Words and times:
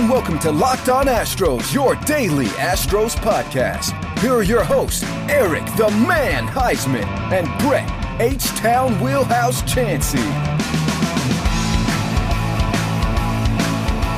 and 0.00 0.08
welcome 0.08 0.38
to 0.38 0.50
Locked 0.50 0.88
On 0.88 1.06
Astros, 1.06 1.74
your 1.74 1.94
daily 2.06 2.46
Astros 2.46 3.14
podcast. 3.16 3.92
Here 4.20 4.32
are 4.32 4.42
your 4.42 4.64
hosts, 4.64 5.02
Eric 5.28 5.66
the 5.76 5.90
Man 6.08 6.46
Heisman 6.46 7.04
and 7.30 7.46
Brett 7.60 7.86
H 8.18 8.46
Town 8.56 8.98
Wheelhouse 9.00 9.60
Chansey. 9.62 10.24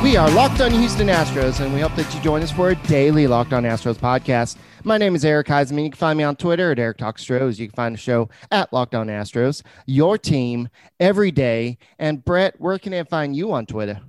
We 0.05 0.17
are 0.17 0.31
Locked 0.31 0.61
On 0.61 0.71
Houston 0.71 1.09
Astros, 1.09 1.59
and 1.59 1.75
we 1.75 1.81
hope 1.81 1.97
that 1.97 2.15
you 2.15 2.21
join 2.21 2.43
us 2.43 2.53
for 2.53 2.71
a 2.71 2.77
daily 2.77 3.27
Locked 3.27 3.53
On 3.53 3.65
Astros 3.65 3.97
podcast. 3.97 4.59
My 4.85 4.99
name 4.99 5.17
is 5.17 5.25
Eric 5.25 5.49
Heisman. 5.49 5.83
You 5.83 5.91
can 5.91 5.99
find 5.99 6.17
me 6.17 6.23
on 6.23 6.37
Twitter 6.37 6.71
at 6.71 6.79
Eric 6.79 6.99
Talk. 6.99 7.19
You 7.29 7.37
can 7.39 7.71
find 7.71 7.97
the 7.97 8.01
show 8.01 8.29
at 8.53 8.73
Locked 8.73 8.95
On 8.95 9.09
Astros, 9.09 9.63
your 9.87 10.17
team 10.17 10.69
every 11.01 11.33
day. 11.33 11.77
And 11.99 12.25
Brett, 12.25 12.61
where 12.61 12.79
can 12.79 12.95
I 12.95 13.03
find 13.03 13.35
you 13.35 13.53
on 13.53 13.67
Twitter? 13.67 14.01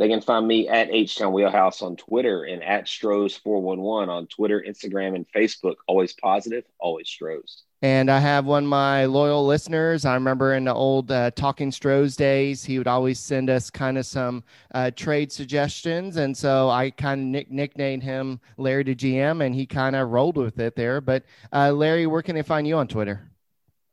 They 0.00 0.08
can 0.08 0.22
find 0.22 0.48
me 0.48 0.66
at 0.66 0.88
H 0.90 1.16
Town 1.16 1.34
Wheelhouse 1.34 1.82
on 1.82 1.94
Twitter 1.94 2.44
and 2.44 2.62
at 2.64 2.86
Stros411 2.86 4.08
on 4.08 4.26
Twitter, 4.28 4.64
Instagram, 4.66 5.14
and 5.14 5.26
Facebook. 5.30 5.74
Always 5.86 6.14
positive, 6.14 6.64
always 6.78 7.06
Stros. 7.06 7.64
And 7.82 8.10
I 8.10 8.18
have 8.18 8.46
one 8.46 8.64
of 8.64 8.70
my 8.70 9.04
loyal 9.04 9.46
listeners. 9.46 10.06
I 10.06 10.14
remember 10.14 10.54
in 10.54 10.64
the 10.64 10.72
old 10.72 11.10
uh, 11.10 11.32
Talking 11.32 11.70
Stros 11.70 12.16
days, 12.16 12.64
he 12.64 12.78
would 12.78 12.88
always 12.88 13.18
send 13.20 13.50
us 13.50 13.68
kind 13.68 13.98
of 13.98 14.06
some 14.06 14.42
uh, 14.74 14.90
trade 14.90 15.30
suggestions. 15.30 16.16
And 16.16 16.34
so 16.34 16.70
I 16.70 16.92
kind 16.92 17.20
of 17.20 17.26
nick- 17.26 17.50
nicknamed 17.50 18.02
him 18.02 18.40
Larry 18.56 18.84
the 18.84 18.94
GM, 18.94 19.44
and 19.44 19.54
he 19.54 19.66
kind 19.66 19.94
of 19.94 20.08
rolled 20.08 20.38
with 20.38 20.58
it 20.60 20.76
there. 20.76 21.02
But 21.02 21.24
uh, 21.52 21.72
Larry, 21.72 22.06
where 22.06 22.22
can 22.22 22.36
they 22.36 22.42
find 22.42 22.66
you 22.66 22.78
on 22.78 22.88
Twitter? 22.88 23.30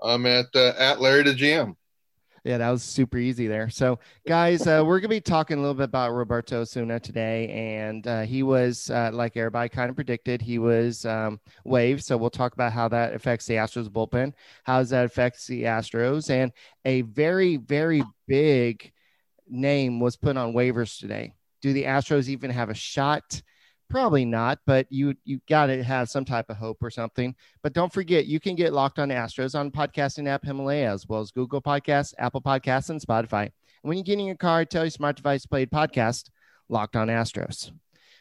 I'm 0.02 0.26
at 0.26 0.56
uh, 0.56 0.72
at 0.78 1.02
Larry 1.02 1.24
the 1.24 1.34
GM. 1.34 1.76
Yeah, 2.48 2.60
that 2.60 2.70
was 2.70 2.82
super 2.82 3.18
easy 3.18 3.48
there. 3.48 3.70
So, 3.70 4.00
guys, 4.26 4.66
uh, 4.68 4.82
we're 4.86 5.02
going 5.02 5.10
to 5.10 5.18
be 5.18 5.20
talking 5.20 5.58
a 5.58 5.60
little 5.60 5.74
bit 5.74 5.84
about 5.84 6.14
Roberto 6.14 6.62
Osuna 6.62 6.98
today. 6.98 7.50
And 7.50 8.08
uh, 8.08 8.22
he 8.22 8.42
was, 8.42 8.90
uh, 8.90 9.10
like 9.12 9.36
everybody 9.36 9.68
kind 9.68 9.90
of 9.90 9.98
predicted, 9.98 10.42
he 10.42 10.58
was 10.58 11.06
um, 11.06 11.42
waived. 11.66 12.06
So, 12.06 12.16
we'll 12.16 12.30
talk 12.30 12.54
about 12.54 12.72
how 12.72 12.88
that 12.88 13.14
affects 13.14 13.48
the 13.48 13.56
Astros 13.56 13.90
bullpen, 13.90 14.32
how 14.64 14.80
does 14.80 14.92
that 14.92 15.04
affect 15.04 15.46
the 15.46 15.64
Astros. 15.64 16.30
And 16.30 16.54
a 16.86 17.02
very, 17.02 17.58
very 17.58 18.02
big 18.30 18.94
name 19.50 20.00
was 20.00 20.16
put 20.16 20.38
on 20.38 20.54
waivers 20.54 20.98
today. 20.98 21.34
Do 21.62 21.74
the 21.74 21.84
Astros 21.84 22.30
even 22.30 22.50
have 22.52 22.70
a 22.70 22.74
shot? 22.74 23.42
Probably 23.90 24.26
not, 24.26 24.60
but 24.66 24.86
you 24.90 25.16
you 25.24 25.40
got 25.48 25.68
to 25.68 25.82
have 25.82 26.10
some 26.10 26.26
type 26.26 26.50
of 26.50 26.58
hope 26.58 26.84
or 26.84 26.90
something. 26.90 27.34
But 27.64 27.72
don't 27.74 27.94
forget, 27.94 28.26
you 28.26 28.40
can 28.40 28.56
get 28.56 28.74
Locked 28.74 29.00
On 29.00 29.10
Astros 29.10 29.58
on 29.58 29.72
podcasting 29.72 30.28
app 30.28 30.44
Himalaya 30.44 30.92
as 30.92 31.08
well 31.08 31.22
as 31.22 31.32
Google 31.32 31.62
Podcasts, 31.62 32.14
Apple 32.18 32.42
Podcasts, 32.42 32.90
and 32.90 33.02
Spotify. 33.02 33.44
And 33.44 33.52
when 33.84 33.98
you 33.98 34.04
get 34.04 34.20
in 34.20 34.26
your 34.26 34.36
car, 34.36 34.66
tell 34.66 34.84
your 34.84 34.92
smart 34.92 35.16
device 35.16 35.46
played 35.46 35.72
podcast 35.72 36.30
Locked 36.68 36.98
On 36.98 37.08
Astros. 37.08 37.72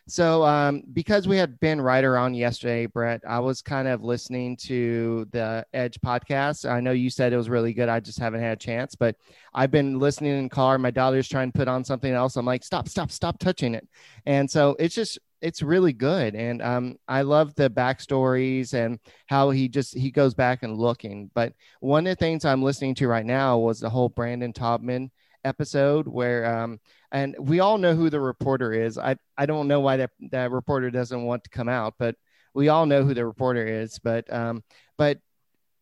So, 0.08 0.44
um, 0.44 0.84
because 0.92 1.26
we 1.26 1.36
had 1.36 1.58
Ben 1.58 1.80
Reiter 1.80 2.16
on 2.16 2.32
yesterday, 2.32 2.86
Brett, 2.86 3.22
I 3.26 3.40
was 3.40 3.60
kind 3.60 3.88
of 3.88 4.04
listening 4.04 4.56
to 4.58 5.26
the 5.32 5.66
Edge 5.74 5.98
podcast. 6.00 6.70
I 6.70 6.78
know 6.78 6.92
you 6.92 7.10
said 7.10 7.32
it 7.32 7.36
was 7.36 7.50
really 7.50 7.72
good. 7.72 7.88
I 7.88 7.98
just 7.98 8.20
haven't 8.20 8.40
had 8.40 8.52
a 8.52 8.60
chance, 8.60 8.94
but 8.94 9.16
I've 9.52 9.72
been 9.72 9.98
listening 9.98 10.38
in 10.38 10.48
car. 10.48 10.78
My 10.78 10.92
daughter's 10.92 11.28
trying 11.28 11.50
to 11.50 11.58
put 11.58 11.66
on 11.66 11.82
something 11.82 12.12
else. 12.12 12.36
I'm 12.36 12.46
like, 12.46 12.62
stop, 12.62 12.88
stop, 12.88 13.10
stop 13.10 13.40
touching 13.40 13.74
it. 13.74 13.88
And 14.26 14.48
so 14.48 14.76
it's 14.78 14.94
just 14.94 15.18
it's 15.40 15.62
really 15.62 15.92
good. 15.92 16.34
And 16.34 16.62
um, 16.62 16.96
i 17.08 17.22
love 17.22 17.54
the 17.54 17.70
backstories 17.70 18.74
and 18.74 18.98
how 19.26 19.50
he 19.50 19.68
just 19.68 19.96
he 19.96 20.10
goes 20.10 20.34
back 20.34 20.62
and 20.62 20.76
looking. 20.76 21.30
But 21.34 21.52
one 21.80 22.06
of 22.06 22.12
the 22.12 22.16
things 22.16 22.44
i'm 22.44 22.62
listening 22.62 22.94
to 22.96 23.08
right 23.08 23.26
now 23.26 23.58
was 23.58 23.80
the 23.80 23.90
whole 23.90 24.08
brandon 24.08 24.52
taubman 24.52 25.10
episode 25.44 26.08
where 26.08 26.44
um, 26.44 26.80
and 27.12 27.36
we 27.38 27.60
all 27.60 27.78
know 27.78 27.94
who 27.94 28.10
the 28.10 28.20
reporter 28.20 28.72
is. 28.72 28.98
I 28.98 29.16
i 29.36 29.46
don't 29.46 29.68
know 29.68 29.80
why 29.80 29.98
that 29.98 30.10
that 30.30 30.50
reporter 30.50 30.90
doesn't 30.90 31.22
want 31.22 31.44
to 31.44 31.50
come 31.50 31.68
out 31.68 31.94
but 31.98 32.16
we 32.54 32.68
all 32.68 32.86
know 32.86 33.04
who 33.04 33.14
the 33.14 33.26
reporter 33.26 33.66
is. 33.66 33.98
But 33.98 34.32
um 34.32 34.64
but 34.96 35.18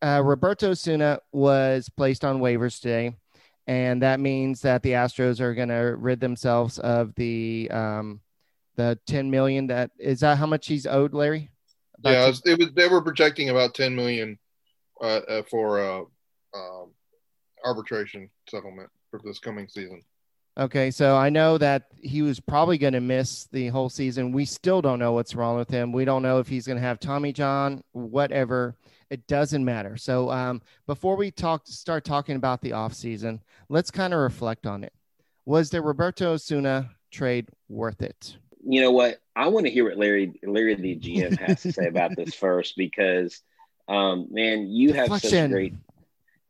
uh, 0.01 0.21
roberto 0.23 0.71
Osuna 0.71 1.19
was 1.31 1.89
placed 1.89 2.25
on 2.25 2.39
waivers 2.39 2.79
today. 2.79 3.15
And 3.67 4.03
that 4.03 4.19
means 4.19 4.61
that 4.61 4.83
the 4.83 4.91
astros 4.91 5.39
are 5.39 5.55
going 5.55 5.69
to 5.69 5.95
rid 5.97 6.19
themselves 6.19 6.77
of 6.77 7.15
the 7.15 7.71
um 7.71 8.19
the 8.75 8.99
10 9.07 9.29
million 9.31 9.67
that 9.67 9.91
is 9.97 10.19
that 10.19 10.37
how 10.37 10.45
much 10.45 10.67
he's 10.67 10.85
owed 10.85 11.13
larry? 11.13 11.49
About 11.99 12.11
yeah 12.11 12.23
it 12.25 12.27
was, 12.27 12.41
was, 12.57 12.73
they 12.73 12.87
were 12.87 13.01
projecting 13.01 13.49
about 13.49 13.73
10 13.73 13.95
million 13.95 14.37
uh, 15.01 15.05
uh, 15.05 15.41
for 15.49 15.79
uh, 15.79 16.01
um, 16.55 16.91
arbitration 17.63 18.29
settlement 18.49 18.89
for 19.09 19.19
this 19.23 19.39
coming 19.39 19.67
season. 19.67 20.01
Okay 20.57 20.89
so 20.89 21.17
i 21.17 21.29
know 21.29 21.57
that 21.57 21.87
he 22.01 22.21
was 22.21 22.39
probably 22.39 22.77
going 22.77 22.93
to 22.93 23.01
miss 23.01 23.45
the 23.51 23.67
whole 23.67 23.89
season. 23.89 24.31
We 24.31 24.45
still 24.45 24.81
don't 24.81 24.99
know 24.99 25.11
what's 25.13 25.35
wrong 25.35 25.57
with 25.57 25.69
him. 25.69 25.91
We 25.91 26.05
don't 26.05 26.23
know 26.23 26.39
if 26.39 26.47
he's 26.47 26.65
going 26.65 26.77
to 26.77 26.85
have 26.85 26.99
tommy 26.99 27.33
john 27.33 27.81
whatever. 27.91 28.75
It 29.09 29.27
doesn't 29.27 29.63
matter. 29.63 29.97
So 29.97 30.31
um, 30.31 30.61
before 30.87 31.15
we 31.15 31.29
talk 31.29 31.67
start 31.67 32.05
talking 32.05 32.37
about 32.37 32.61
the 32.61 32.73
off 32.73 32.93
season 32.93 33.41
let's 33.69 33.91
kind 33.91 34.13
of 34.13 34.19
reflect 34.19 34.65
on 34.65 34.83
it. 34.83 34.93
Was 35.45 35.69
the 35.69 35.81
roberto 35.81 36.33
osuna 36.33 36.91
trade 37.11 37.49
worth 37.69 38.01
it 38.01 38.37
you 38.65 38.81
know 38.81 38.91
what? 38.91 39.19
I 39.35 39.47
want 39.47 39.67
to 39.67 39.71
hear 39.71 39.85
what 39.85 39.97
Larry 39.97 40.39
Larry 40.43 40.75
the 40.75 40.95
GM 40.95 41.37
has 41.39 41.61
to 41.61 41.71
say 41.71 41.87
about 41.87 42.15
this 42.15 42.33
first 42.33 42.75
because, 42.75 43.41
um, 43.87 44.27
man, 44.31 44.67
you 44.67 44.93
have 44.93 45.09
such 45.21 45.49
great. 45.49 45.73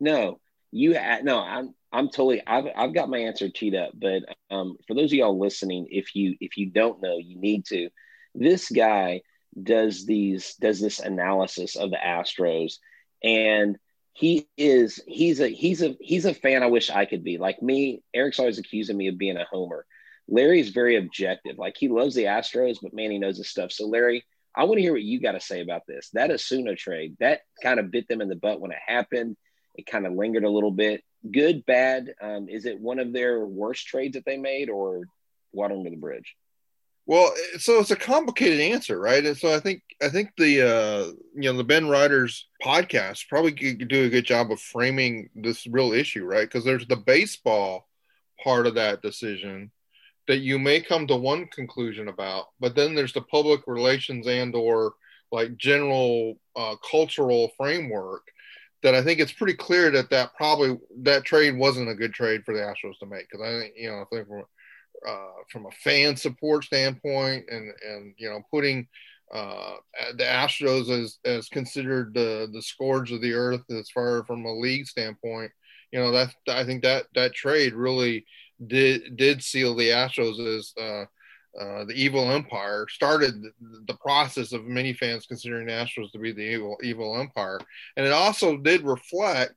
No, 0.00 0.40
you 0.72 0.98
ha- 0.98 1.20
no. 1.22 1.38
I'm 1.38 1.74
I'm 1.92 2.08
totally. 2.08 2.42
I've 2.46 2.66
I've 2.74 2.94
got 2.94 3.10
my 3.10 3.18
answer 3.18 3.48
teed 3.48 3.74
up, 3.74 3.90
but 3.94 4.22
um, 4.50 4.76
for 4.86 4.94
those 4.94 5.12
of 5.12 5.12
y'all 5.12 5.38
listening, 5.38 5.88
if 5.90 6.14
you 6.14 6.36
if 6.40 6.56
you 6.56 6.66
don't 6.66 7.02
know, 7.02 7.18
you 7.18 7.38
need 7.38 7.66
to. 7.66 7.90
This 8.34 8.70
guy 8.70 9.22
does 9.62 10.06
these 10.06 10.54
does 10.54 10.80
this 10.80 11.00
analysis 11.00 11.76
of 11.76 11.90
the 11.90 11.98
Astros, 12.02 12.74
and 13.22 13.78
he 14.14 14.48
is 14.56 15.02
he's 15.06 15.40
a 15.40 15.48
he's 15.48 15.82
a 15.82 15.96
he's 16.00 16.24
a 16.24 16.34
fan. 16.34 16.62
I 16.62 16.66
wish 16.66 16.88
I 16.88 17.04
could 17.04 17.24
be 17.24 17.36
like 17.36 17.60
me. 17.60 18.02
Eric's 18.14 18.38
always 18.38 18.58
accusing 18.58 18.96
me 18.96 19.08
of 19.08 19.18
being 19.18 19.36
a 19.36 19.44
homer 19.44 19.84
Larry's 20.28 20.70
very 20.70 20.96
objective. 20.96 21.58
Like 21.58 21.76
he 21.78 21.88
loves 21.88 22.14
the 22.14 22.24
Astros, 22.24 22.78
but 22.82 22.94
man, 22.94 23.10
he 23.10 23.18
knows 23.18 23.36
his 23.36 23.48
stuff. 23.48 23.72
So, 23.72 23.86
Larry, 23.86 24.24
I 24.54 24.64
want 24.64 24.78
to 24.78 24.82
hear 24.82 24.92
what 24.92 25.02
you 25.02 25.20
got 25.20 25.32
to 25.32 25.40
say 25.40 25.60
about 25.60 25.82
this. 25.86 26.10
That 26.14 26.30
Osuna 26.30 26.74
trade, 26.74 27.16
that 27.20 27.40
kind 27.62 27.78
of 27.78 27.90
bit 27.90 28.08
them 28.08 28.20
in 28.20 28.28
the 28.28 28.36
butt 28.36 28.60
when 28.60 28.72
it 28.72 28.78
happened. 28.84 29.36
It 29.74 29.86
kind 29.86 30.06
of 30.06 30.14
lingered 30.14 30.44
a 30.44 30.50
little 30.50 30.70
bit. 30.70 31.04
Good, 31.30 31.66
bad. 31.66 32.14
Um, 32.20 32.48
is 32.48 32.64
it 32.64 32.80
one 32.80 32.98
of 32.98 33.12
their 33.12 33.44
worst 33.44 33.86
trades 33.86 34.14
that 34.14 34.24
they 34.24 34.36
made 34.36 34.70
or 34.70 35.02
water 35.52 35.74
under 35.74 35.90
the 35.90 35.96
bridge? 35.96 36.34
Well, 37.06 37.32
so 37.58 37.78
it's 37.78 37.92
a 37.92 37.96
complicated 37.96 38.60
answer, 38.60 38.98
right? 38.98 39.24
And 39.24 39.36
so 39.36 39.54
I 39.54 39.60
think 39.60 39.82
I 40.02 40.08
think 40.08 40.30
the 40.36 40.62
uh, 40.62 41.12
you 41.34 41.52
know 41.52 41.56
the 41.56 41.62
Ben 41.62 41.88
Reiter's 41.88 42.48
podcast 42.64 43.28
probably 43.28 43.52
could 43.52 43.86
do 43.86 44.04
a 44.04 44.10
good 44.10 44.24
job 44.24 44.50
of 44.50 44.60
framing 44.60 45.30
this 45.34 45.68
real 45.68 45.92
issue, 45.92 46.24
right? 46.24 46.48
Because 46.48 46.64
there's 46.64 46.86
the 46.86 46.96
baseball 46.96 47.86
part 48.42 48.66
of 48.66 48.74
that 48.74 49.02
decision, 49.02 49.70
that 50.28 50.38
you 50.38 50.58
may 50.58 50.80
come 50.80 51.06
to 51.06 51.16
one 51.16 51.46
conclusion 51.48 52.08
about 52.08 52.46
but 52.60 52.74
then 52.74 52.94
there's 52.94 53.12
the 53.12 53.20
public 53.22 53.60
relations 53.66 54.26
and 54.26 54.54
or 54.54 54.94
like 55.32 55.56
general 55.56 56.34
uh, 56.54 56.74
cultural 56.88 57.50
framework 57.56 58.22
that 58.82 58.94
i 58.94 59.02
think 59.02 59.20
it's 59.20 59.32
pretty 59.32 59.54
clear 59.54 59.90
that 59.90 60.10
that 60.10 60.34
probably 60.34 60.78
that 61.02 61.24
trade 61.24 61.56
wasn't 61.56 61.88
a 61.88 61.94
good 61.94 62.12
trade 62.12 62.44
for 62.44 62.54
the 62.54 62.60
astros 62.60 62.98
to 62.98 63.06
make 63.06 63.28
because 63.30 63.44
i 63.44 63.60
think 63.60 63.74
you 63.76 63.90
know 63.90 64.00
i 64.00 64.04
think 64.10 64.26
from, 64.26 64.44
uh, 65.06 65.42
from 65.50 65.66
a 65.66 65.70
fan 65.82 66.16
support 66.16 66.64
standpoint 66.64 67.44
and 67.50 67.72
and 67.88 68.14
you 68.18 68.28
know 68.28 68.42
putting 68.50 68.86
uh, 69.32 69.74
the 70.16 70.24
Astros 70.24 70.88
as, 70.88 71.18
as 71.24 71.48
considered 71.48 72.14
the 72.14 72.48
the 72.52 72.62
scourge 72.62 73.10
of 73.10 73.20
the 73.20 73.32
earth 73.32 73.62
as 73.70 73.90
far 73.90 74.24
from 74.24 74.44
a 74.44 74.52
league 74.52 74.86
standpoint, 74.86 75.50
you 75.90 75.98
know 75.98 76.12
that 76.12 76.32
I 76.48 76.64
think 76.64 76.82
that 76.84 77.06
that 77.14 77.34
trade 77.34 77.74
really 77.74 78.24
did 78.64 79.16
did 79.16 79.42
seal 79.42 79.74
the 79.74 79.90
Astros 79.90 80.38
as 80.56 80.72
uh, 80.80 81.04
uh, 81.60 81.84
the 81.84 81.94
evil 81.94 82.30
empire. 82.30 82.86
Started 82.88 83.34
the 83.60 83.96
process 84.00 84.52
of 84.52 84.64
many 84.64 84.92
fans 84.92 85.26
considering 85.26 85.66
the 85.66 85.72
Astros 85.72 86.12
to 86.12 86.18
be 86.18 86.32
the 86.32 86.42
evil 86.42 86.76
evil 86.82 87.18
empire, 87.18 87.60
and 87.96 88.06
it 88.06 88.12
also 88.12 88.56
did 88.56 88.82
reflect, 88.82 89.54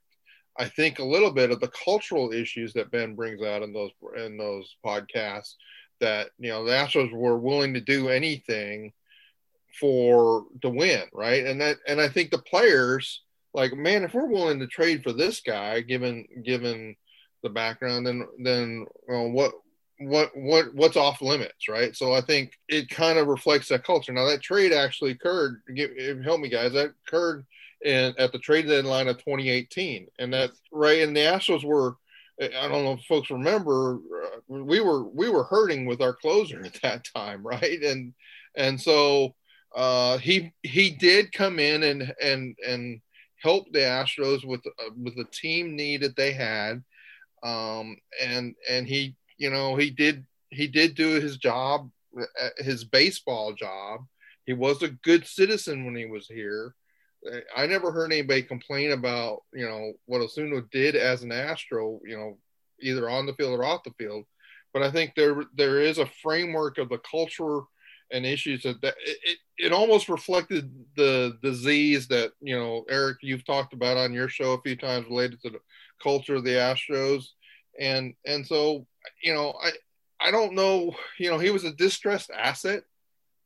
I 0.58 0.66
think, 0.66 1.00
a 1.00 1.06
little 1.06 1.32
bit 1.32 1.52
of 1.52 1.60
the 1.60 1.72
cultural 1.84 2.32
issues 2.32 2.74
that 2.74 2.92
Ben 2.92 3.16
brings 3.16 3.42
out 3.42 3.64
in 3.64 3.74
those 3.74 3.92
in 4.18 4.38
those 4.38 4.76
podcasts. 4.86 5.56
That 6.00 6.30
you 6.38 6.50
know 6.50 6.64
the 6.64 6.72
Astros 6.72 7.12
were 7.14 7.38
willing 7.38 7.74
to 7.74 7.82
do 7.82 8.10
anything 8.10 8.94
for 9.80 10.46
the 10.62 10.70
win, 10.70 11.04
right? 11.14 11.46
And 11.46 11.62
that 11.62 11.78
and 11.88 12.02
I 12.02 12.10
think 12.10 12.32
the 12.32 12.40
players 12.40 13.22
like, 13.54 13.74
man, 13.74 14.04
if 14.04 14.14
we're 14.14 14.28
willing 14.28 14.60
to 14.60 14.68
trade 14.68 15.04
for 15.04 15.12
this 15.12 15.42
guy, 15.42 15.82
given 15.82 16.26
given 16.44 16.96
the 17.44 17.50
background, 17.50 18.06
then 18.06 18.28
then 18.44 18.86
well, 19.08 19.30
what 19.30 19.54
what 20.00 20.36
what 20.36 20.74
what's 20.74 20.98
off 20.98 21.22
limits, 21.22 21.68
right? 21.68 21.96
So 21.96 22.14
I 22.14 22.22
think 22.22 22.54
it 22.68 22.90
kind 22.90 23.20
of 23.20 23.28
reflects 23.28 23.70
that 23.70 23.84
culture. 23.84 24.14
Now 24.14 24.26
that 24.26 24.42
trade 24.42 24.74
actually 24.74 25.12
occurred. 25.12 25.62
Give, 25.76 25.92
help 26.24 26.42
me, 26.42 26.50
guys. 26.50 26.74
That 26.74 26.94
occurred 27.08 27.46
in 27.84 28.14
at 28.18 28.32
the 28.32 28.40
trade 28.40 28.68
deadline 28.68 29.08
of 29.08 29.18
2018, 29.18 30.08
and 30.20 30.34
that 30.34 30.52
right. 30.72 31.02
And 31.02 31.16
the 31.16 31.22
Astros 31.22 31.64
were. 31.64 31.96
I 32.42 32.70
don't 32.70 32.86
know 32.86 32.94
if 32.94 33.02
folks 33.02 33.30
remember. 33.30 33.96
Uh, 33.96 34.40
we 34.48 34.80
were 34.80 35.04
we 35.04 35.30
were 35.30 35.44
hurting 35.44 35.86
with 35.86 36.02
our 36.02 36.14
closer 36.14 36.62
at 36.66 36.80
that 36.82 37.06
time, 37.14 37.46
right? 37.46 37.82
And 37.82 38.14
and 38.56 38.80
so 38.80 39.36
uh, 39.76 40.18
he 40.18 40.54
he 40.64 40.92
did 40.92 41.32
come 41.34 41.60
in 41.60 41.84
and 41.84 42.14
and 42.22 42.56
and 42.66 43.02
help 43.42 43.72
the 43.72 43.80
Astros 43.80 44.46
with 44.46 44.62
uh, 44.66 44.92
with 45.02 45.16
the 45.16 45.26
team 45.32 45.76
need 45.76 46.02
that 46.02 46.16
they 46.16 46.34
had, 46.34 46.84
um, 47.44 47.98
and 48.22 48.56
and 48.70 48.88
he 48.88 49.16
you 49.38 49.50
know 49.50 49.76
he 49.76 49.90
did 49.90 50.26
he 50.50 50.68
did 50.68 50.96
do 50.96 51.20
his 51.20 51.38
job, 51.38 51.90
uh, 52.20 52.50
his 52.58 52.84
baseball 52.84 53.54
job. 53.54 54.02
He 54.46 54.54
was 54.54 54.82
a 54.82 54.90
good 54.90 55.28
citizen 55.28 55.86
when 55.86 55.96
he 55.96 56.06
was 56.06 56.28
here. 56.28 56.74
I 57.56 57.68
never 57.68 57.92
heard 57.92 58.12
anybody 58.12 58.44
complain 58.44 58.92
about 58.92 59.44
you 59.54 59.68
know 59.68 59.94
what 60.06 60.22
Osuna 60.22 60.62
did 60.72 60.96
as 60.96 61.24
an 61.24 61.32
Astro, 61.32 62.00
you 62.06 62.18
know, 62.18 62.38
either 62.82 63.10
on 63.10 63.26
the 63.26 63.34
field 63.34 63.60
or 63.60 63.66
off 63.66 63.84
the 63.84 63.92
field. 63.98 64.26
But 64.74 64.84
I 64.84 64.92
think 64.92 65.14
there 65.16 65.44
there 65.56 65.82
is 65.82 65.98
a 65.98 66.10
framework 66.24 66.78
of 66.78 66.90
the 66.90 67.00
culture 67.00 67.62
and 68.12 68.26
issues 68.26 68.64
that, 68.64 68.78
it, 68.84 69.38
it 69.58 69.74
almost 69.74 70.10
reflected 70.10 70.72
the 70.96 71.38
disease 71.44 72.08
that 72.08 72.32
you 72.42 72.58
know 72.58 72.86
Eric 72.90 73.18
you've 73.22 73.46
talked 73.46 73.74
about 73.74 73.98
on 73.98 74.14
your 74.14 74.30
show 74.30 74.54
a 74.54 74.62
few 74.62 74.76
times 74.76 75.08
related 75.08 75.42
to 75.42 75.50
the 75.50 75.60
culture 76.02 76.36
of 76.36 76.44
the 76.44 76.52
Astros. 76.52 77.26
And 77.80 78.14
and 78.26 78.46
so 78.46 78.88
you 79.22 79.34
know 79.34 79.54
I 79.62 79.72
I 80.20 80.32
don't 80.32 80.56
know 80.56 80.96
you 81.20 81.30
know 81.30 81.38
he 81.38 81.52
was 81.52 81.66
a 81.66 81.74
distressed 81.74 82.32
asset. 82.32 82.84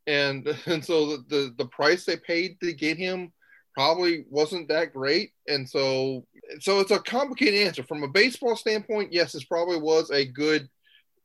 And 0.05 0.47
and 0.65 0.85
so 0.85 1.17
the 1.17 1.25
the, 1.29 1.55
the 1.57 1.65
price 1.65 2.05
they 2.05 2.17
paid 2.17 2.59
to 2.61 2.73
get 2.73 2.97
him 2.97 3.33
probably 3.73 4.25
wasn't 4.29 4.67
that 4.67 4.93
great. 4.93 5.31
And 5.47 5.67
so 5.67 6.25
so 6.59 6.79
it's 6.79 6.91
a 6.91 6.99
complicated 6.99 7.65
answer. 7.65 7.83
From 7.83 8.03
a 8.03 8.07
baseball 8.07 8.55
standpoint 8.55 9.11
yes 9.11 9.31
this 9.31 9.43
probably 9.43 9.79
was 9.79 10.11
a 10.11 10.25
good 10.25 10.69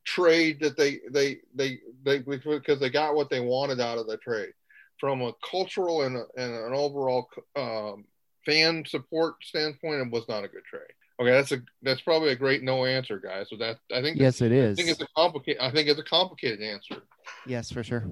trade 0.08 0.60
that 0.60 0.76
they 0.76 1.00
they 1.10 1.38
they 1.55 1.81
they 2.02 2.19
because 2.19 2.81
they 2.81 2.90
got 2.90 3.14
what 3.14 3.28
they 3.28 3.40
wanted 3.40 3.81
out 3.81 3.99
of 3.99 4.06
the 4.06 4.16
trade. 4.16 4.52
From 4.99 5.22
a 5.22 5.32
cultural 5.49 6.02
and, 6.02 6.16
a, 6.16 6.25
and 6.37 6.52
an 6.52 6.72
overall 6.72 7.28
um, 7.55 8.05
fan 8.44 8.84
support 8.87 9.37
standpoint 9.43 10.00
it 10.00 10.10
was 10.10 10.26
not 10.28 10.44
a 10.44 10.49
good 10.49 10.64
trade. 10.64 10.82
Okay 11.20 11.31
that's 11.31 11.52
a 11.52 11.62
that's 11.82 12.00
probably 12.00 12.31
a 12.31 12.37
great 12.37 12.62
no 12.62 12.84
answer 12.84 13.19
guys 13.19 13.49
so 13.50 13.56
that 13.56 13.78
i 13.93 14.00
think 14.00 14.19
yes 14.19 14.40
it 14.40 14.52
is 14.52 14.78
i 14.78 14.82
think 14.82 14.90
it's 14.90 15.02
a 15.02 15.08
complicated 15.16 15.60
i 15.60 15.70
think 15.70 15.88
it's 15.88 16.00
a 16.00 16.05
complicated 16.05 16.62
answer. 16.62 17.02
Yes 17.44 17.70
for 17.70 17.82
sure. 17.82 18.04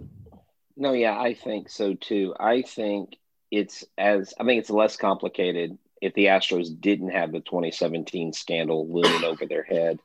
No 0.77 0.93
yeah 0.93 1.19
i 1.19 1.33
think 1.33 1.71
so 1.71 1.95
too. 1.95 2.35
I 2.39 2.63
think 2.63 3.17
it's 3.51 3.85
as 3.97 4.35
i 4.39 4.45
think 4.45 4.61
it's 4.61 4.71
less 4.71 4.97
complicated 4.97 5.79
if 6.03 6.13
the 6.15 6.27
astros 6.27 6.79
didn't 6.79 7.11
have 7.11 7.33
the 7.33 7.41
2017 7.41 8.33
scandal 8.33 8.87
looming 8.89 9.25
over 9.25 9.47
their 9.47 9.63
head 9.63 9.99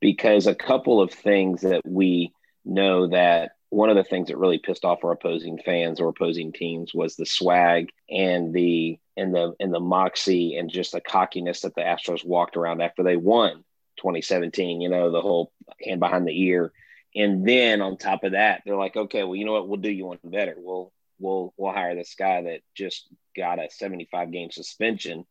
because 0.00 0.46
a 0.46 0.54
couple 0.54 1.00
of 1.00 1.12
things 1.12 1.62
that 1.62 1.82
we 1.84 2.32
know 2.64 3.08
that 3.08 3.52
one 3.70 3.90
of 3.90 3.96
the 3.96 4.04
things 4.04 4.28
that 4.28 4.38
really 4.38 4.58
pissed 4.58 4.84
off 4.84 5.04
our 5.04 5.12
opposing 5.12 5.58
fans 5.58 6.00
or 6.00 6.08
opposing 6.08 6.52
teams 6.52 6.94
was 6.94 7.16
the 7.16 7.26
swag 7.26 7.88
and 8.08 8.54
the 8.54 8.98
and 9.16 9.34
the 9.34 9.54
and 9.58 9.74
the 9.74 9.80
moxie 9.80 10.56
and 10.56 10.70
just 10.70 10.92
the 10.92 11.00
cockiness 11.00 11.62
that 11.62 11.74
the 11.74 11.80
Astros 11.80 12.24
walked 12.24 12.56
around 12.56 12.80
after 12.80 13.02
they 13.02 13.16
won 13.16 13.64
2017. 13.98 14.80
You 14.80 14.88
know, 14.88 15.10
the 15.10 15.20
whole 15.20 15.52
hand 15.82 16.00
behind 16.00 16.26
the 16.26 16.40
ear, 16.42 16.72
and 17.14 17.46
then 17.46 17.80
on 17.80 17.96
top 17.96 18.24
of 18.24 18.32
that, 18.32 18.62
they're 18.64 18.76
like, 18.76 18.96
okay, 18.96 19.24
well, 19.24 19.36
you 19.36 19.44
know 19.44 19.52
what? 19.52 19.68
We'll 19.68 19.80
do 19.80 19.90
you 19.90 20.06
one 20.06 20.18
better. 20.22 20.54
We'll 20.56 20.92
we'll 21.18 21.52
we'll 21.56 21.72
hire 21.72 21.94
this 21.94 22.14
guy 22.16 22.42
that 22.42 22.60
just 22.74 23.08
got 23.36 23.58
a 23.58 23.68
75 23.70 24.30
game 24.30 24.50
suspension 24.50 25.24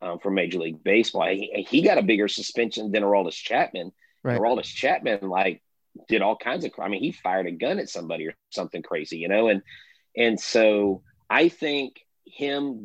um, 0.00 0.18
from 0.20 0.34
Major 0.34 0.58
League 0.58 0.82
Baseball. 0.82 1.28
He, 1.28 1.66
he 1.68 1.82
got 1.82 1.98
a 1.98 2.02
bigger 2.02 2.28
suspension 2.28 2.92
than 2.92 3.02
Aroldis 3.02 3.34
Chapman 3.34 3.92
Right. 4.22 4.38
Aroldis 4.38 4.66
Chapman 4.66 5.28
like 5.28 5.62
did 6.08 6.22
all 6.22 6.36
kinds 6.36 6.64
of. 6.64 6.72
I 6.78 6.88
mean, 6.88 7.02
he 7.02 7.12
fired 7.12 7.46
a 7.46 7.52
gun 7.52 7.78
at 7.78 7.88
somebody 7.88 8.26
or 8.26 8.34
something 8.50 8.82
crazy, 8.82 9.18
you 9.18 9.28
know. 9.28 9.48
And 9.48 9.62
and 10.16 10.40
so 10.40 11.02
I 11.30 11.48
think 11.48 12.00
him 12.26 12.84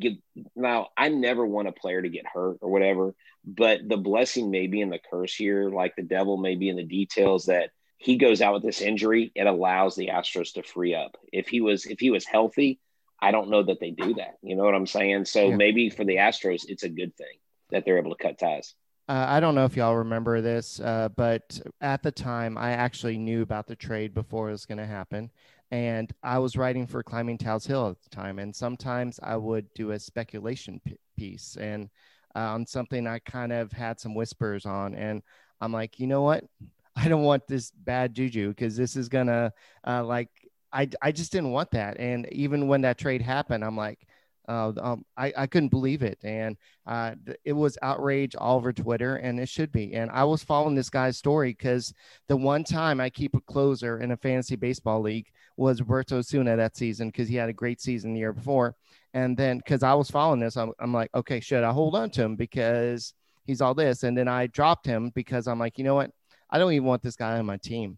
now. 0.56 0.90
I 0.98 1.10
never 1.10 1.46
want 1.46 1.68
a 1.68 1.74
player 1.74 2.02
to 2.02 2.10
get 2.10 2.26
hurt 2.32 2.58
or 2.62 2.70
whatever, 2.70 3.16
but 3.46 3.88
the 3.88 3.98
blessing 3.98 4.52
may 4.52 4.68
be 4.68 4.82
in 4.82 4.90
the 4.90 5.00
curse 5.12 5.34
here. 5.34 5.70
Like 5.70 5.96
the 5.96 6.04
devil 6.04 6.38
may 6.38 6.56
be 6.56 6.70
in 6.70 6.76
the 6.76 6.86
details 6.86 7.46
that 7.46 7.72
he 7.98 8.18
goes 8.18 8.42
out 8.42 8.54
with 8.54 8.64
this 8.64 8.82
injury. 8.82 9.32
It 9.36 9.48
allows 9.48 9.96
the 9.96 10.10
Astros 10.10 10.54
to 10.54 10.64
free 10.64 10.94
up. 10.94 11.18
If 11.32 11.48
he 11.48 11.62
was 11.62 11.86
if 11.86 12.00
he 12.00 12.10
was 12.10 12.26
healthy, 12.26 12.80
I 13.20 13.32
don't 13.32 13.50
know 13.50 13.64
that 13.64 13.80
they 13.80 13.92
do 13.92 14.16
that. 14.16 14.36
You 14.42 14.56
know 14.56 14.64
what 14.64 14.76
I'm 14.76 14.88
saying? 14.88 15.26
So 15.26 15.50
yeah. 15.50 15.56
maybe 15.56 15.90
for 15.90 16.04
the 16.04 16.18
Astros, 16.18 16.64
it's 16.68 16.84
a 16.84 16.90
good 16.90 17.16
thing 17.16 17.38
that 17.72 17.86
they're 17.86 17.98
able 17.98 18.16
to 18.16 18.22
cut 18.22 18.38
ties. 18.38 18.76
Uh, 19.10 19.26
I 19.28 19.40
don't 19.42 19.56
know 19.56 19.66
if 19.66 19.76
y'all 19.76 19.98
remember 19.98 20.40
this, 20.40 20.80
uh, 20.80 21.10
but 21.16 21.60
at 21.82 22.04
the 22.04 22.12
time, 22.12 22.58
I 22.58 22.72
actually 22.72 23.18
knew 23.18 23.42
about 23.42 23.68
the 23.68 23.76
trade 23.76 24.14
before 24.14 24.48
it 24.48 24.54
was 24.54 24.66
going 24.66 24.78
to 24.78 24.86
happen. 24.86 25.30
And 25.72 26.12
I 26.24 26.40
was 26.40 26.56
writing 26.56 26.88
for 26.88 27.04
Climbing 27.04 27.38
Tal's 27.38 27.66
Hill 27.66 27.90
at 27.90 28.02
the 28.02 28.10
time. 28.16 28.40
And 28.40 28.56
sometimes 28.56 29.20
I 29.22 29.36
would 29.36 29.68
do 29.74 29.92
a 29.92 30.00
speculation 30.00 30.80
p- 30.86 30.98
piece 31.18 31.58
and 31.60 31.90
uh, 32.36 32.40
on 32.40 32.66
something 32.66 33.06
I 33.06 33.20
kind 33.20 33.52
of 33.52 33.72
had 33.74 34.00
some 34.00 34.16
whispers 34.16 34.66
on. 34.66 34.96
And 34.96 35.22
I'm 35.60 35.74
like, 35.74 36.00
you 36.00 36.08
know 36.08 36.22
what? 36.22 36.46
I 36.96 37.08
don't 37.10 37.24
want 37.24 37.48
this 37.48 37.72
bad 37.72 38.14
juju 38.14 38.50
because 38.50 38.78
this 38.78 38.96
is 38.96 39.10
going 39.10 39.28
to, 39.28 39.52
uh, 39.86 40.04
like, 40.06 40.30
I, 40.72 40.88
I 41.02 41.12
just 41.12 41.32
didn't 41.32 41.52
want 41.52 41.72
that. 41.72 42.00
And 42.00 42.32
even 42.32 42.68
when 42.68 42.82
that 42.82 42.98
trade 42.98 43.22
happened, 43.22 43.66
I'm 43.66 43.76
like, 43.78 44.08
uh, 44.48 44.72
um, 44.82 45.06
I, 45.18 45.34
I 45.38 45.48
couldn't 45.48 45.70
believe 45.70 46.04
it. 46.04 46.20
And 46.24 46.58
uh, 46.86 47.16
it 47.46 47.54
was 47.54 47.78
outrage 47.82 48.36
all 48.36 48.58
over 48.58 48.74
Twitter, 48.74 49.18
and 49.18 49.40
it 49.40 49.50
should 49.50 49.72
be. 49.72 49.94
And 49.94 50.12
I 50.12 50.24
was 50.24 50.44
following 50.44 50.76
this 50.76 50.90
guy's 50.90 51.18
story 51.18 51.52
because 51.52 51.94
the 52.28 52.38
one 52.38 52.64
time 52.64 53.00
I 53.00 53.10
keep 53.10 53.36
a 53.36 53.42
closer 53.42 54.00
in 54.00 54.12
a 54.12 54.18
fantasy 54.18 54.56
baseball 54.56 55.02
league 55.02 55.32
was 55.58 55.80
Roberto 55.82 56.18
Osuna 56.18 56.56
that 56.58 56.76
season 56.76 57.10
because 57.10 57.28
he 57.28 57.36
had 57.36 57.50
a 57.50 57.54
great 57.54 57.82
season 57.82 58.14
the 58.14 58.20
year 58.20 58.34
before. 58.34 58.76
And 59.14 59.38
then 59.38 59.58
because 59.58 59.84
I 59.84 59.94
was 59.94 60.10
following 60.10 60.40
this, 60.40 60.58
I'm, 60.58 60.72
I'm 60.80 60.94
like, 60.94 61.12
okay, 61.14 61.40
should 61.40 61.64
I 61.64 61.72
hold 61.72 61.96
on 61.96 62.10
to 62.12 62.24
him 62.24 62.36
because 62.36 63.14
he's 63.46 63.62
all 63.62 63.74
this? 63.74 64.04
And 64.04 64.18
then 64.18 64.28
I 64.28 64.48
dropped 64.48 64.86
him 64.86 65.12
because 65.14 65.48
I'm 65.48 65.60
like, 65.60 65.78
you 65.78 65.84
know 65.84 65.96
what? 65.96 66.12
I 66.50 66.58
don't 66.58 66.74
even 66.74 66.88
want 66.88 67.02
this 67.02 67.16
guy 67.16 67.38
on 67.38 67.46
my 67.46 67.58
team 67.58 67.98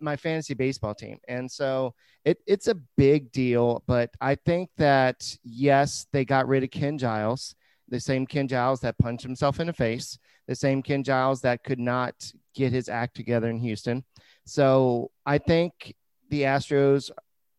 my 0.00 0.16
fantasy 0.16 0.54
baseball 0.54 0.94
team. 0.94 1.18
And 1.28 1.50
so 1.50 1.94
it, 2.24 2.38
it's 2.46 2.68
a 2.68 2.76
big 2.96 3.32
deal. 3.32 3.82
But 3.86 4.10
I 4.20 4.34
think 4.34 4.70
that, 4.76 5.36
yes, 5.44 6.06
they 6.12 6.24
got 6.24 6.48
rid 6.48 6.64
of 6.64 6.70
Ken 6.70 6.98
Giles, 6.98 7.54
the 7.88 8.00
same 8.00 8.26
Ken 8.26 8.48
Giles 8.48 8.80
that 8.80 8.98
punched 8.98 9.24
himself 9.24 9.60
in 9.60 9.66
the 9.66 9.72
face, 9.72 10.18
the 10.48 10.54
same 10.54 10.82
Ken 10.82 11.02
Giles 11.02 11.40
that 11.42 11.64
could 11.64 11.78
not 11.78 12.14
get 12.54 12.72
his 12.72 12.88
act 12.88 13.14
together 13.14 13.48
in 13.48 13.58
Houston. 13.58 14.04
So 14.44 15.10
I 15.24 15.38
think 15.38 15.94
the 16.30 16.42
Astros, 16.42 17.10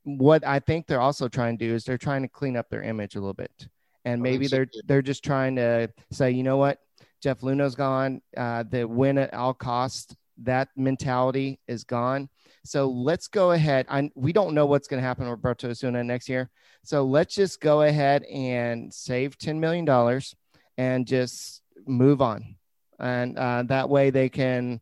what 0.04 0.46
I 0.46 0.60
think 0.60 0.88
they're 0.88 1.02
also 1.02 1.28
trying 1.28 1.58
to 1.58 1.68
do 1.68 1.74
is 1.76 1.84
they're 1.84 1.98
trying 1.98 2.22
to 2.24 2.30
clean 2.30 2.58
up 2.58 2.70
their 2.70 2.84
image 2.84 3.16
a 3.16 3.20
little 3.20 3.34
bit. 3.34 3.68
And 4.06 4.22
maybe 4.22 4.48
they're 4.48 4.68
they're 4.86 5.02
just 5.02 5.22
trying 5.22 5.58
to 5.58 5.90
say, 6.12 6.32
you 6.32 6.42
know 6.42 6.56
what, 6.56 6.80
Jeff 7.22 7.42
Luhnow's 7.42 7.76
gone. 7.76 8.22
Uh, 8.38 8.64
the 8.64 8.88
win 8.88 9.18
at 9.18 9.34
all 9.34 9.54
costs 9.54 10.16
that 10.44 10.70
mentality 10.76 11.60
is 11.68 11.84
gone. 11.84 12.30
So 12.64 12.90
let's 12.90 13.28
go 13.28 13.52
ahead. 13.52 13.86
I, 13.90 14.12
we 14.16 14.34
don't 14.34 14.54
know 14.54 14.66
what's 14.66 14.88
going 14.88 15.02
to 15.02 15.08
happen 15.08 15.26
with 15.26 15.32
Roberto 15.32 15.70
Osuna 15.70 16.04
next 16.04 16.30
year. 16.30 16.50
So 16.84 17.04
let's 17.04 17.36
just 17.36 17.62
go 17.62 17.82
ahead 17.82 18.24
and 18.24 18.94
save 18.94 19.38
$10 19.38 19.58
million 19.58 20.22
and 20.78 21.08
just 21.08 21.62
move 21.86 22.22
on. 22.22 22.56
And 23.00 23.38
uh, 23.38 23.64
that 23.68 23.90
way 23.90 24.10
they 24.10 24.30
can, 24.30 24.82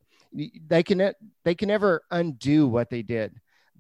they 0.68 0.84
can, 0.84 1.14
they 1.44 1.56
can 1.56 1.68
never 1.68 2.04
undo 2.12 2.68
what 2.68 2.90
they 2.90 3.02
did. 3.02 3.40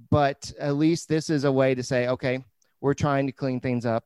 But 0.10 0.52
at 0.60 0.76
least 0.76 1.08
this 1.08 1.30
is 1.30 1.44
a 1.44 1.52
way 1.52 1.76
to 1.76 1.84
say, 1.84 2.08
okay, 2.08 2.44
we're 2.82 2.94
trying 2.94 3.26
to 3.28 3.32
clean 3.32 3.60
things 3.60 3.86
up 3.86 4.06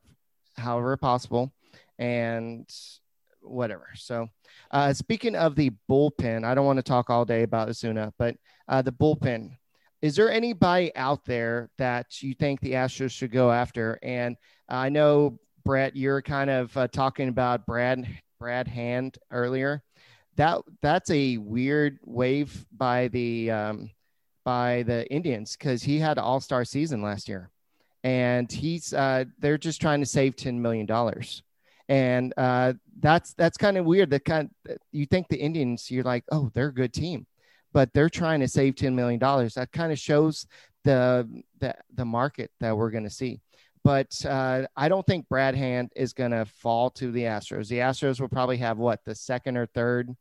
however 0.55 0.97
possible. 0.97 1.51
And 1.97 2.69
whatever. 3.41 3.89
So, 3.95 4.27
uh, 4.71 4.93
speaking 4.93 5.35
of 5.35 5.55
the 5.55 5.71
bullpen, 5.89 6.45
I 6.45 6.53
don't 6.53 6.65
want 6.65 6.77
to 6.77 6.83
talk 6.83 7.09
all 7.09 7.25
day 7.25 7.43
about 7.43 7.69
Osuna, 7.69 8.13
but 8.17 8.35
uh, 8.67 8.81
the 8.81 8.91
bullpen. 8.91 9.51
Is 10.01 10.15
there 10.15 10.31
anybody 10.31 10.95
out 10.95 11.25
there 11.25 11.69
that 11.77 12.21
you 12.21 12.33
think 12.33 12.61
the 12.61 12.73
Astros 12.73 13.11
should 13.11 13.31
go 13.31 13.51
after? 13.51 13.99
And 14.01 14.37
I 14.69 14.87
know 14.87 15.39
Brett, 15.65 15.95
you're 15.95 16.21
kind 16.21 16.49
of 16.49 16.75
uh, 16.77 16.87
talking 16.87 17.27
about 17.27 17.65
Brad 17.65 18.07
Brad 18.39 18.67
Hand 18.67 19.17
earlier. 19.29 19.83
That 20.37 20.61
that's 20.81 21.11
a 21.11 21.37
weird 21.37 21.99
wave 22.05 22.65
by 22.71 23.09
the 23.09 23.51
um, 23.51 23.91
by 24.45 24.83
the 24.83 25.05
Indians 25.11 25.57
because 25.57 25.83
he 25.83 25.99
had 25.99 26.17
an 26.17 26.23
All 26.23 26.39
Star 26.39 26.63
season 26.63 27.01
last 27.01 27.27
year, 27.27 27.49
and 28.03 28.49
he's 28.49 28.93
uh, 28.93 29.25
they're 29.39 29.57
just 29.57 29.81
trying 29.81 29.99
to 29.99 30.05
save 30.05 30.37
ten 30.37 30.61
million 30.61 30.85
dollars 30.85 31.43
and 31.89 32.33
uh, 32.37 32.73
that's 32.99 33.33
that's 33.33 33.57
kind 33.57 33.77
of 33.77 33.85
weird. 33.85 34.11
That 34.11 34.23
kind 34.23 34.49
you 34.91 35.05
think 35.07 35.27
the 35.27 35.37
Indians, 35.37 35.91
you're 35.91 36.03
like, 36.03 36.23
oh, 36.31 36.49
they're 36.53 36.67
a 36.67 36.73
good 36.73 36.93
team, 36.93 37.25
but 37.73 37.91
they're 37.93 38.09
trying 38.09 38.39
to 38.39 38.47
save 38.47 38.75
ten 38.75 38.95
million 38.95 39.19
dollars. 39.19 39.55
That 39.55 39.71
kind 39.71 39.91
of 39.91 39.99
shows 39.99 40.47
the 40.85 41.27
the 41.59 41.75
the 41.95 42.05
market 42.05 42.51
that 42.61 42.77
we're 42.77 42.91
going 42.91 43.03
to 43.03 43.09
see. 43.09 43.41
But 43.83 44.23
uh, 44.25 44.67
I 44.75 44.87
don't 44.87 45.05
think 45.05 45.27
Brad 45.29 45.55
Hand 45.55 45.91
is 45.95 46.13
going 46.13 46.31
to 46.31 46.45
fall 46.45 46.89
to 46.91 47.11
the 47.11 47.23
Astros. 47.23 47.69
The 47.69 47.77
Astros 47.77 48.21
will 48.21 48.27
probably 48.27 48.57
have 48.57 48.77
what 48.77 48.99
the 49.03 49.15
second 49.15 49.57
or 49.57 49.65
third 49.65 50.15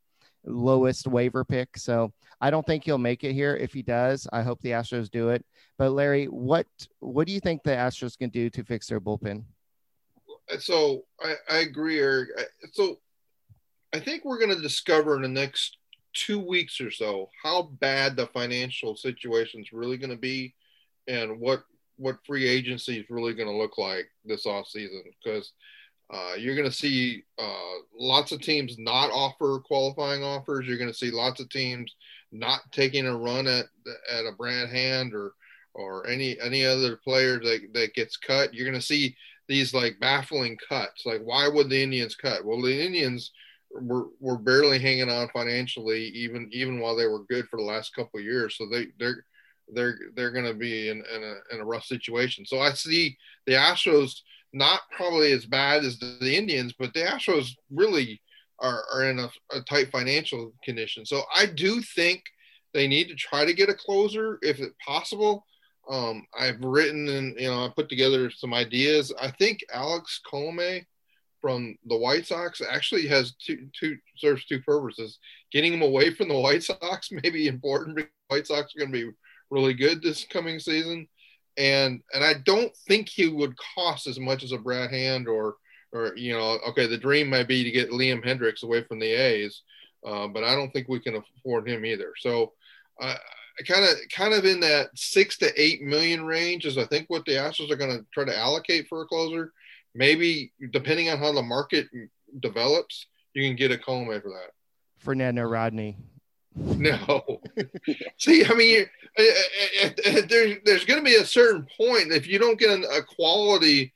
lowest 0.46 1.06
waiver 1.06 1.44
pick. 1.44 1.76
So 1.76 2.12
I 2.40 2.50
don't 2.50 2.64
think 2.64 2.84
he'll 2.84 2.98
make 2.98 3.24
it 3.24 3.32
here. 3.34 3.56
If 3.56 3.74
he 3.74 3.82
does, 3.82 4.26
I 4.32 4.42
hope 4.42 4.60
the 4.62 4.70
Astros 4.70 5.10
do 5.10 5.30
it. 5.30 5.44
But 5.76 5.90
Larry, 5.90 6.26
what 6.26 6.66
what 7.00 7.26
do 7.26 7.32
you 7.34 7.40
think 7.40 7.62
the 7.62 7.70
Astros 7.70 8.16
can 8.16 8.30
do 8.30 8.48
to 8.50 8.64
fix 8.64 8.86
their 8.86 9.00
bullpen? 9.00 9.44
So 10.58 11.04
I, 11.20 11.34
I 11.50 11.58
agree, 11.58 12.00
Eric. 12.00 12.30
So 12.72 12.98
I 13.92 14.00
think 14.00 14.24
we're 14.24 14.38
going 14.38 14.54
to 14.54 14.62
discover 14.62 15.16
in 15.16 15.22
the 15.22 15.28
next 15.28 15.78
two 16.14 16.38
weeks 16.38 16.80
or 16.80 16.90
so 16.90 17.28
how 17.42 17.70
bad 17.80 18.16
the 18.16 18.26
financial 18.28 18.96
situation 18.96 19.60
is 19.60 19.72
really 19.72 19.96
going 19.96 20.10
to 20.10 20.16
be 20.16 20.54
and 21.06 21.38
what 21.38 21.62
what 21.96 22.24
free 22.24 22.46
agency 22.46 22.98
is 22.98 23.10
really 23.10 23.34
going 23.34 23.48
to 23.48 23.56
look 23.56 23.76
like 23.76 24.08
this 24.24 24.46
off 24.46 24.68
season 24.68 25.02
because 25.22 25.52
uh, 26.12 26.34
you're 26.38 26.54
going 26.54 26.68
to 26.68 26.74
see 26.74 27.24
uh, 27.38 27.74
lots 27.98 28.32
of 28.32 28.40
teams 28.40 28.78
not 28.78 29.10
offer 29.10 29.60
qualifying 29.64 30.22
offers. 30.22 30.66
You're 30.66 30.78
going 30.78 30.90
to 30.90 30.96
see 30.96 31.10
lots 31.10 31.40
of 31.40 31.50
teams 31.50 31.94
not 32.32 32.60
taking 32.72 33.06
a 33.06 33.16
run 33.16 33.46
at 33.46 33.66
at 34.10 34.26
a 34.26 34.32
Brad 34.36 34.70
Hand 34.70 35.14
or 35.14 35.32
or 35.74 36.06
any 36.06 36.38
any 36.40 36.64
other 36.64 36.96
player 36.96 37.38
that, 37.40 37.68
that 37.74 37.94
gets 37.94 38.16
cut. 38.16 38.54
You're 38.54 38.66
going 38.66 38.80
to 38.80 38.86
see 38.86 39.16
these 39.48 39.74
like 39.74 39.98
baffling 40.00 40.56
cuts. 40.68 41.04
Like, 41.04 41.22
why 41.22 41.48
would 41.48 41.68
the 41.68 41.82
Indians 41.82 42.14
cut? 42.14 42.44
Well, 42.44 42.60
the 42.60 42.84
Indians 42.84 43.32
were, 43.70 44.08
were 44.20 44.38
barely 44.38 44.78
hanging 44.78 45.10
on 45.10 45.28
financially, 45.30 46.04
even 46.08 46.48
even 46.52 46.80
while 46.80 46.96
they 46.96 47.06
were 47.06 47.24
good 47.24 47.48
for 47.48 47.58
the 47.58 47.64
last 47.64 47.94
couple 47.94 48.20
years. 48.20 48.56
So 48.56 48.66
they 48.70 48.88
they're 48.98 49.24
they're 49.72 49.98
they're 50.14 50.30
going 50.30 50.44
to 50.46 50.54
be 50.54 50.88
in, 50.88 50.98
in 51.14 51.22
a 51.22 51.54
in 51.54 51.60
a 51.60 51.64
rough 51.64 51.84
situation. 51.84 52.46
So 52.46 52.60
I 52.60 52.72
see 52.72 53.16
the 53.46 53.54
Astros 53.54 54.20
not 54.52 54.80
probably 54.96 55.32
as 55.32 55.44
bad 55.44 55.84
as 55.84 55.98
the, 55.98 56.34
Indians, 56.34 56.74
but 56.78 56.92
the 56.94 57.00
Astros 57.00 57.50
really 57.70 58.20
are, 58.60 58.82
are 58.92 59.04
in 59.10 59.18
a, 59.18 59.30
a 59.52 59.60
tight 59.62 59.90
financial 59.90 60.52
condition. 60.64 61.04
So 61.04 61.22
I 61.34 61.46
do 61.46 61.82
think 61.82 62.22
they 62.72 62.88
need 62.88 63.08
to 63.08 63.14
try 63.14 63.44
to 63.44 63.52
get 63.52 63.68
a 63.68 63.74
closer 63.74 64.38
if 64.42 64.60
possible. 64.84 65.44
Um, 65.90 66.26
I've 66.38 66.60
written 66.60 67.08
and 67.08 67.40
you 67.40 67.48
know 67.48 67.64
I 67.64 67.68
put 67.74 67.88
together 67.88 68.30
some 68.30 68.52
ideas. 68.52 69.12
I 69.20 69.30
think 69.30 69.60
Alex 69.72 70.20
Colome 70.30 70.84
from 71.40 71.76
the 71.86 71.96
White 71.96 72.26
Sox 72.26 72.60
actually 72.60 73.06
has 73.06 73.34
two 73.34 73.68
two 73.78 73.96
serves 74.16 74.44
two 74.44 74.60
purposes. 74.60 75.18
Getting 75.50 75.72
him 75.72 75.82
away 75.82 76.12
from 76.12 76.28
the 76.28 76.38
White 76.38 76.62
Sox 76.62 77.10
may 77.10 77.30
be 77.30 77.48
important 77.48 77.96
because 77.96 78.10
White 78.28 78.46
Sox 78.46 78.74
are 78.74 78.80
going 78.80 78.92
to 78.92 79.06
be 79.06 79.16
really 79.50 79.72
good 79.72 80.02
this 80.02 80.24
coming 80.24 80.58
season, 80.58 81.08
and 81.56 82.02
and 82.12 82.24
I 82.24 82.34
don't 82.44 82.74
think 82.86 83.08
he 83.08 83.28
would 83.28 83.54
cost 83.74 84.06
as 84.06 84.20
much 84.20 84.42
as 84.42 84.52
a 84.52 84.58
Brad 84.58 84.90
Hand 84.90 85.26
or 85.26 85.56
or 85.92 86.14
you 86.16 86.34
know 86.34 86.58
okay 86.68 86.86
the 86.86 86.98
dream 86.98 87.30
might 87.30 87.48
be 87.48 87.64
to 87.64 87.70
get 87.70 87.90
Liam 87.90 88.22
Hendriks 88.22 88.62
away 88.62 88.84
from 88.84 88.98
the 88.98 89.10
A's, 89.10 89.62
uh, 90.06 90.28
but 90.28 90.44
I 90.44 90.54
don't 90.54 90.70
think 90.70 90.88
we 90.88 91.00
can 91.00 91.16
afford 91.16 91.68
him 91.68 91.84
either. 91.84 92.12
So. 92.18 92.52
Uh, 93.00 93.14
kind 93.66 93.84
of 93.84 93.96
kind 94.14 94.34
of 94.34 94.44
in 94.44 94.60
that 94.60 94.90
six 94.94 95.36
to 95.38 95.60
eight 95.60 95.82
million 95.82 96.24
range 96.24 96.64
is 96.64 96.78
I 96.78 96.84
think 96.86 97.08
what 97.08 97.24
the 97.24 97.32
Astros 97.32 97.70
are 97.70 97.76
going 97.76 97.96
to 97.96 98.04
try 98.12 98.24
to 98.24 98.36
allocate 98.36 98.88
for 98.88 99.02
a 99.02 99.06
closer. 99.06 99.52
Maybe 99.94 100.52
depending 100.70 101.08
on 101.08 101.18
how 101.18 101.32
the 101.32 101.42
market 101.42 101.86
develops, 102.40 103.06
you 103.34 103.48
can 103.48 103.56
get 103.56 103.72
a 103.72 103.76
Colome 103.76 104.22
for 104.22 104.28
that. 104.28 104.52
Fernando 104.98 105.42
Rodney. 105.42 105.96
No. 106.54 107.40
See, 108.18 108.44
I 108.44 108.54
mean, 108.54 108.86
eh, 109.16 109.32
eh, 109.82 109.90
eh, 110.04 110.20
there's 110.28 110.56
there's 110.64 110.84
going 110.84 111.00
to 111.00 111.04
be 111.04 111.16
a 111.16 111.24
certain 111.24 111.66
point 111.76 112.12
if 112.12 112.26
you 112.26 112.38
don't 112.38 112.58
get 112.58 112.70
a 112.70 113.02
quality 113.02 113.92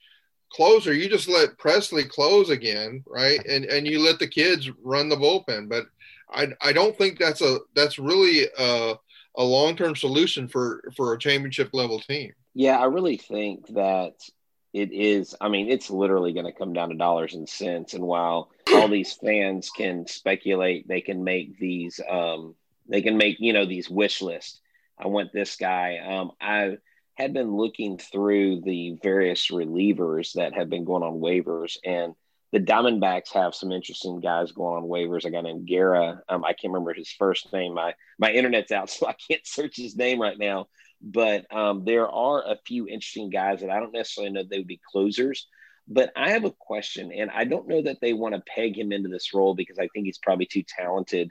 closer, 0.50 0.92
you 0.92 1.08
just 1.08 1.28
let 1.28 1.58
Pressly 1.58 2.08
close 2.08 2.50
again, 2.50 3.02
right? 3.06 3.44
And 3.46 3.64
and 3.64 3.86
you 3.86 4.00
let 4.00 4.18
the 4.18 4.28
kids 4.28 4.70
run 4.82 5.08
the 5.08 5.16
bullpen. 5.16 5.68
But 5.68 5.86
I 6.30 6.48
I 6.60 6.72
don't 6.72 6.96
think 6.96 7.18
that's 7.18 7.40
a 7.40 7.58
that's 7.74 7.98
really 7.98 8.46
a 8.58 8.94
a 9.36 9.44
long 9.44 9.76
term 9.76 9.96
solution 9.96 10.48
for 10.48 10.82
for 10.96 11.12
a 11.12 11.18
championship 11.18 11.70
level 11.72 12.00
team. 12.00 12.32
Yeah, 12.54 12.78
I 12.78 12.84
really 12.84 13.16
think 13.16 13.66
that 13.68 14.14
it 14.72 14.92
is. 14.92 15.34
I 15.40 15.48
mean, 15.48 15.70
it's 15.70 15.90
literally 15.90 16.32
going 16.32 16.46
to 16.46 16.52
come 16.52 16.72
down 16.72 16.90
to 16.90 16.94
dollars 16.94 17.34
and 17.34 17.48
cents. 17.48 17.94
And 17.94 18.04
while 18.04 18.50
all 18.72 18.88
these 18.88 19.12
fans 19.12 19.70
can 19.70 20.06
speculate, 20.06 20.88
they 20.88 21.00
can 21.00 21.24
make 21.24 21.58
these. 21.58 22.00
Um, 22.08 22.54
they 22.88 23.02
can 23.02 23.16
make 23.16 23.36
you 23.38 23.52
know 23.52 23.66
these 23.66 23.88
wish 23.88 24.22
lists. 24.22 24.60
I 24.98 25.06
want 25.06 25.32
this 25.32 25.56
guy. 25.56 25.98
Um, 25.98 26.32
I 26.40 26.76
had 27.14 27.32
been 27.32 27.54
looking 27.54 27.98
through 27.98 28.62
the 28.62 28.98
various 29.02 29.50
relievers 29.50 30.32
that 30.34 30.54
have 30.54 30.68
been 30.68 30.84
going 30.84 31.02
on 31.02 31.20
waivers, 31.20 31.76
and 31.84 32.14
the 32.52 32.60
Diamondbacks 32.60 33.32
have 33.32 33.54
some 33.54 33.72
interesting 33.72 34.20
guys 34.20 34.52
going 34.52 34.82
on 34.82 34.88
waivers. 34.88 35.24
A 35.24 35.30
guy 35.30 35.40
named 35.40 35.66
Guerra. 35.66 36.22
Um, 36.28 36.44
I 36.44 36.52
can't 36.52 36.72
remember 36.72 36.92
his 36.92 37.10
first 37.10 37.52
name. 37.52 37.74
My 37.74 37.94
my 38.18 38.30
internet's 38.30 38.70
out, 38.70 38.90
so 38.90 39.06
I 39.06 39.14
can't 39.28 39.46
search 39.46 39.76
his 39.76 39.96
name 39.96 40.20
right 40.20 40.38
now. 40.38 40.68
But 41.00 41.52
um, 41.52 41.84
there 41.84 42.08
are 42.08 42.42
a 42.42 42.58
few 42.66 42.86
interesting 42.86 43.30
guys 43.30 43.60
that 43.60 43.70
I 43.70 43.80
don't 43.80 43.92
necessarily 43.92 44.32
know 44.32 44.44
they 44.44 44.58
would 44.58 44.66
be 44.68 44.80
closers. 44.92 45.48
But 45.88 46.12
I 46.14 46.30
have 46.30 46.44
a 46.44 46.52
question, 46.52 47.10
and 47.10 47.28
I 47.30 47.44
don't 47.44 47.66
know 47.66 47.82
that 47.82 48.00
they 48.00 48.12
want 48.12 48.34
to 48.34 48.42
peg 48.54 48.78
him 48.78 48.92
into 48.92 49.08
this 49.08 49.34
role 49.34 49.54
because 49.54 49.78
I 49.78 49.88
think 49.88 50.06
he's 50.06 50.18
probably 50.18 50.46
too 50.46 50.62
talented. 50.62 51.30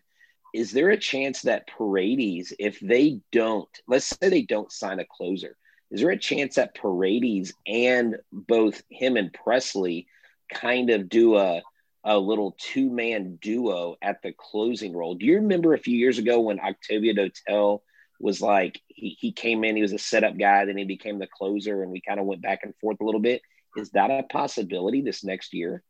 Is 0.53 0.71
there 0.73 0.89
a 0.89 0.97
chance 0.97 1.43
that 1.43 1.67
Paredes, 1.67 2.51
if 2.59 2.77
they 2.81 3.21
don't, 3.31 3.69
let's 3.87 4.07
say 4.07 4.27
they 4.27 4.41
don't 4.41 4.69
sign 4.69 4.99
a 4.99 5.05
closer, 5.05 5.55
is 5.89 6.01
there 6.01 6.09
a 6.09 6.17
chance 6.17 6.55
that 6.55 6.75
Paredes 6.75 7.53
and 7.65 8.17
both 8.33 8.81
him 8.89 9.17
and 9.17 9.31
Pressly– 9.31 10.07
kind 10.53 10.89
of 10.89 11.09
do 11.09 11.37
a 11.37 11.61
a 12.03 12.17
little 12.17 12.55
two 12.57 12.89
man 12.89 13.37
duo 13.41 13.95
at 14.01 14.21
the 14.23 14.33
closing 14.33 14.95
role. 14.95 15.15
Do 15.15 15.25
you 15.25 15.35
remember 15.35 15.73
a 15.73 15.79
few 15.79 15.95
years 15.95 16.17
ago 16.17 16.39
when 16.39 16.59
Octavio 16.59 17.13
Dotel 17.13 17.81
was 18.19 18.41
like 18.41 18.81
he, 18.87 19.15
he 19.19 19.31
came 19.31 19.63
in, 19.63 19.75
he 19.75 19.81
was 19.81 19.93
a 19.93 19.99
setup 19.99 20.37
guy, 20.37 20.65
then 20.65 20.77
he 20.77 20.85
became 20.85 21.19
the 21.19 21.27
closer, 21.27 21.83
and 21.83 21.91
we 21.91 22.01
kind 22.01 22.19
of 22.19 22.25
went 22.25 22.41
back 22.41 22.61
and 22.63 22.73
forth 22.81 22.99
a 23.01 23.03
little 23.03 23.21
bit. 23.21 23.41
Is 23.75 23.91
that 23.91 24.09
a 24.09 24.23
possibility 24.23 25.01
this 25.01 25.23
next 25.23 25.53
year? 25.53 25.83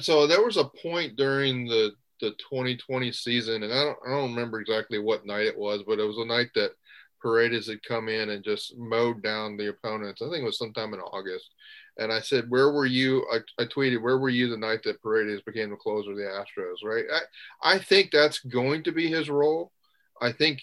So 0.00 0.26
there 0.26 0.44
was 0.44 0.56
a 0.56 0.70
point 0.82 1.16
during 1.16 1.66
the 1.66 1.92
the 2.20 2.30
2020 2.50 3.12
season, 3.12 3.62
and 3.62 3.72
I 3.72 3.84
don't 3.84 3.98
I 4.06 4.10
don't 4.10 4.34
remember 4.34 4.60
exactly 4.60 4.98
what 4.98 5.26
night 5.26 5.46
it 5.46 5.58
was, 5.58 5.82
but 5.86 5.98
it 5.98 6.04
was 6.04 6.18
a 6.18 6.24
night 6.24 6.48
that 6.54 6.72
Paredes 7.20 7.68
had 7.68 7.82
come 7.82 8.08
in 8.08 8.30
and 8.30 8.44
just 8.44 8.76
mowed 8.76 9.22
down 9.22 9.56
the 9.56 9.68
opponents. 9.68 10.22
I 10.22 10.26
think 10.30 10.42
it 10.42 10.46
was 10.46 10.58
sometime 10.58 10.94
in 10.94 11.00
August. 11.00 11.50
And 11.98 12.12
I 12.12 12.20
said, 12.20 12.48
Where 12.48 12.70
were 12.70 12.86
you? 12.86 13.26
I, 13.32 13.38
I 13.62 13.66
tweeted, 13.66 14.02
Where 14.02 14.18
were 14.18 14.28
you 14.28 14.48
the 14.48 14.56
night 14.56 14.82
that 14.84 15.02
Paredes 15.02 15.42
became 15.42 15.70
the 15.70 15.76
closer 15.76 16.12
of 16.12 16.16
the 16.16 16.22
Astros, 16.22 16.84
right? 16.84 17.04
I, 17.12 17.74
I 17.74 17.78
think 17.78 18.10
that's 18.10 18.40
going 18.40 18.82
to 18.84 18.92
be 18.92 19.08
his 19.08 19.28
role. 19.28 19.72
I 20.20 20.32
think, 20.32 20.60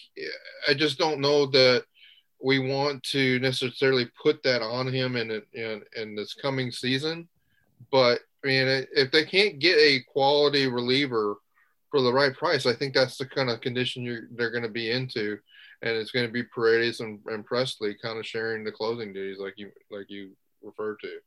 I 0.67 0.73
just 0.73 0.97
don't 0.97 1.21
know 1.21 1.45
that 1.47 1.85
we 2.41 2.59
want 2.59 3.01
to 3.03 3.39
necessarily 3.39 4.09
put 4.21 4.43
that 4.43 4.61
on 4.61 4.87
him 4.87 5.15
in, 5.15 5.41
in, 5.53 5.81
in 5.95 6.15
this 6.15 6.33
coming 6.33 6.71
season. 6.71 7.27
But 7.91 8.19
I 8.43 8.47
mean, 8.47 8.85
if 8.93 9.11
they 9.11 9.25
can't 9.25 9.59
get 9.59 9.77
a 9.77 10.03
quality 10.11 10.67
reliever 10.67 11.37
for 11.89 12.01
the 12.01 12.13
right 12.13 12.35
price, 12.35 12.65
I 12.65 12.73
think 12.73 12.93
that's 12.93 13.17
the 13.17 13.25
kind 13.25 13.49
of 13.49 13.61
condition 13.61 14.27
they're 14.35 14.51
going 14.51 14.63
to 14.63 14.69
be 14.69 14.91
into 14.91 15.37
and 15.81 15.95
it's 15.95 16.11
going 16.11 16.25
to 16.25 16.31
be 16.31 16.43
Paredes 16.43 16.99
and, 16.99 17.19
and 17.27 17.47
Pressly 17.47 17.95
kind 18.01 18.17
of 18.17 18.25
sharing 18.25 18.63
the 18.63 18.71
closing 18.71 19.13
duties, 19.13 19.39
like 19.39 19.53
you 19.57 19.71
like 19.91 20.09
you 20.09 20.31
referred 20.65 20.99
to. 21.01 21.19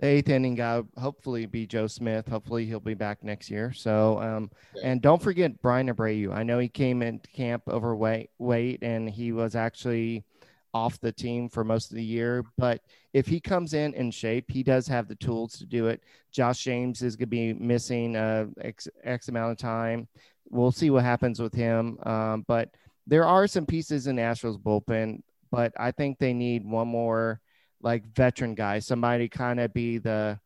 The 0.00 0.06
eighth 0.06 0.30
inning 0.30 0.54
guy, 0.54 0.82
hopefully, 0.98 1.44
be 1.44 1.66
Joe 1.66 1.86
Smith. 1.86 2.26
Hopefully, 2.26 2.64
he'll 2.64 2.80
be 2.80 2.94
back 2.94 3.22
next 3.22 3.50
year. 3.50 3.72
So, 3.72 4.18
um, 4.20 4.50
yeah. 4.74 4.82
and 4.86 5.02
don't 5.02 5.20
forget 5.20 5.60
Bryan 5.60 5.94
Abreu. 5.94 6.34
I 6.34 6.42
know 6.42 6.58
he 6.58 6.68
came 6.68 7.02
into 7.02 7.28
camp 7.30 7.64
overweight, 7.68 8.30
weight, 8.38 8.82
and 8.82 9.10
he 9.10 9.32
was 9.32 9.54
actually 9.54 10.24
off 10.72 11.00
the 11.00 11.12
team 11.12 11.48
for 11.48 11.64
most 11.64 11.90
of 11.90 11.96
the 11.96 12.04
year. 12.04 12.44
But 12.56 12.80
if 13.12 13.26
he 13.26 13.40
comes 13.40 13.74
in 13.74 13.92
in 13.94 14.10
shape, 14.10 14.50
he 14.50 14.62
does 14.62 14.86
have 14.88 15.06
the 15.06 15.16
tools 15.16 15.58
to 15.58 15.66
do 15.66 15.88
it. 15.88 16.02
Josh 16.30 16.62
James 16.62 17.02
is 17.02 17.16
going 17.16 17.26
to 17.26 17.30
be 17.30 17.52
missing 17.52 18.16
uh, 18.16 18.46
X, 18.62 18.88
X 19.04 19.28
amount 19.28 19.52
of 19.52 19.58
time. 19.58 20.08
We'll 20.48 20.72
see 20.72 20.90
what 20.90 21.04
happens 21.04 21.40
with 21.40 21.52
him. 21.52 21.98
Um, 22.04 22.44
but 22.48 22.70
there 23.06 23.26
are 23.26 23.46
some 23.46 23.66
pieces 23.66 24.06
in 24.06 24.16
Astros 24.16 24.58
bullpen, 24.58 25.22
but 25.50 25.72
I 25.78 25.90
think 25.90 26.18
they 26.18 26.32
need 26.32 26.64
one 26.64 26.88
more 26.88 27.40
like 27.82 28.04
veteran 28.14 28.54
guy, 28.54 28.78
somebody 28.78 29.28
kind 29.28 29.60
of 29.60 29.72
be 29.72 29.98
the 29.98 30.38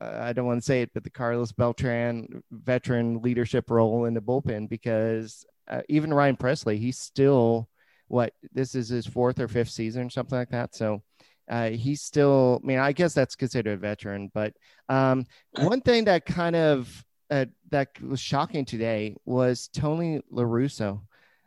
uh, 0.00 0.18
I 0.22 0.32
don't 0.32 0.46
want 0.46 0.60
to 0.60 0.66
say 0.66 0.82
it, 0.82 0.90
but 0.94 1.04
the 1.04 1.10
Carlos 1.10 1.52
Beltran 1.52 2.42
veteran 2.50 3.20
leadership 3.20 3.70
role 3.70 4.06
in 4.06 4.14
the 4.14 4.22
bullpen 4.22 4.68
because 4.68 5.44
uh, 5.68 5.82
even 5.88 6.14
Ryan 6.14 6.36
Pressly, 6.36 6.78
he's 6.78 6.98
still 6.98 7.68
what 8.08 8.32
this 8.52 8.74
is 8.74 8.88
his 8.88 9.06
fourth 9.06 9.38
or 9.38 9.46
fifth 9.46 9.70
season, 9.70 10.10
something 10.10 10.36
like 10.36 10.50
that. 10.50 10.74
So 10.74 11.02
uh, 11.48 11.70
he's 11.70 12.02
still, 12.02 12.60
I 12.62 12.66
mean, 12.66 12.78
I 12.78 12.92
guess 12.92 13.12
that's 13.12 13.36
considered 13.36 13.74
a 13.74 13.76
veteran. 13.76 14.30
But 14.32 14.54
um, 14.88 15.26
one 15.60 15.80
thing 15.80 16.04
that 16.04 16.24
kind 16.24 16.56
of 16.56 17.04
uh, 17.30 17.46
that 17.70 17.88
was 18.00 18.20
shocking 18.20 18.64
today 18.64 19.14
was 19.24 19.68
Tony 19.72 20.20
La 20.30 20.42
Russa 20.42 21.00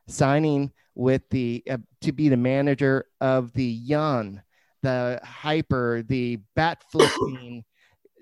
signing 0.08 0.72
with 0.96 1.27
the 1.30 1.63
uh, 1.70 1.77
to 2.01 2.12
be 2.12 2.30
the 2.30 2.38
manager 2.38 3.06
of 3.20 3.51
the 3.53 3.65
young, 3.65 4.42
the 4.84 5.20
hyper, 5.24 6.04
the 6.08 6.40
bat 6.56 6.84
flipping 6.92 7.63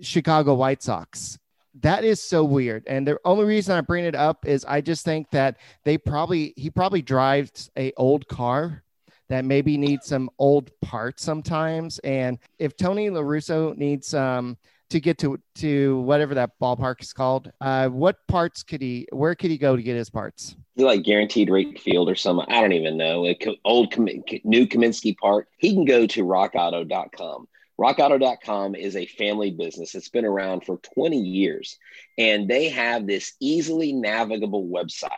Chicago 0.01 0.53
White 0.55 0.81
Sox. 0.81 1.37
that 1.81 2.03
is 2.03 2.21
so 2.21 2.43
weird. 2.43 2.83
And 2.87 3.07
the 3.07 3.17
only 3.25 3.45
reason 3.45 3.77
I 3.77 3.81
bring 3.81 4.05
it 4.05 4.15
up 4.15 4.45
is 4.45 4.65
I 4.65 4.81
just 4.81 5.05
think 5.05 5.29
that 5.31 5.57
they 5.85 5.97
probably 5.97 6.53
he 6.57 6.69
probably 6.69 7.01
drives 7.01 7.69
a 7.77 7.93
old 7.97 8.27
car 8.27 8.83
that 9.29 9.45
maybe 9.45 9.77
needs 9.77 10.07
some 10.07 10.29
old 10.39 10.71
parts 10.81 11.23
sometimes. 11.23 11.99
And 11.99 12.37
if 12.59 12.75
Tony 12.75 13.09
La 13.09 13.21
Russa 13.21 13.75
needs 13.77 14.13
um 14.13 14.57
to 14.89 14.99
get 14.99 15.17
to 15.19 15.39
to 15.55 16.01
whatever 16.01 16.35
that 16.35 16.51
ballpark 16.61 17.01
is 17.01 17.13
called, 17.13 17.51
uh, 17.61 17.87
what 17.87 18.17
parts 18.27 18.63
could 18.63 18.81
he? 18.81 19.07
Where 19.13 19.35
could 19.35 19.51
he 19.51 19.57
go 19.57 19.75
to 19.77 19.81
get 19.83 19.95
his 19.95 20.09
parts? 20.09 20.55
Like 20.77 21.03
guaranteed 21.03 21.49
rate 21.49 21.79
field 21.79 22.09
or 22.09 22.15
something. 22.15 22.45
I 22.49 22.61
don't 22.61 22.73
even 22.73 22.97
know. 22.97 23.25
A 23.25 23.37
old 23.65 23.97
new 23.97 24.67
Comiskey 24.67 25.17
Park. 25.17 25.47
He 25.57 25.73
can 25.73 25.85
go 25.85 26.07
to 26.07 26.23
rockauto.com. 26.23 27.47
RockAuto.com 27.79 28.75
is 28.75 28.95
a 28.95 29.07
family 29.07 29.51
business. 29.51 29.95
It's 29.95 30.09
been 30.09 30.25
around 30.25 30.65
for 30.65 30.77
20 30.93 31.17
years, 31.17 31.79
and 32.17 32.47
they 32.47 32.69
have 32.69 33.07
this 33.07 33.33
easily 33.39 33.91
navigable 33.91 34.67
website. 34.67 35.09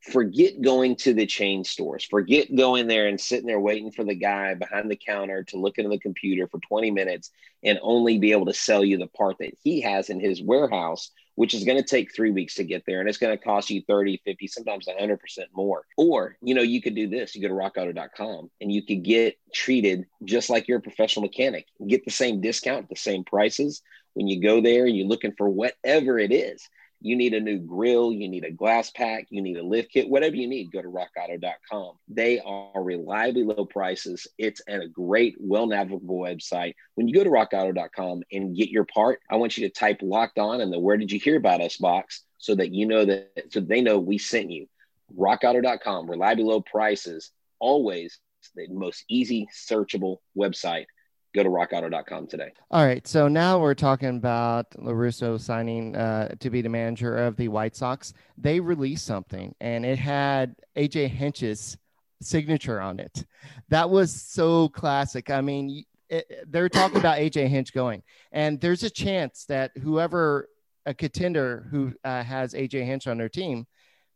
Forget 0.00 0.60
going 0.60 0.96
to 0.96 1.14
the 1.14 1.26
chain 1.26 1.64
stores. 1.64 2.04
Forget 2.04 2.54
going 2.54 2.88
there 2.88 3.06
and 3.06 3.20
sitting 3.20 3.46
there 3.46 3.60
waiting 3.60 3.92
for 3.92 4.04
the 4.04 4.14
guy 4.14 4.54
behind 4.54 4.90
the 4.90 4.96
counter 4.96 5.44
to 5.44 5.58
look 5.58 5.78
into 5.78 5.90
the 5.90 5.98
computer 5.98 6.48
for 6.48 6.58
20 6.60 6.90
minutes 6.90 7.30
and 7.62 7.78
only 7.82 8.18
be 8.18 8.32
able 8.32 8.46
to 8.46 8.54
sell 8.54 8.84
you 8.84 8.96
the 8.96 9.06
part 9.06 9.36
that 9.38 9.56
he 9.62 9.80
has 9.80 10.08
in 10.08 10.20
his 10.20 10.42
warehouse 10.42 11.10
which 11.38 11.54
is 11.54 11.62
going 11.62 11.78
to 11.78 11.84
take 11.84 12.12
three 12.12 12.32
weeks 12.32 12.56
to 12.56 12.64
get 12.64 12.82
there 12.84 12.98
and 12.98 13.08
it's 13.08 13.16
going 13.16 13.36
to 13.36 13.42
cost 13.42 13.70
you 13.70 13.80
30 13.86 14.20
50 14.24 14.48
sometimes 14.48 14.88
100% 14.88 15.18
more. 15.54 15.84
Or 15.96 16.36
you 16.42 16.52
know 16.52 16.62
you 16.62 16.82
could 16.82 16.96
do 16.96 17.06
this 17.06 17.36
you 17.36 17.40
go 17.40 17.46
to 17.46 17.54
rockauto.com 17.54 18.50
and 18.60 18.72
you 18.72 18.84
could 18.84 19.04
get 19.04 19.36
treated 19.54 20.06
just 20.24 20.50
like 20.50 20.66
you're 20.66 20.78
a 20.78 20.82
professional 20.82 21.22
mechanic. 21.22 21.66
Get 21.86 22.04
the 22.04 22.10
same 22.10 22.40
discount 22.40 22.88
the 22.88 22.96
same 22.96 23.22
prices. 23.22 23.82
When 24.14 24.26
you 24.26 24.42
go 24.42 24.60
there 24.60 24.86
and 24.86 24.96
you're 24.96 25.06
looking 25.06 25.34
for 25.38 25.48
whatever 25.48 26.18
it 26.18 26.32
is 26.32 26.68
you 27.00 27.16
need 27.16 27.34
a 27.34 27.40
new 27.40 27.58
grill, 27.58 28.12
you 28.12 28.28
need 28.28 28.44
a 28.44 28.50
glass 28.50 28.90
pack, 28.90 29.26
you 29.30 29.40
need 29.40 29.56
a 29.56 29.62
lift 29.62 29.92
kit, 29.92 30.08
whatever 30.08 30.34
you 30.34 30.48
need, 30.48 30.72
go 30.72 30.82
to 30.82 30.88
rockauto.com. 30.88 31.92
They 32.08 32.40
are 32.40 32.82
reliably 32.82 33.44
low 33.44 33.64
prices. 33.64 34.26
It's 34.36 34.60
a 34.68 34.88
great, 34.88 35.36
well 35.38 35.66
navigable 35.66 36.18
website. 36.18 36.74
When 36.94 37.06
you 37.06 37.14
go 37.14 37.24
to 37.24 37.30
rockauto.com 37.30 38.22
and 38.32 38.56
get 38.56 38.70
your 38.70 38.84
part, 38.84 39.20
I 39.30 39.36
want 39.36 39.56
you 39.56 39.68
to 39.68 39.72
type 39.72 39.98
locked 40.02 40.38
on 40.38 40.60
in 40.60 40.70
the 40.70 40.78
where 40.78 40.96
did 40.96 41.12
you 41.12 41.20
hear 41.20 41.36
about 41.36 41.60
us 41.60 41.76
box 41.76 42.24
so 42.38 42.54
that 42.56 42.72
you 42.72 42.86
know 42.86 43.04
that 43.04 43.52
so 43.52 43.60
they 43.60 43.80
know 43.80 43.98
we 43.98 44.18
sent 44.18 44.50
you. 44.50 44.68
Rockauto.com, 45.16 46.10
reliably 46.10 46.44
low 46.44 46.60
prices, 46.60 47.30
always 47.60 48.18
the 48.54 48.68
most 48.68 49.04
easy 49.08 49.48
searchable 49.54 50.18
website 50.36 50.86
go 51.34 51.42
to 51.42 51.48
rockauto.com 51.48 52.26
today. 52.26 52.52
All 52.70 52.84
right. 52.84 53.06
So 53.06 53.28
now 53.28 53.58
we're 53.58 53.74
talking 53.74 54.16
about 54.16 54.66
La 54.78 54.92
Russa 54.92 55.40
signing 55.40 55.94
uh, 55.94 56.34
to 56.40 56.50
be 56.50 56.62
the 56.62 56.68
manager 56.68 57.16
of 57.16 57.36
the 57.36 57.48
White 57.48 57.76
Sox. 57.76 58.14
They 58.36 58.60
released 58.60 59.04
something 59.04 59.54
and 59.60 59.84
it 59.84 59.98
had 59.98 60.56
AJ 60.76 61.08
Hinch's 61.08 61.76
signature 62.20 62.80
on 62.80 63.00
it. 63.00 63.24
That 63.68 63.90
was 63.90 64.12
so 64.12 64.68
classic. 64.70 65.30
I 65.30 65.40
mean, 65.40 65.84
it, 66.08 66.44
they're 66.50 66.68
talking 66.68 66.98
about 66.98 67.18
AJ 67.18 67.48
Hinch 67.48 67.72
going, 67.72 68.02
and 68.32 68.60
there's 68.60 68.82
a 68.82 68.90
chance 68.90 69.44
that 69.46 69.72
whoever 69.76 70.48
a 70.86 70.94
contender 70.94 71.66
who 71.70 71.92
uh, 72.04 72.22
has 72.22 72.54
AJ 72.54 72.86
Hinch 72.86 73.06
on 73.06 73.18
their 73.18 73.28
team, 73.28 73.66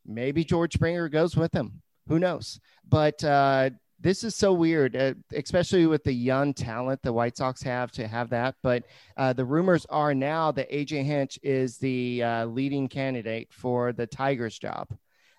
maybe 0.07 0.45
George 0.45 0.73
Springer 0.73 1.09
goes 1.09 1.37
with 1.37 1.53
him. 1.53 1.83
Who 2.09 2.19
knows? 2.19 2.59
But 2.89 3.23
uh, 3.23 3.71
this 4.03 4.25
is 4.25 4.35
so 4.35 4.53
weird, 4.53 4.97
uh, 4.97 5.15
especially 5.33 5.87
with 5.87 6.03
the 6.03 6.13
young 6.13 6.53
talent 6.53 7.01
the 7.03 7.13
White 7.13 7.37
Sox 7.37 7.63
have 7.63 7.93
to 7.93 8.09
have 8.09 8.31
that. 8.31 8.57
But 8.63 8.85
uh, 9.17 9.33
the 9.33 9.45
rumors 9.45 9.87
are 9.91 10.13
now 10.13 10.51
that 10.53 10.71
AJ 10.71 11.05
Hinch 11.05 11.39
is 11.43 11.79
the 11.79 12.23
uh, 12.23 12.47
leading 12.47 12.89
candidate 12.89 13.49
for 13.53 13.93
the 13.93 14.07
Tigers 14.07 14.59
job, 14.59 14.89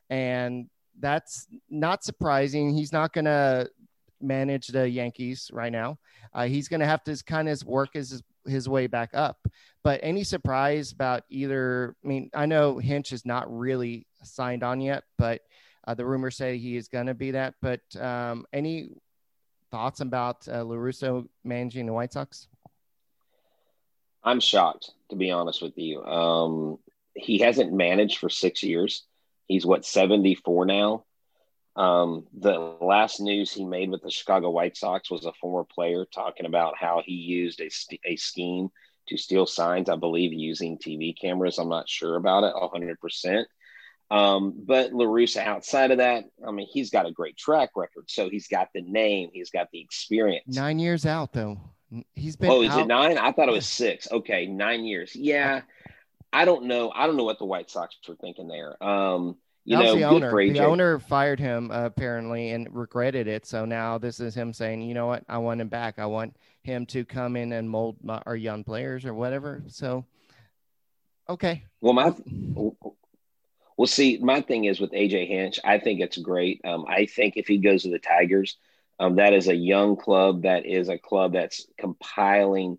and 0.10 0.70
that's 1.00 1.48
not 1.70 2.04
surprising. 2.04 2.74
He's 2.74 2.94
not 2.94 3.14
going 3.14 3.26
to 3.26 3.70
manage 4.22 4.68
the 4.68 4.90
Yankees 4.90 5.50
right 5.52 5.72
now. 5.72 5.98
Uh, 6.34 6.46
he's 6.46 6.70
going 6.70 6.80
to 6.80 6.86
have 6.86 7.04
to 7.04 7.22
kind 7.26 7.50
of 7.50 7.62
work 7.66 7.90
his 7.94 8.24
his 8.46 8.68
way 8.68 8.88
back 8.88 9.10
up. 9.14 9.38
But 9.84 10.00
any 10.04 10.24
surprise 10.24 10.92
about 10.94 11.24
either? 11.30 11.96
I 12.04 12.08
mean, 12.08 12.30
I 12.34 12.46
know 12.46 12.78
Hinch 12.78 13.12
is 13.12 13.26
not 13.26 13.52
really 13.54 14.08
signed 14.24 14.64
on 14.64 14.80
yet, 14.80 15.04
but 15.18 15.42
uh, 15.86 15.94
the 15.94 16.06
rumors 16.06 16.38
say 16.38 16.58
he 16.58 16.78
is 16.78 16.88
going 16.88 17.08
to 17.08 17.14
be 17.14 17.32
that. 17.32 17.56
But 17.62 17.82
um, 18.00 18.46
any 18.54 18.90
thoughts 19.72 20.02
about 20.02 20.48
uh, 20.48 20.64
La 20.64 20.76
Russa 20.76 21.28
managing 21.44 21.86
the 21.86 21.94
White 21.94 22.14
Sox? 22.14 22.48
I'm 24.24 24.40
shocked, 24.40 24.92
to 25.10 25.16
be 25.16 25.32
honest 25.32 25.62
with 25.62 25.78
you. 25.78 26.04
Um, 26.04 26.80
he 27.14 27.40
hasn't 27.40 27.74
managed 27.74 28.20
for 28.20 28.30
six 28.30 28.64
years. 28.64 29.04
He's 29.48 29.66
what 29.66 29.86
74 29.86 30.66
now. 30.66 31.06
Um, 31.76 32.28
the 32.40 32.58
last 32.82 33.20
news 33.20 33.52
he 33.52 33.66
made 33.66 33.90
with 33.90 34.04
the 34.04 34.12
Chicago 34.12 34.52
White 34.52 34.78
Sox 34.78 35.10
was 35.10 35.26
a 35.26 35.34
former 35.34 35.64
player 35.64 36.06
talking 36.06 36.46
about 36.46 36.78
how 36.78 37.02
he 37.04 37.14
used 37.14 37.60
a, 37.60 37.70
a 38.06 38.16
scheme 38.16 38.70
to 39.08 39.18
steal 39.18 39.46
signs, 39.46 39.90
I 39.90 39.96
believe, 39.96 40.32
using 40.32 40.78
TV 40.78 41.20
cameras. 41.20 41.58
I'm 41.58 41.70
not 41.70 41.90
sure 41.90 42.16
about 42.16 42.44
it 42.44 42.54
100%. 42.56 43.46
Um, 44.12 44.54
but 44.66 44.94
La 44.94 45.06
Russa, 45.06 45.44
outside 45.46 45.92
of 45.92 45.98
that, 45.98 46.26
I 46.48 46.52
mean, 46.52 46.68
he's 46.72 46.90
got 46.90 47.06
a 47.06 47.12
great 47.12 47.38
track 47.38 47.72
record. 47.76 48.06
So 48.08 48.30
he's 48.30 48.48
got 48.48 48.70
the 48.74 48.82
name, 48.82 49.30
he's 49.34 49.50
got 49.50 49.70
the 49.72 49.82
experience. 49.82 50.56
Nine 50.56 50.80
years 50.80 51.06
out, 51.06 51.34
though. 51.34 51.60
He's 52.14 52.36
been. 52.36 52.50
Oh, 52.50 52.62
is 52.62 52.72
out. 52.72 52.82
it 52.82 52.88
nine? 52.88 53.18
I 53.18 53.32
thought 53.32 53.50
it 53.50 53.54
was 53.54 53.68
six. 53.68 54.08
Okay, 54.12 54.46
nine 54.48 54.84
years. 54.84 55.16
Yeah. 55.16 55.62
I 56.34 56.46
don't 56.46 56.66
know. 56.66 56.92
I 56.94 57.06
don't 57.06 57.16
know 57.16 57.24
what 57.24 57.38
the 57.38 57.46
White 57.46 57.70
Sox 57.70 57.96
were 58.08 58.16
thinking 58.16 58.48
there. 58.48 58.82
Um, 58.84 59.38
you 59.66 59.78
know, 59.78 59.96
the 59.96 60.04
owner. 60.04 60.32
The 60.36 60.60
owner 60.60 61.00
fired 61.00 61.40
him 61.40 61.72
uh, 61.72 61.86
apparently 61.86 62.50
and 62.50 62.68
regretted 62.72 63.28
it. 63.28 63.46
So 63.46 63.66
now 63.66 63.98
this 63.98 64.20
is 64.20 64.36
him 64.36 64.52
saying, 64.52 64.82
you 64.82 64.96
know 64.96 65.06
what? 65.06 65.24
I 65.30 65.38
want 65.38 65.62
him 65.62 65.70
back. 65.70 66.00
I 66.00 66.08
want 66.08 66.36
him 66.64 66.86
to 66.88 67.06
come 67.06 67.36
in 67.36 67.54
and 67.54 67.70
mold 67.70 67.98
my, 68.04 68.22
our 68.26 68.36
young 68.36 68.64
players 68.64 69.06
or 69.06 69.14
whatever. 69.14 69.64
So, 69.68 70.06
okay. 71.30 71.64
Well, 71.80 71.94
my 71.94 72.14
well, 73.78 73.88
see, 73.88 74.20
my 74.22 74.42
thing 74.42 74.66
is 74.66 74.80
with 74.80 74.92
AJ 74.92 75.28
Hinch, 75.28 75.60
I 75.64 75.80
think 75.80 76.00
it's 76.00 76.18
great. 76.18 76.62
Um, 76.64 76.86
I 76.88 77.06
think 77.06 77.38
if 77.38 77.48
he 77.48 77.58
goes 77.58 77.84
to 77.84 77.90
the 77.90 78.00
Tigers, 78.00 78.58
um, 79.00 79.16
that 79.16 79.34
is 79.34 79.48
a 79.48 79.56
young 79.56 79.96
club. 79.96 80.44
That 80.44 80.66
is 80.66 80.90
a 80.90 80.98
club 80.98 81.34
that's 81.34 81.66
compiling 81.78 82.78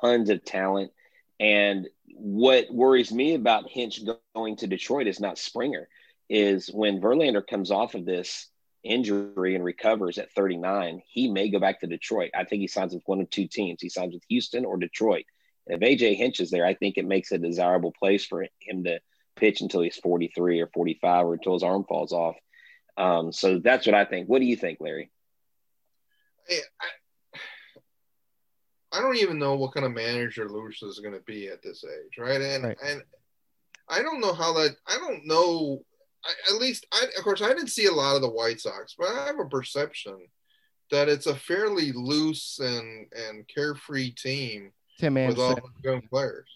tons 0.00 0.30
of 0.30 0.44
talent. 0.44 0.90
And 1.38 1.86
what 2.06 2.72
worries 2.72 3.12
me 3.12 3.34
about 3.34 3.70
Hinch 3.70 4.00
going 4.34 4.56
to 4.56 4.66
Detroit 4.66 5.06
is 5.06 5.20
not 5.20 5.38
Springer, 5.38 5.88
is 6.28 6.68
when 6.68 7.00
Verlander 7.00 7.46
comes 7.46 7.70
off 7.70 7.94
of 7.94 8.04
this 8.04 8.48
injury 8.82 9.54
and 9.54 9.64
recovers 9.64 10.18
at 10.18 10.32
39, 10.32 11.02
he 11.06 11.30
may 11.30 11.50
go 11.50 11.60
back 11.60 11.80
to 11.80 11.86
Detroit. 11.86 12.30
I 12.34 12.44
think 12.44 12.60
he 12.60 12.68
signs 12.68 12.94
with 12.94 13.02
one 13.06 13.20
of 13.20 13.30
two 13.30 13.46
teams. 13.46 13.80
He 13.80 13.88
signs 13.88 14.14
with 14.14 14.22
Houston 14.28 14.64
or 14.64 14.76
Detroit. 14.76 15.24
And 15.68 15.80
if 15.80 15.88
AJ 15.88 16.16
Hinch 16.16 16.40
is 16.40 16.50
there, 16.50 16.66
I 16.66 16.74
think 16.74 16.96
it 16.96 17.06
makes 17.06 17.32
a 17.32 17.38
desirable 17.38 17.92
place 17.96 18.26
for 18.26 18.44
him 18.60 18.84
to– 18.84 18.98
pitch 19.36 19.60
until 19.60 19.82
he's 19.82 19.96
43 19.96 20.60
or 20.60 20.68
45 20.68 21.26
or 21.26 21.34
until 21.34 21.54
his 21.54 21.62
arm 21.62 21.84
falls 21.88 22.12
off. 22.12 22.36
Um, 22.96 23.32
so 23.32 23.58
that's 23.58 23.86
what 23.86 23.94
I 23.94 24.04
think. 24.04 24.28
What 24.28 24.40
do 24.40 24.46
you 24.46 24.56
think, 24.56 24.78
Larry? 24.80 25.10
I, 26.50 27.38
I, 28.92 29.00
don't 29.00 29.18
even 29.18 29.38
know 29.38 29.56
what 29.56 29.74
kind 29.74 29.84
of 29.84 29.92
manager 29.92 30.48
Lewis 30.48 30.82
is 30.82 31.00
going 31.00 31.14
to 31.14 31.20
be 31.20 31.48
at 31.48 31.62
this 31.62 31.84
age, 31.84 32.18
right? 32.18 32.40
And 32.40 32.64
right. 32.64 32.76
and 32.84 33.02
I 33.88 34.02
don't 34.02 34.20
know 34.20 34.32
how 34.32 34.54
that. 34.54 34.76
I 34.86 34.96
don't 34.98 35.26
know. 35.26 35.82
I, 36.24 36.54
at 36.54 36.60
least, 36.60 36.86
I, 36.92 37.06
of 37.18 37.24
course, 37.24 37.42
I 37.42 37.48
didn't 37.48 37.68
see 37.68 37.86
a 37.86 37.92
lot 37.92 38.16
of 38.16 38.22
the 38.22 38.30
White 38.30 38.60
Sox, 38.60 38.94
but 38.96 39.08
I 39.08 39.26
have 39.26 39.40
a 39.40 39.48
perception 39.48 40.16
that 40.90 41.08
it's 41.08 41.26
a 41.26 41.34
fairly 41.34 41.92
loose 41.92 42.58
and 42.60 43.06
and 43.12 43.46
carefree 43.48 44.12
team 44.12 44.72
Tim 44.98 45.14
with 45.14 45.38
all 45.38 45.58
young 45.82 46.02
players. 46.02 46.48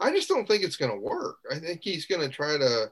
I 0.00 0.10
just 0.10 0.28
don't 0.28 0.48
think 0.48 0.64
it's 0.64 0.76
going 0.76 0.90
to 0.90 0.96
work. 0.96 1.36
I 1.50 1.58
think 1.58 1.80
he's 1.82 2.06
going 2.06 2.22
to 2.22 2.34
try 2.34 2.56
to 2.56 2.90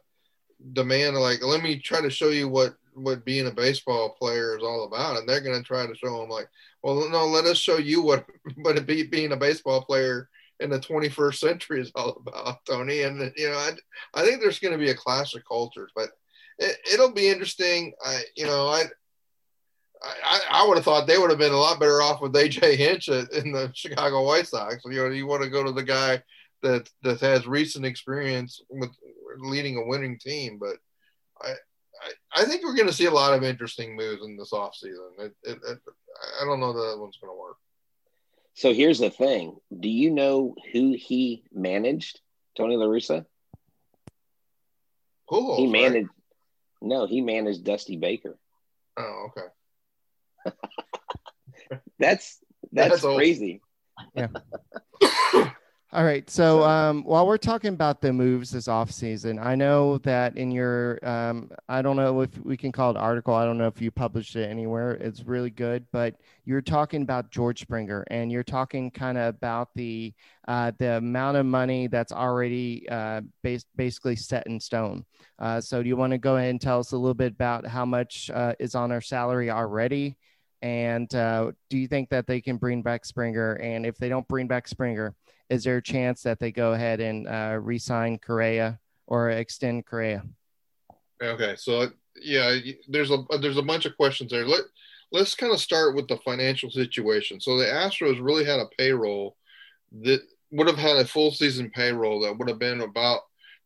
demand 0.72 1.16
like, 1.16 1.42
let 1.42 1.62
me 1.62 1.78
try 1.78 2.00
to 2.00 2.10
show 2.10 2.28
you 2.28 2.48
what 2.48 2.74
what 2.94 3.24
being 3.24 3.46
a 3.46 3.50
baseball 3.52 4.16
player 4.18 4.56
is 4.56 4.62
all 4.62 4.84
about, 4.84 5.16
and 5.16 5.28
they're 5.28 5.40
going 5.40 5.56
to 5.56 5.66
try 5.66 5.86
to 5.86 5.94
show 5.94 6.22
him 6.22 6.28
like, 6.28 6.48
well, 6.82 7.08
no, 7.08 7.26
let 7.26 7.44
us 7.44 7.56
show 7.56 7.78
you 7.78 8.02
what 8.02 8.26
what 8.56 8.84
be 8.86 9.04
being 9.04 9.32
a 9.32 9.36
baseball 9.36 9.82
player 9.82 10.28
in 10.60 10.70
the 10.70 10.80
21st 10.80 11.36
century 11.36 11.80
is 11.80 11.92
all 11.94 12.20
about, 12.26 12.58
Tony. 12.66 13.02
And 13.02 13.32
you 13.36 13.48
know, 13.48 13.56
I 13.56 13.70
I 14.14 14.24
think 14.24 14.40
there's 14.40 14.58
going 14.58 14.72
to 14.72 14.78
be 14.78 14.90
a 14.90 14.94
clash 14.94 15.34
of 15.34 15.42
cultures, 15.46 15.90
but 15.94 16.10
it, 16.58 16.98
will 16.98 17.12
be 17.12 17.28
interesting. 17.28 17.92
I 18.04 18.22
you 18.36 18.46
know 18.46 18.68
I. 18.68 18.84
I, 20.00 20.40
I 20.48 20.64
would 20.64 20.76
have 20.76 20.84
thought 20.84 21.08
they 21.08 21.18
would 21.18 21.30
have 21.30 21.40
been 21.40 21.52
a 21.52 21.56
lot 21.56 21.80
better 21.80 22.00
off 22.00 22.20
with 22.20 22.32
AJ 22.32 22.76
Hinch 22.76 23.08
in 23.08 23.50
the 23.50 23.72
Chicago 23.74 24.22
White 24.22 24.46
Sox. 24.46 24.76
You 24.84 24.92
know, 24.92 25.08
you 25.08 25.26
want 25.26 25.42
to 25.42 25.50
go 25.50 25.64
to 25.64 25.72
the 25.72 25.82
guy 25.82 26.22
that 26.62 26.88
that 27.02 27.20
has 27.20 27.46
recent 27.46 27.84
experience 27.84 28.60
with 28.70 28.90
leading 29.38 29.76
a 29.76 29.86
winning 29.86 30.18
team. 30.18 30.58
But 30.58 30.76
I 31.40 31.50
I, 32.02 32.42
I 32.42 32.44
think 32.44 32.64
we're 32.64 32.76
going 32.76 32.88
to 32.88 32.92
see 32.92 33.06
a 33.06 33.10
lot 33.10 33.34
of 33.34 33.42
interesting 33.42 33.96
moves 33.96 34.24
in 34.24 34.36
this 34.36 34.52
offseason. 34.52 35.18
It, 35.18 35.34
it, 35.42 35.58
it, 35.68 35.78
I 36.40 36.44
don't 36.44 36.60
know 36.60 36.72
that, 36.72 36.90
that 36.90 36.98
one's 37.00 37.18
going 37.20 37.32
to 37.32 37.38
work. 37.38 37.56
So 38.54 38.72
here's 38.72 38.98
the 38.98 39.10
thing: 39.10 39.56
Do 39.78 39.88
you 39.88 40.10
know 40.10 40.54
who 40.72 40.96
he 40.98 41.44
managed 41.52 42.20
Tony 42.58 42.76
La 42.76 42.86
Russa. 42.86 43.24
Pujols, 45.30 45.58
he 45.58 45.66
managed. 45.66 45.70
right? 45.70 45.70
Pujols, 45.70 45.70
he 45.70 45.82
right? 45.82 45.92
managed. 45.92 46.10
No, 46.80 47.06
he 47.06 47.20
managed 47.20 47.64
Dusty 47.64 47.96
Baker. 47.96 48.36
Oh, 48.96 49.28
okay. 49.28 49.46
That's 51.98 52.38
that's, 52.72 52.90
That's 52.90 53.04
old. 53.04 53.16
crazy. 53.16 53.60
All 55.90 56.04
right. 56.04 56.28
So 56.28 56.64
um, 56.64 57.02
while 57.04 57.26
we're 57.26 57.38
talking 57.38 57.72
about 57.72 58.02
the 58.02 58.12
moves 58.12 58.50
this 58.50 58.68
offseason, 58.68 59.42
I 59.42 59.54
know 59.54 59.96
that 59.98 60.36
in 60.36 60.50
your, 60.50 60.98
um, 61.02 61.50
I 61.66 61.80
don't 61.80 61.96
know 61.96 62.20
if 62.20 62.38
we 62.44 62.58
can 62.58 62.72
call 62.72 62.90
it 62.90 62.98
article. 62.98 63.32
I 63.32 63.46
don't 63.46 63.56
know 63.56 63.68
if 63.68 63.80
you 63.80 63.90
published 63.90 64.36
it 64.36 64.50
anywhere. 64.50 64.96
It's 64.96 65.22
really 65.22 65.48
good, 65.48 65.86
but 65.90 66.16
you're 66.44 66.60
talking 66.60 67.00
about 67.00 67.30
George 67.30 67.62
Springer 67.62 68.04
and 68.10 68.30
you're 68.30 68.44
talking 68.44 68.90
kind 68.90 69.16
of 69.16 69.34
about 69.34 69.70
the 69.74 70.12
uh, 70.46 70.72
the 70.78 70.98
amount 70.98 71.38
of 71.38 71.46
money 71.46 71.86
that's 71.86 72.12
already 72.12 72.86
uh, 72.90 73.22
bas- 73.42 73.64
basically 73.74 74.16
set 74.16 74.46
in 74.46 74.60
stone. 74.60 75.06
Uh, 75.38 75.58
so 75.58 75.82
do 75.82 75.88
you 75.88 75.96
want 75.96 76.10
to 76.10 76.18
go 76.18 76.36
ahead 76.36 76.50
and 76.50 76.60
tell 76.60 76.80
us 76.80 76.92
a 76.92 76.98
little 76.98 77.14
bit 77.14 77.32
about 77.32 77.66
how 77.66 77.86
much 77.86 78.30
uh, 78.34 78.52
is 78.58 78.74
on 78.74 78.92
our 78.92 79.00
salary 79.00 79.50
already? 79.50 80.18
And 80.62 81.12
uh, 81.14 81.52
do 81.70 81.78
you 81.78 81.86
think 81.86 82.08
that 82.10 82.26
they 82.26 82.40
can 82.40 82.56
bring 82.56 82.82
back 82.82 83.04
Springer? 83.04 83.54
And 83.54 83.86
if 83.86 83.96
they 83.96 84.08
don't 84.08 84.26
bring 84.28 84.48
back 84.48 84.66
Springer, 84.66 85.14
is 85.48 85.64
there 85.64 85.76
a 85.76 85.82
chance 85.82 86.22
that 86.22 86.38
they 86.38 86.52
go 86.52 86.72
ahead 86.72 87.00
and 87.00 87.26
uh, 87.28 87.58
re-sign 87.60 88.18
Correa 88.18 88.78
or 89.06 89.30
extend 89.30 89.86
Correa? 89.86 90.24
Okay, 91.22 91.54
so 91.56 91.88
yeah, 92.20 92.56
there's 92.88 93.10
a 93.10 93.24
there's 93.40 93.56
a 93.56 93.62
bunch 93.62 93.86
of 93.86 93.96
questions 93.96 94.30
there. 94.30 94.46
Let 94.46 94.62
let's 95.10 95.34
kind 95.34 95.52
of 95.52 95.60
start 95.60 95.94
with 95.94 96.08
the 96.08 96.18
financial 96.18 96.70
situation. 96.70 97.40
So 97.40 97.56
the 97.56 97.64
Astros 97.64 98.22
really 98.22 98.44
had 98.44 98.60
a 98.60 98.68
payroll 98.78 99.36
that 100.02 100.20
would 100.50 100.66
have 100.66 100.78
had 100.78 100.96
a 100.96 101.04
full 101.04 101.30
season 101.30 101.70
payroll 101.70 102.20
that 102.20 102.36
would 102.36 102.48
have 102.48 102.58
been 102.58 102.82
about 102.82 103.20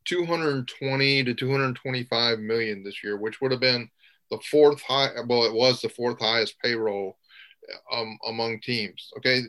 220 0.04 1.24
to 1.24 1.34
225 1.34 2.38
million 2.38 2.82
this 2.82 3.02
year, 3.04 3.16
which 3.16 3.40
would 3.40 3.52
have 3.52 3.60
been 3.60 3.88
the 4.32 4.40
fourth 4.50 4.80
high. 4.80 5.10
Well, 5.26 5.44
it 5.44 5.52
was 5.52 5.80
the 5.80 5.90
fourth 5.90 6.18
highest 6.18 6.58
payroll 6.60 7.18
um, 7.92 8.18
among 8.26 8.60
teams. 8.60 9.10
Okay, 9.18 9.42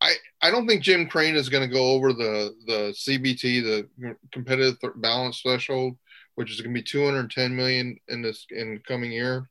I, 0.00 0.14
I 0.42 0.50
don't 0.50 0.66
think 0.66 0.82
Jim 0.82 1.06
Crane 1.06 1.36
is 1.36 1.50
going 1.50 1.68
to 1.68 1.74
go 1.74 1.90
over 1.90 2.12
the 2.12 2.54
the 2.66 2.94
CBT, 2.96 3.62
the 3.62 4.16
competitive 4.32 4.80
th- 4.80 4.94
balance 4.96 5.40
threshold, 5.40 5.96
which 6.34 6.50
is 6.50 6.60
going 6.60 6.74
to 6.74 6.80
be 6.80 6.82
210 6.82 7.54
million 7.54 7.96
in 8.08 8.22
this 8.22 8.46
in 8.50 8.80
coming 8.88 9.12
year. 9.12 9.48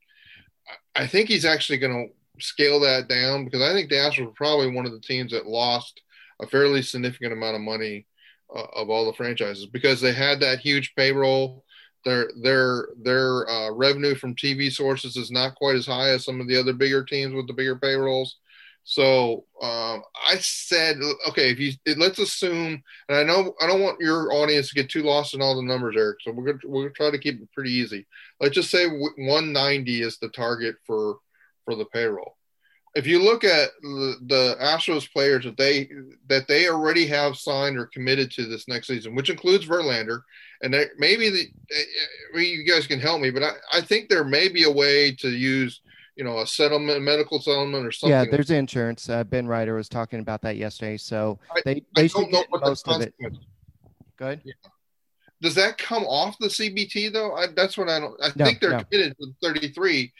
I, 0.95 1.03
I 1.03 1.07
think 1.07 1.29
he's 1.29 1.45
actually 1.45 1.77
going 1.77 2.09
to 2.09 2.43
scale 2.43 2.79
that 2.81 3.07
down 3.07 3.45
because 3.45 3.61
I 3.61 3.71
think 3.71 3.89
the 3.89 3.95
Astros 3.95 4.25
were 4.25 4.31
probably 4.31 4.71
one 4.71 4.85
of 4.85 4.91
the 4.91 4.99
teams 4.99 5.31
that 5.31 5.45
lost 5.45 6.01
a 6.41 6.47
fairly 6.47 6.81
significant 6.81 7.33
amount 7.33 7.55
of 7.55 7.61
money 7.61 8.07
uh, 8.53 8.65
of 8.73 8.89
all 8.89 9.05
the 9.05 9.13
franchises 9.13 9.67
because 9.67 10.01
they 10.01 10.13
had 10.13 10.39
that 10.39 10.59
huge 10.59 10.93
payroll. 10.95 11.64
Their 12.05 12.29
their 12.39 12.89
their 13.01 13.49
uh, 13.49 13.71
revenue 13.71 14.15
from 14.15 14.35
TV 14.35 14.71
sources 14.71 15.17
is 15.17 15.31
not 15.31 15.55
quite 15.55 15.75
as 15.75 15.87
high 15.87 16.09
as 16.09 16.23
some 16.23 16.39
of 16.39 16.47
the 16.47 16.57
other 16.57 16.73
bigger 16.73 17.03
teams 17.03 17.33
with 17.33 17.47
the 17.47 17.53
bigger 17.53 17.75
payrolls. 17.75 18.37
So 18.87 19.45
um, 19.63 20.03
I 20.29 20.37
said, 20.39 20.99
okay, 21.27 21.49
if 21.49 21.59
you 21.59 21.73
let's 21.97 22.19
assume, 22.19 22.83
and 23.09 23.17
I 23.17 23.23
know 23.23 23.55
I 23.59 23.65
don't 23.65 23.81
want 23.81 23.99
your 23.99 24.31
audience 24.31 24.69
to 24.69 24.75
get 24.75 24.91
too 24.91 25.01
lost 25.01 25.33
in 25.33 25.41
all 25.41 25.55
the 25.55 25.63
numbers, 25.63 25.95
Eric. 25.97 26.19
So 26.21 26.31
we're 26.31 26.45
gonna 26.45 26.59
we're 26.65 26.83
gonna 26.83 26.93
try 26.93 27.09
to 27.09 27.17
keep 27.17 27.41
it 27.41 27.51
pretty 27.51 27.71
easy. 27.71 28.05
Let's 28.39 28.53
just 28.53 28.69
say 28.69 28.85
190 28.87 30.01
is 30.03 30.19
the 30.19 30.29
target 30.29 30.75
for 30.85 31.17
for 31.65 31.75
the 31.75 31.85
payroll. 31.85 32.37
If 32.93 33.07
you 33.07 33.21
look 33.21 33.43
at 33.43 33.71
the, 33.81 34.15
the 34.27 34.57
Astros 34.61 35.11
players 35.11 35.45
that 35.45 35.57
they 35.57 35.89
that 36.27 36.47
they 36.47 36.69
already 36.69 37.07
have 37.07 37.37
signed 37.37 37.79
or 37.79 37.87
committed 37.87 38.29
to 38.31 38.45
this 38.45 38.67
next 38.67 38.85
season, 38.85 39.15
which 39.15 39.31
includes 39.31 39.65
Verlander, 39.65 40.21
and 40.65 40.73
they, 40.73 40.87
maybe 40.97 41.29
the 41.29 41.47
I 42.33 42.37
mean, 42.37 42.59
you 42.59 42.65
guys 42.65 42.87
can 42.87 42.99
help 42.99 43.21
me, 43.21 43.29
but 43.29 43.43
I, 43.43 43.51
I 43.71 43.81
think 43.81 44.09
there 44.09 44.23
may 44.23 44.49
be 44.49 44.63
a 44.63 44.71
way 44.71 45.11
to 45.17 45.29
use 45.29 45.81
you 46.15 46.23
know 46.23 46.39
a 46.39 46.47
settlement, 46.47 47.01
medical 47.03 47.39
settlement, 47.39 47.85
or 47.85 47.91
something. 47.91 48.11
Yeah, 48.11 48.25
there's 48.29 48.49
insurance. 48.49 49.07
Uh, 49.07 49.23
ben 49.23 49.47
Reiter 49.47 49.75
was 49.75 49.87
talking 49.87 50.19
about 50.19 50.41
that 50.41 50.57
yesterday. 50.57 50.97
So 50.97 51.39
I- 51.55 51.61
they 51.63 51.83
don't 51.93 52.09
should 52.11 52.31
get 52.31 52.47
most 52.51 52.87
of 52.87 53.01
it. 53.01 53.13
Good. 54.17 54.41
Does 55.41 55.53
that 55.55 55.77
come 55.77 56.03
off 56.05 56.35
the 56.39 56.47
CBT 56.47 57.13
though? 57.13 57.35
I, 57.35 57.47
that's 57.55 57.77
what 57.77 57.87
I 57.89 57.99
don't. 57.99 58.15
I 58.23 58.29
No, 58.35 58.45
think 58.45 58.59
they're 58.59 58.71
no. 58.71 58.83
committed 58.83 59.15
to 59.19 59.35
33. 59.43 60.11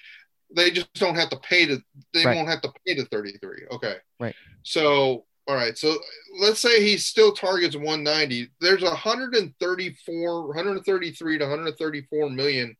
They 0.55 0.69
just 0.69 0.93
don't 0.93 1.15
have 1.15 1.29
to 1.31 1.37
pay 1.37 1.65
to. 1.65 1.81
They 2.13 2.23
Right. 2.25 2.35
won't 2.35 2.49
have 2.49 2.61
to 2.61 2.71
pay 2.85 2.93
to 2.95 3.05
33. 3.05 3.63
Okay. 3.71 3.95
Right. 4.19 4.35
So 4.61 5.25
all 5.47 5.55
right. 5.55 5.77
So 5.77 5.95
let's 6.39 6.59
say 6.59 6.81
he 6.81 6.97
still 6.97 7.31
targets 7.31 7.75
190. 7.75 8.49
There's 8.61 8.81
134, 8.81 10.47
133 10.47 11.37
to 11.37 11.45
134 11.45 12.29
million 12.29 12.75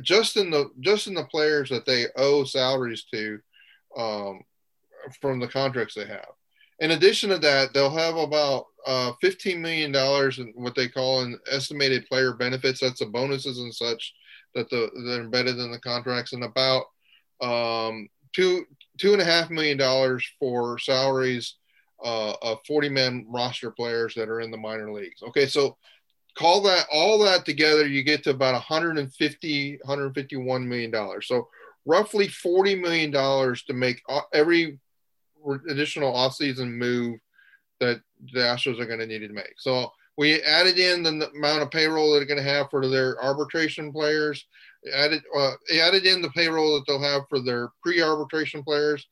just 0.00 0.36
in 0.36 0.50
the 0.50 0.70
just 0.80 1.06
in 1.06 1.14
the 1.14 1.24
players 1.24 1.68
that 1.70 1.84
they 1.84 2.06
owe 2.16 2.44
salaries 2.44 3.04
to 3.12 3.38
um, 3.96 4.40
from 5.20 5.40
the 5.40 5.48
contracts 5.48 5.94
they 5.94 6.06
have. 6.06 6.28
In 6.78 6.92
addition 6.92 7.30
to 7.30 7.38
that, 7.38 7.72
they'll 7.72 7.90
have 7.90 8.16
about 8.16 8.66
uh, 8.86 9.12
$15 9.22 9.60
million 9.60 9.94
in 9.94 10.62
what 10.62 10.74
they 10.74 10.88
call 10.88 11.20
an 11.20 11.38
estimated 11.50 12.06
player 12.06 12.32
benefits. 12.32 12.80
That's 12.80 12.98
the 12.98 13.06
bonuses 13.06 13.58
and 13.58 13.72
such 13.72 14.14
that 14.54 14.68
the 14.70 14.90
that 15.06 15.18
are 15.18 15.22
embedded 15.22 15.58
in 15.58 15.70
the 15.70 15.78
contracts, 15.78 16.32
and 16.32 16.44
about 16.44 16.84
um, 17.40 18.08
two 18.34 18.64
two 18.98 19.12
and 19.12 19.22
a 19.22 19.24
half 19.24 19.50
million 19.50 19.78
dollars 19.78 20.28
for 20.38 20.78
salaries 20.78 21.56
uh, 22.04 22.34
of 22.42 22.58
40 22.66 22.88
man 22.88 23.26
roster 23.28 23.70
players 23.70 24.14
that 24.14 24.28
are 24.28 24.40
in 24.40 24.50
the 24.50 24.56
minor 24.56 24.92
leagues. 24.92 25.22
Okay, 25.22 25.46
so 25.46 25.76
call 26.34 26.62
that 26.62 26.86
all 26.92 27.18
that 27.20 27.44
together, 27.44 27.86
you 27.86 28.02
get 28.02 28.24
to 28.24 28.30
about 28.30 28.54
150 28.54 29.78
151 29.82 30.68
million 30.68 30.90
dollars. 30.90 31.26
So 31.28 31.48
roughly 31.84 32.28
40 32.28 32.76
million 32.76 33.10
dollars 33.10 33.62
to 33.64 33.72
make 33.72 34.00
uh, 34.08 34.20
every 34.32 34.78
additional 35.68 36.12
offseason 36.12 36.72
move 36.72 37.18
that 37.80 38.00
the 38.32 38.40
Astros 38.40 38.80
are 38.80 38.86
going 38.86 39.00
to 39.00 39.06
need 39.06 39.26
to 39.26 39.32
make. 39.32 39.54
So 39.58 39.90
we 40.16 40.40
added 40.42 40.78
in 40.78 41.02
the 41.02 41.30
amount 41.30 41.62
of 41.62 41.70
payroll 41.70 42.12
that 42.12 42.18
they're 42.18 42.26
going 42.26 42.42
to 42.42 42.50
have 42.50 42.70
for 42.70 42.86
their 42.86 43.22
arbitration 43.22 43.92
players. 43.92 44.46
Added 44.92 45.22
uh, 45.36 45.52
added 45.80 46.06
in 46.06 46.22
the 46.22 46.30
payroll 46.30 46.74
that 46.74 46.84
they'll 46.86 47.02
have 47.02 47.22
for 47.28 47.40
their 47.40 47.70
pre-arbitration 47.82 48.62
players. 48.62 49.06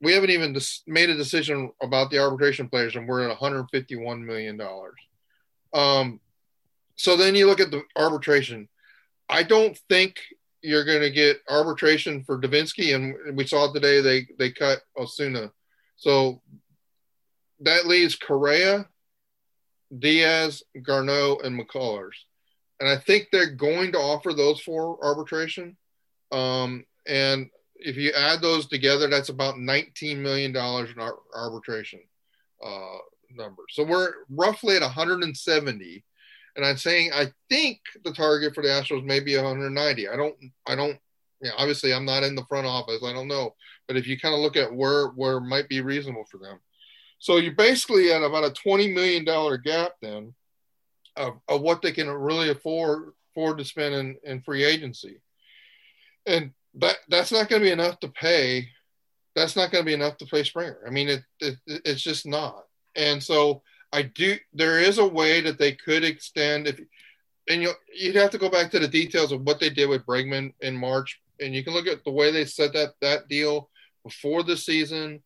We 0.00 0.12
haven't 0.12 0.30
even 0.30 0.56
made 0.86 1.10
a 1.10 1.16
decision 1.16 1.70
about 1.82 2.10
the 2.10 2.18
arbitration 2.18 2.68
players, 2.68 2.96
and 2.96 3.08
we're 3.08 3.22
at 3.22 3.28
151 3.28 4.24
million 4.24 4.56
dollars. 4.56 4.98
Um, 5.72 6.20
so 6.96 7.16
then 7.16 7.34
you 7.34 7.46
look 7.46 7.60
at 7.60 7.70
the 7.70 7.82
arbitration. 7.96 8.68
I 9.28 9.42
don't 9.42 9.78
think 9.88 10.20
you're 10.62 10.84
going 10.84 11.00
to 11.00 11.10
get 11.10 11.38
arbitration 11.48 12.24
for 12.24 12.40
Devenski, 12.40 12.94
and 12.94 13.36
we 13.36 13.46
saw 13.46 13.72
today 13.72 14.00
they 14.00 14.26
they 14.38 14.50
cut 14.50 14.80
Osuna. 14.98 15.52
So 15.96 16.42
that 17.60 17.86
leaves 17.86 18.16
Correa, 18.16 18.86
Diaz, 19.96 20.62
Garneau, 20.82 21.38
and 21.42 21.58
McCullers. 21.58 22.14
And 22.80 22.88
I 22.88 22.98
think 22.98 23.28
they're 23.32 23.54
going 23.54 23.92
to 23.92 23.98
offer 23.98 24.34
those 24.34 24.60
for 24.60 24.98
arbitration. 25.02 25.76
Um, 26.32 26.84
and 27.06 27.48
if 27.78 27.96
you 27.96 28.12
add 28.12 28.40
those 28.40 28.66
together, 28.66 29.08
that's 29.08 29.28
about 29.28 29.56
$19 29.56 30.18
million 30.18 30.50
in 30.50 30.56
ar- 30.56 31.18
arbitration 31.34 32.00
uh, 32.64 32.98
number. 33.34 33.62
So 33.70 33.84
we're 33.84 34.12
roughly 34.30 34.76
at 34.76 34.82
170. 34.82 36.04
And 36.56 36.64
I'm 36.64 36.76
saying 36.76 37.10
I 37.12 37.26
think 37.50 37.80
the 38.04 38.12
target 38.12 38.54
for 38.54 38.62
the 38.62 38.68
Astros 38.68 39.04
may 39.04 39.20
be 39.20 39.36
190. 39.36 40.08
I 40.08 40.16
don't, 40.16 40.34
I 40.66 40.74
don't, 40.74 40.98
yeah, 41.42 41.50
obviously 41.58 41.92
I'm 41.92 42.06
not 42.06 42.22
in 42.22 42.34
the 42.34 42.46
front 42.46 42.66
office. 42.66 43.02
I 43.04 43.12
don't 43.12 43.28
know. 43.28 43.54
But 43.86 43.96
if 43.96 44.06
you 44.06 44.18
kind 44.18 44.34
of 44.34 44.40
look 44.40 44.56
at 44.56 44.74
where 44.74 45.08
where 45.08 45.38
might 45.38 45.68
be 45.68 45.80
reasonable 45.80 46.24
for 46.30 46.38
them. 46.38 46.58
So 47.18 47.36
you're 47.36 47.52
basically 47.52 48.12
at 48.12 48.22
about 48.22 48.44
a 48.44 48.50
$20 48.50 48.92
million 48.94 49.24
gap 49.64 49.92
then 50.02 50.34
of, 51.16 51.34
of 51.48 51.60
what 51.60 51.82
they 51.82 51.92
can 51.92 52.08
really 52.08 52.50
afford 52.50 53.12
afford 53.32 53.58
to 53.58 53.64
spend 53.64 53.94
in, 53.94 54.16
in 54.24 54.40
free 54.40 54.64
agency. 54.64 55.20
And 56.26 56.52
that 56.76 56.96
that's 57.08 57.32
not 57.32 57.48
going 57.48 57.62
to 57.62 57.66
be 57.66 57.72
enough 57.72 58.00
to 58.00 58.08
pay. 58.08 58.68
That's 59.34 59.56
not 59.56 59.70
going 59.70 59.82
to 59.82 59.86
be 59.86 59.94
enough 59.94 60.16
to 60.18 60.26
pay 60.26 60.42
Springer. 60.42 60.78
I 60.86 60.90
mean, 60.90 61.08
it, 61.08 61.22
it 61.40 61.56
it's 61.66 62.02
just 62.02 62.26
not. 62.26 62.64
And 62.94 63.22
so 63.22 63.62
I 63.92 64.02
do. 64.02 64.36
There 64.52 64.78
is 64.78 64.98
a 64.98 65.06
way 65.06 65.40
that 65.40 65.58
they 65.58 65.72
could 65.72 66.04
extend 66.04 66.66
if, 66.66 66.80
and 67.48 67.62
you 67.62 67.70
you'd 67.94 68.16
have 68.16 68.30
to 68.30 68.38
go 68.38 68.48
back 68.48 68.70
to 68.70 68.78
the 68.78 68.88
details 68.88 69.32
of 69.32 69.42
what 69.42 69.60
they 69.60 69.70
did 69.70 69.88
with 69.88 70.06
Bregman 70.06 70.52
in 70.60 70.76
March, 70.76 71.20
and 71.40 71.54
you 71.54 71.64
can 71.64 71.72
look 71.72 71.86
at 71.86 72.04
the 72.04 72.10
way 72.10 72.30
they 72.30 72.44
set 72.44 72.72
that 72.72 72.94
that 73.00 73.28
deal 73.28 73.70
before 74.04 74.42
the 74.42 74.56
season, 74.56 75.22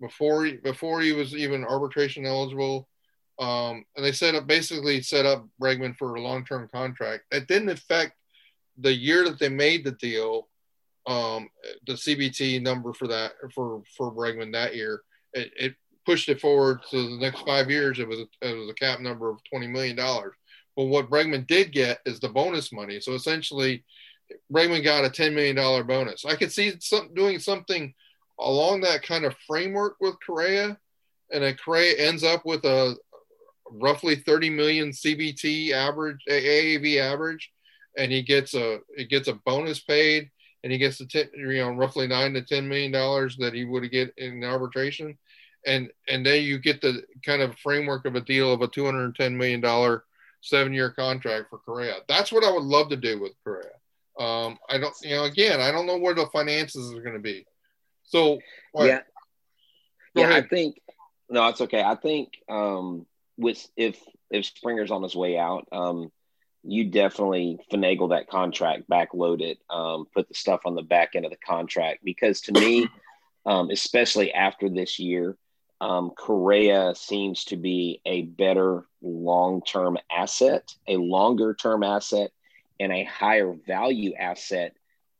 before 0.00 0.48
before 0.62 1.00
he 1.00 1.12
was 1.12 1.34
even 1.34 1.64
arbitration 1.64 2.26
eligible. 2.26 2.88
Um, 3.38 3.86
and 3.96 4.04
they 4.04 4.12
set 4.12 4.34
up 4.34 4.46
basically 4.46 5.00
set 5.00 5.24
up 5.24 5.48
Bregman 5.60 5.96
for 5.96 6.14
a 6.14 6.20
long 6.20 6.44
term 6.44 6.68
contract. 6.68 7.24
It 7.30 7.48
didn't 7.48 7.70
affect 7.70 8.12
the 8.76 8.92
year 8.92 9.24
that 9.24 9.38
they 9.38 9.48
made 9.48 9.84
the 9.84 9.92
deal. 9.92 10.48
Um, 11.10 11.48
the 11.88 11.94
CBT 11.94 12.62
number 12.62 12.92
for 12.92 13.08
that 13.08 13.32
for 13.52 13.82
for 13.96 14.14
Bregman 14.14 14.52
that 14.52 14.76
year, 14.76 15.02
it, 15.32 15.50
it 15.56 15.74
pushed 16.06 16.28
it 16.28 16.40
forward 16.40 16.82
to 16.92 16.96
the 17.02 17.18
next 17.18 17.40
five 17.40 17.68
years. 17.68 17.98
It 17.98 18.06
was 18.06 18.20
a, 18.20 18.48
it 18.48 18.56
was 18.56 18.70
a 18.70 18.74
cap 18.74 19.00
number 19.00 19.28
of 19.28 19.40
twenty 19.50 19.66
million 19.66 19.96
dollars. 19.96 20.34
But 20.76 20.84
what 20.84 21.10
Bregman 21.10 21.48
did 21.48 21.72
get 21.72 21.98
is 22.06 22.20
the 22.20 22.28
bonus 22.28 22.72
money. 22.72 23.00
So 23.00 23.14
essentially, 23.14 23.84
Bregman 24.52 24.84
got 24.84 25.04
a 25.04 25.10
ten 25.10 25.34
million 25.34 25.56
dollar 25.56 25.82
bonus. 25.82 26.24
I 26.24 26.36
could 26.36 26.52
see 26.52 26.74
some 26.78 27.12
doing 27.12 27.40
something 27.40 27.92
along 28.38 28.82
that 28.82 29.02
kind 29.02 29.24
of 29.24 29.34
framework 29.48 29.96
with 30.00 30.14
Correa, 30.24 30.78
and 31.32 31.42
then 31.42 31.56
Correa 31.56 31.96
ends 31.98 32.22
up 32.22 32.46
with 32.46 32.64
a 32.64 32.94
roughly 33.68 34.14
30 34.14 34.50
million 34.50 34.90
CBT 34.90 35.72
average, 35.72 36.18
AAV 36.28 37.00
average, 37.00 37.50
and 37.96 38.12
he 38.12 38.22
gets 38.22 38.54
a 38.54 38.78
he 38.96 39.06
gets 39.06 39.26
a 39.26 39.34
bonus 39.34 39.80
paid, 39.80 40.30
and 40.62 40.72
he 40.72 40.78
gets 40.78 40.98
the 40.98 41.06
ten, 41.06 41.28
you 41.34 41.58
know 41.58 41.70
roughly 41.70 42.06
nine 42.06 42.32
to 42.34 42.42
ten 42.42 42.68
million 42.68 42.92
dollars 42.92 43.36
that 43.38 43.54
he 43.54 43.64
would 43.64 43.90
get 43.90 44.12
in 44.16 44.44
arbitration, 44.44 45.16
and 45.66 45.90
and 46.08 46.24
then 46.24 46.42
you 46.42 46.58
get 46.58 46.80
the 46.80 47.02
kind 47.24 47.42
of 47.42 47.56
framework 47.58 48.04
of 48.04 48.14
a 48.14 48.20
deal 48.20 48.52
of 48.52 48.62
a 48.62 48.68
210 48.68 49.36
million 49.36 49.60
dollar 49.60 50.04
seven 50.42 50.72
year 50.72 50.90
contract 50.90 51.50
for 51.50 51.58
Correa. 51.58 51.96
That's 52.08 52.32
what 52.32 52.44
I 52.44 52.52
would 52.52 52.62
love 52.62 52.88
to 52.90 52.96
do 52.96 53.20
with 53.20 53.32
Correa. 53.44 53.70
Um, 54.18 54.58
I 54.68 54.78
don't, 54.78 54.94
you 55.02 55.16
know, 55.16 55.24
again, 55.24 55.60
I 55.60 55.70
don't 55.70 55.86
know 55.86 55.98
where 55.98 56.14
the 56.14 56.26
finances 56.26 56.92
are 56.92 57.02
going 57.02 57.14
to 57.14 57.20
be. 57.20 57.46
So 58.02 58.38
yeah, 58.74 59.00
yeah, 60.14 60.24
ahead. 60.24 60.44
I 60.44 60.48
think 60.48 60.80
no, 61.28 61.46
it's 61.48 61.60
okay. 61.60 61.82
I 61.82 61.94
think 61.94 62.32
um, 62.48 63.06
with 63.36 63.66
if 63.76 63.98
if 64.30 64.46
Springer's 64.46 64.90
on 64.90 65.02
his 65.02 65.14
way 65.14 65.38
out, 65.38 65.66
um, 65.72 66.10
you 66.62 66.84
definitely 66.84 67.58
finagle 67.72 68.10
that 68.10 68.28
contract, 68.28 68.88
backload 68.88 69.40
it, 69.40 69.58
um, 69.70 70.06
put 70.14 70.28
the 70.28 70.34
stuff 70.34 70.60
on 70.66 70.74
the 70.74 70.82
back 70.82 71.14
end 71.14 71.24
of 71.24 71.30
the 71.30 71.38
contract. 71.38 72.00
Because 72.04 72.42
to 72.42 72.52
me, 72.52 72.88
um, 73.46 73.70
especially 73.70 74.32
after 74.32 74.68
this 74.68 74.98
year, 74.98 75.36
um, 75.80 76.10
Correa 76.10 76.94
seems 76.94 77.44
to 77.46 77.56
be 77.56 78.02
a 78.04 78.22
better 78.22 78.84
long 79.00 79.62
term 79.62 79.96
asset, 80.10 80.74
a 80.86 80.96
longer 80.96 81.54
term 81.54 81.82
asset, 81.82 82.30
and 82.78 82.92
a 82.92 83.04
higher 83.04 83.54
value 83.66 84.14
asset 84.14 84.74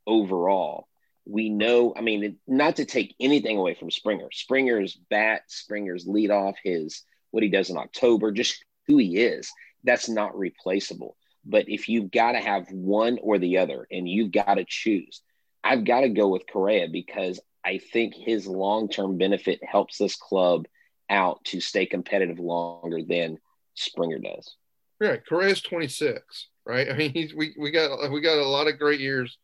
overall. 0.07 0.89
We 1.25 1.49
know, 1.49 1.95
I 1.97 2.03
mean, 2.03 2.37
not 2.47 2.77
to 2.77 2.85
take 2.85 3.15
anything 3.21 3.57
away 3.57 3.75
from 3.75 3.91
Springer. 3.91 4.29
Springer's 4.33 4.95
bat, 5.09 5.43
Springer's 5.49 6.07
lead 6.07 6.31
off, 6.31 6.57
his 6.63 7.03
what 7.31 7.43
he 7.43 7.49
does 7.49 7.71
in 7.71 7.77
October, 7.77 8.33
just 8.33 8.65
who 8.87 8.99
he 8.99 9.19
is, 9.19 9.51
that's 9.85 10.09
not 10.09 10.37
replaceable. 10.37 11.17
But 11.45 11.69
if 11.69 11.89
you've 11.89 12.11
got 12.11 12.33
to 12.33 12.39
have 12.39 12.71
one 12.71 13.19
or 13.23 13.39
the 13.39 13.59
other 13.59 13.87
and 13.91 14.09
you've 14.09 14.33
got 14.33 14.55
to 14.55 14.65
choose, 14.67 15.23
I've 15.65 15.85
got 15.85 16.01
to 16.01 16.09
go 16.09 16.29
with 16.29 16.45
Correa 16.51 16.89
because 16.91 17.41
I 17.65 17.79
think 17.79 18.15
his 18.15 18.47
long 18.47 18.89
term 18.89 19.19
benefit 19.19 19.61
helps 19.65 19.99
this 19.99 20.17
club 20.17 20.67
out 21.09 21.45
to 21.47 21.61
stay 21.61 21.87
competitive 21.87 22.39
longer 22.39 23.01
than 23.03 23.39
Springer 23.75 24.19
does. 24.19 24.55
Right. 25.01 25.25
Correa's 25.27 25.63
26, 25.63 26.49
right? 26.67 26.91
I 26.91 26.95
mean, 26.95 27.13
he's, 27.13 27.35
we, 27.35 27.55
we 27.59 27.71
got 27.71 28.11
we 28.11 28.21
got 28.21 28.39
a 28.39 28.45
lot 28.47 28.69
of 28.69 28.79
great 28.79 29.01
years. 29.01 29.39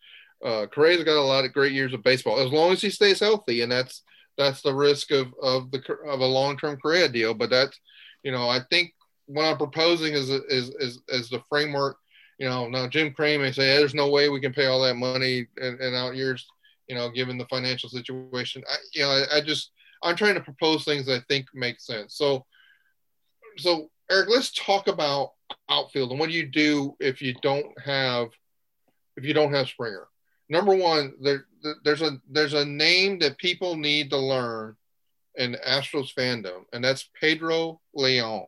Uh, 0.45 0.67
Correa's 0.67 1.03
got 1.03 1.17
a 1.17 1.23
lot 1.23 1.45
of 1.45 1.55
great 1.55 1.73
years 1.73 1.95
of 1.95 2.03
baseball 2.03 2.39
as 2.39 2.53
long 2.53 2.73
as 2.73 2.83
he 2.83 2.91
stays 2.91 3.21
healthy, 3.21 3.63
and 3.63 3.73
that's 3.73 4.03
that's 4.37 4.61
the 4.61 4.75
risk 4.75 5.11
of 5.11 5.29
of 5.43 5.71
the 5.71 5.83
of 6.07 6.21
a 6.21 6.27
long 6.27 6.59
term 6.59 6.79
Correa 6.79 7.09
deal. 7.09 7.33
But 7.33 7.51
that's 7.51 7.79
you 8.23 8.33
know, 8.33 8.49
I 8.49 8.61
think 8.71 8.93
what 9.27 9.45
I'm 9.45 9.57
proposing 9.57 10.15
is 10.15 10.31
is 10.31 10.71
is, 10.79 11.01
is 11.09 11.29
the 11.29 11.43
framework. 11.49 11.99
You 12.39 12.49
know, 12.49 12.69
now 12.69 12.87
Jim 12.89 13.13
Crane 13.13 13.41
may 13.41 13.53
say, 13.53 13.67
hey, 13.67 13.79
"There's 13.79 13.95
no 13.95 14.11
way 14.11 14.29
we 14.29 14.41
can 14.41 14.53
pay 14.53 14.67
all 14.67 14.83
that 14.83 14.95
money 14.95 15.47
in, 15.59 15.81
in 15.81 15.95
out 15.95 16.17
years." 16.17 16.47
You 16.89 16.95
know, 16.95 17.11
given 17.11 17.37
the 17.37 17.47
financial 17.47 17.89
situation, 17.89 18.63
I, 18.71 18.77
you 18.95 19.03
know, 19.03 19.11
I, 19.11 19.39
I 19.39 19.41
just 19.41 19.71
I'm 20.03 20.17
trying 20.17 20.35
to 20.35 20.41
propose 20.41 20.85
things 20.85 21.07
that 21.07 21.21
I 21.21 21.25
think 21.29 21.47
make 21.55 21.81
sense. 21.81 22.17
So, 22.17 22.45
so 23.59 23.91
Eric, 24.11 24.29
let's 24.29 24.53
talk 24.53 24.89
about 24.89 25.33
outfield 25.69 26.11
and 26.11 26.19
what 26.19 26.29
do 26.29 26.35
you 26.35 26.47
do 26.47 26.97
if 27.01 27.23
you 27.23 27.35
don't 27.43 27.79
have 27.81 28.29
if 29.17 29.25
you 29.25 29.35
don't 29.35 29.53
have 29.53 29.69
Springer? 29.69 30.07
Number 30.49 30.75
one, 30.77 31.15
there, 31.21 31.47
there's 31.83 32.03
a 32.03 32.21
there's 32.31 32.55
a 32.55 32.65
name 32.65 33.19
that 33.21 33.39
people 33.39 33.77
need 33.77 34.11
to 34.11 34.19
learn 34.19 34.77
in 35.37 35.57
Astros 35.67 36.15
fandom, 36.15 36.65
and 36.73 36.85
that's 36.85 37.11
Pedro 37.21 37.81
Leon. 37.95 38.47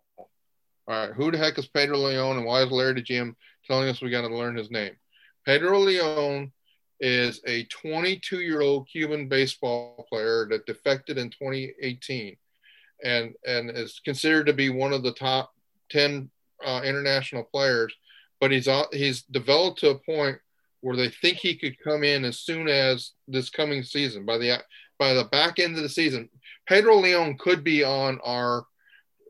All 0.88 1.06
right, 1.06 1.14
who 1.14 1.30
the 1.30 1.36
heck 1.36 1.58
is 1.58 1.68
Pedro 1.68 1.98
Leon, 1.98 2.38
and 2.38 2.46
why 2.46 2.62
is 2.62 2.70
Larry 2.70 2.94
the 2.94 3.02
GM 3.02 3.34
telling 3.66 3.90
us 3.90 4.00
we 4.00 4.08
got 4.08 4.26
to 4.26 4.34
learn 4.34 4.56
his 4.56 4.70
name? 4.70 4.96
Pedro 5.44 5.78
Leon 5.80 6.50
is 6.98 7.42
a 7.46 7.64
22 7.64 8.40
year 8.40 8.62
old 8.62 8.88
Cuban 8.88 9.28
baseball 9.28 10.06
player 10.08 10.46
that 10.50 10.64
defected 10.64 11.18
in 11.18 11.28
2018 11.28 12.36
and, 13.04 13.34
and 13.46 13.70
is 13.70 14.00
considered 14.02 14.46
to 14.46 14.54
be 14.54 14.70
one 14.70 14.94
of 14.94 15.02
the 15.02 15.12
top 15.12 15.52
10 15.90 16.30
uh, 16.64 16.80
international 16.82 17.44
players. 17.44 17.94
But 18.40 18.50
he's, 18.50 18.66
uh, 18.66 18.84
he's 18.90 19.22
developed 19.22 19.80
to 19.80 19.90
a 19.90 19.98
point 19.98 20.38
where 20.80 20.96
they 20.96 21.10
think 21.10 21.36
he 21.36 21.54
could 21.54 21.78
come 21.84 22.02
in 22.02 22.24
as 22.24 22.38
soon 22.38 22.66
as 22.66 23.12
this 23.26 23.50
coming 23.50 23.82
season 23.82 24.24
by 24.24 24.38
the 24.38 24.58
by 24.98 25.12
the 25.12 25.24
back 25.24 25.58
end 25.58 25.76
of 25.76 25.82
the 25.82 25.88
season. 25.88 26.28
Pedro 26.66 26.96
Leon 26.96 27.36
could 27.38 27.62
be 27.62 27.84
on 27.84 28.18
our 28.24 28.64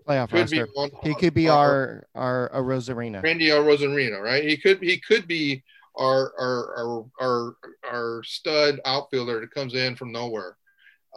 playoff 0.08 0.30
could 0.30 0.40
roster. 0.40 0.68
On, 0.76 0.90
he 1.02 1.14
could 1.14 1.34
be 1.34 1.48
our 1.48 2.06
our, 2.14 2.50
our 2.52 2.62
Arozarena. 2.62 3.22
Randy 3.22 3.48
Arozarena, 3.48 4.20
right? 4.20 4.44
He 4.44 4.56
could 4.56 4.82
he 4.82 4.98
could 4.98 5.26
be 5.28 5.62
our 5.96 6.32
our 6.38 6.76
our 6.76 7.04
our, 7.20 7.56
our 7.90 8.22
stud 8.24 8.80
outfielder 8.84 9.40
that 9.40 9.50
comes 9.50 9.74
in 9.74 9.96
from 9.96 10.12
nowhere. 10.12 10.56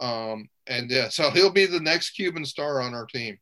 Um, 0.00 0.48
and 0.66 0.90
yeah, 0.90 1.08
so 1.08 1.30
he'll 1.34 1.50
be 1.50 1.66
the 1.66 1.80
next 1.80 2.10
Cuban 2.10 2.44
star 2.44 2.80
on 2.80 2.94
our 2.94 3.06
team. 3.06 3.38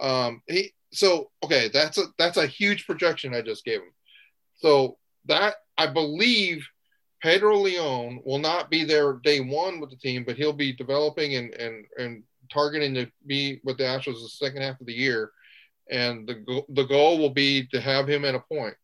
Um, 0.00 0.42
he 0.46 0.72
so 0.92 1.30
okay, 1.42 1.68
that's 1.68 1.98
a 1.98 2.04
that's 2.18 2.36
a 2.36 2.46
huge 2.46 2.86
projection 2.86 3.34
I 3.34 3.42
just 3.42 3.64
gave 3.64 3.80
him. 3.80 3.92
So 4.56 4.98
that 5.26 5.56
I 5.76 5.86
believe 5.86 6.66
Pedro 7.22 7.56
Leon 7.56 8.20
will 8.24 8.38
not 8.38 8.70
be 8.70 8.84
there 8.84 9.14
day 9.24 9.40
one 9.40 9.80
with 9.80 9.90
the 9.90 9.96
team, 9.96 10.24
but 10.24 10.36
he'll 10.36 10.52
be 10.52 10.72
developing 10.72 11.36
and 11.36 11.52
and 11.54 11.84
and 11.98 12.22
targeting 12.52 12.94
to 12.94 13.06
be 13.26 13.60
with 13.64 13.78
the 13.78 13.84
Astros 13.84 14.22
the 14.22 14.28
second 14.28 14.62
half 14.62 14.80
of 14.80 14.86
the 14.86 14.92
year, 14.92 15.30
and 15.90 16.26
the 16.26 16.62
the 16.70 16.84
goal 16.84 17.18
will 17.18 17.30
be 17.30 17.66
to 17.68 17.80
have 17.80 18.08
him 18.08 18.24
at 18.24 18.34
a 18.34 18.40
point. 18.40 18.74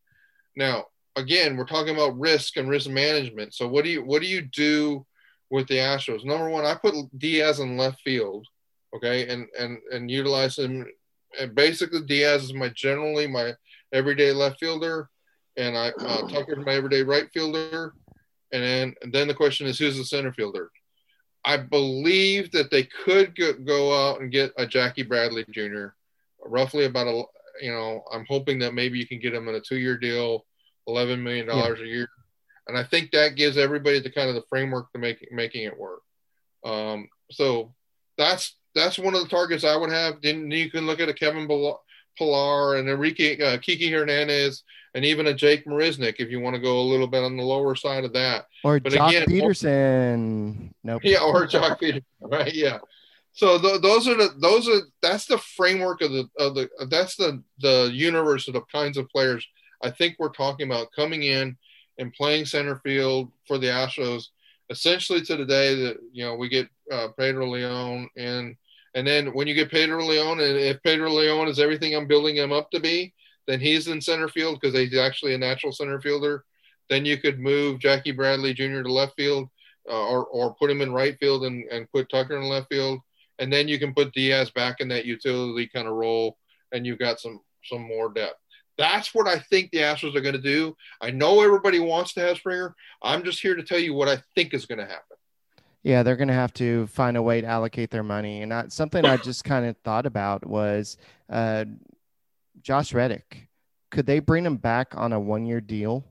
Now, 0.56 0.86
again, 1.16 1.56
we're 1.56 1.66
talking 1.66 1.94
about 1.94 2.18
risk 2.18 2.56
and 2.56 2.68
risk 2.68 2.88
management. 2.88 3.54
So 3.54 3.68
what 3.68 3.84
do 3.84 3.90
you 3.90 4.02
what 4.04 4.22
do 4.22 4.28
you 4.28 4.42
do 4.42 5.04
with 5.50 5.66
the 5.68 5.76
Astros? 5.76 6.24
Number 6.24 6.48
one, 6.48 6.64
I 6.64 6.74
put 6.74 6.94
Diaz 7.18 7.60
in 7.60 7.76
left 7.76 8.00
field, 8.00 8.46
okay, 8.94 9.28
and 9.28 9.46
and 9.58 9.78
and 9.92 10.10
utilize 10.10 10.58
him. 10.58 10.86
And 11.38 11.54
basically, 11.54 12.02
Diaz 12.02 12.44
is 12.44 12.54
my 12.54 12.70
generally 12.70 13.26
my 13.26 13.54
everyday 13.92 14.32
left 14.32 14.60
fielder, 14.60 15.10
and 15.56 15.76
I 15.76 15.88
uh, 16.00 16.28
Tucker's 16.28 16.64
my 16.64 16.72
everyday 16.72 17.02
right 17.02 17.28
fielder, 17.32 17.92
and 18.52 18.62
then 18.62 18.94
and 19.02 19.12
then 19.12 19.28
the 19.28 19.34
question 19.34 19.66
is 19.66 19.78
who's 19.78 19.96
the 19.96 20.04
center 20.04 20.32
fielder? 20.32 20.70
I 21.44 21.56
believe 21.56 22.50
that 22.52 22.70
they 22.70 22.84
could 22.84 23.36
go 23.64 23.92
out 23.94 24.20
and 24.20 24.30
get 24.30 24.52
a 24.56 24.66
Jackie 24.66 25.02
Bradley 25.02 25.44
Jr. 25.50 25.88
roughly 26.44 26.84
about 26.84 27.06
a 27.06 27.22
you 27.60 27.72
know 27.72 28.02
I'm 28.12 28.26
hoping 28.28 28.58
that 28.60 28.74
maybe 28.74 28.98
you 28.98 29.06
can 29.06 29.20
get 29.20 29.34
him 29.34 29.48
in 29.48 29.54
a 29.54 29.60
two 29.60 29.78
year 29.78 29.96
deal, 29.96 30.46
eleven 30.86 31.22
million 31.22 31.46
dollars 31.46 31.78
yeah. 31.80 31.86
a 31.86 31.88
year, 31.88 32.08
and 32.66 32.76
I 32.76 32.84
think 32.84 33.10
that 33.12 33.36
gives 33.36 33.56
everybody 33.56 34.00
the 34.00 34.10
kind 34.10 34.28
of 34.28 34.34
the 34.34 34.44
framework 34.48 34.92
to 34.92 34.98
make 34.98 35.26
making 35.32 35.64
it 35.64 35.78
work. 35.78 36.02
Um, 36.64 37.08
so 37.30 37.74
that's 38.16 38.56
that's 38.74 38.98
one 38.98 39.14
of 39.14 39.22
the 39.22 39.28
targets 39.28 39.64
I 39.64 39.76
would 39.76 39.90
have. 39.90 40.20
Then 40.22 40.50
you 40.50 40.70
can 40.70 40.86
look 40.86 41.00
at 41.00 41.08
a 41.08 41.14
Kevin 41.14 41.46
Pillar 42.18 42.76
and 42.76 42.88
Enrique 42.88 43.40
uh, 43.40 43.58
Kiki 43.58 43.90
Hernandez 43.90 44.64
and 44.94 45.04
even 45.04 45.28
a 45.28 45.34
Jake 45.34 45.64
Marisnick 45.64 46.16
if 46.18 46.30
you 46.30 46.40
want 46.40 46.56
to 46.56 46.62
go 46.62 46.80
a 46.80 46.82
little 46.90 47.06
bit 47.06 47.22
on 47.22 47.36
the 47.36 47.42
lower 47.42 47.74
side 47.74 48.04
of 48.04 48.12
that. 48.14 48.46
Or 48.64 48.80
but 48.80 48.92
Joc 48.92 49.08
again, 49.08 49.26
Pederson. 49.28 50.70
Nope. 50.82 51.02
Yeah, 51.04 51.20
or 51.20 51.46
Joc 51.46 51.80
Pederson. 51.80 52.04
Right. 52.20 52.52
Yeah. 52.52 52.78
So 53.32 53.60
th- 53.60 53.80
those 53.80 54.08
are 54.08 54.16
the 54.16 54.34
those 54.38 54.68
are 54.68 54.80
that's 55.00 55.26
the 55.26 55.38
framework 55.38 56.00
of 56.00 56.10
the 56.10 56.28
of 56.38 56.56
the 56.56 56.68
that's 56.90 57.14
the 57.14 57.42
the 57.60 57.88
universe 57.92 58.48
of 58.48 58.54
the 58.54 58.62
kinds 58.72 58.98
of 58.98 59.08
players 59.08 59.46
I 59.82 59.90
think 59.90 60.16
we're 60.18 60.30
talking 60.30 60.66
about 60.66 60.92
coming 60.92 61.22
in 61.22 61.56
and 61.98 62.12
playing 62.12 62.46
center 62.46 62.80
field 62.84 63.30
for 63.46 63.58
the 63.58 63.68
Astros. 63.68 64.24
Essentially, 64.70 65.22
to 65.22 65.36
the 65.36 65.46
day 65.46 65.74
that 65.74 65.98
you 66.12 66.24
know 66.24 66.34
we 66.34 66.48
get 66.48 66.68
uh, 66.92 67.08
Pedro 67.16 67.48
Leon 67.48 68.08
and 68.16 68.56
and 68.94 69.06
then 69.06 69.32
when 69.34 69.46
you 69.46 69.54
get 69.54 69.70
Pedro 69.70 70.04
Leon 70.04 70.40
and 70.40 70.58
if 70.58 70.82
Pedro 70.82 71.10
Leon 71.10 71.48
is 71.48 71.58
everything 71.58 71.94
I'm 71.94 72.06
building 72.06 72.36
him 72.36 72.52
up 72.52 72.70
to 72.70 72.80
be, 72.80 73.12
then 73.46 73.60
he's 73.60 73.88
in 73.88 74.00
center 74.00 74.28
field 74.28 74.58
because 74.60 74.78
he's 74.78 74.96
actually 74.96 75.34
a 75.34 75.38
natural 75.38 75.72
center 75.72 76.00
fielder. 76.00 76.44
Then 76.88 77.04
you 77.04 77.18
could 77.18 77.38
move 77.38 77.80
Jackie 77.80 78.12
Bradley 78.12 78.54
Jr. 78.54 78.82
to 78.82 78.92
left 78.92 79.14
field, 79.16 79.48
uh, 79.88 80.06
or 80.08 80.26
or 80.26 80.54
put 80.54 80.70
him 80.70 80.80
in 80.80 80.92
right 80.92 81.18
field 81.18 81.44
and, 81.44 81.64
and 81.70 81.90
put 81.90 82.10
Tucker 82.10 82.36
in 82.36 82.42
left 82.44 82.68
field, 82.68 83.00
and 83.38 83.52
then 83.52 83.68
you 83.68 83.78
can 83.78 83.94
put 83.94 84.12
Diaz 84.12 84.50
back 84.50 84.80
in 84.80 84.88
that 84.88 85.04
utility 85.04 85.66
kind 85.66 85.88
of 85.88 85.94
role, 85.94 86.38
and 86.72 86.86
you've 86.86 86.98
got 86.98 87.20
some 87.20 87.40
some 87.64 87.82
more 87.82 88.12
depth. 88.12 88.40
That's 88.78 89.12
what 89.12 89.26
I 89.26 89.38
think 89.38 89.70
the 89.70 89.78
Astros 89.78 90.14
are 90.14 90.20
going 90.20 90.36
to 90.36 90.40
do. 90.40 90.76
I 91.00 91.10
know 91.10 91.42
everybody 91.42 91.80
wants 91.80 92.14
to 92.14 92.20
have 92.20 92.36
Springer. 92.36 92.74
I'm 93.02 93.24
just 93.24 93.40
here 93.40 93.56
to 93.56 93.62
tell 93.62 93.78
you 93.78 93.92
what 93.92 94.08
I 94.08 94.22
think 94.34 94.54
is 94.54 94.66
going 94.66 94.78
to 94.78 94.84
happen. 94.84 95.17
Yeah, 95.82 96.02
they're 96.02 96.16
going 96.16 96.28
to 96.28 96.34
have 96.34 96.52
to 96.54 96.86
find 96.88 97.16
a 97.16 97.22
way 97.22 97.40
to 97.40 97.46
allocate 97.46 97.90
their 97.90 98.02
money. 98.02 98.42
And 98.42 98.52
I, 98.52 98.68
something 98.68 99.04
I 99.04 99.16
just 99.16 99.44
kind 99.44 99.66
of 99.66 99.76
thought 99.78 100.06
about 100.06 100.46
was 100.46 100.96
uh, 101.30 101.64
Josh 102.62 102.92
Reddick. 102.92 103.48
Could 103.90 104.06
they 104.06 104.18
bring 104.18 104.44
him 104.44 104.56
back 104.56 104.94
on 104.96 105.12
a 105.12 105.20
one-year 105.20 105.60
deal, 105.62 106.04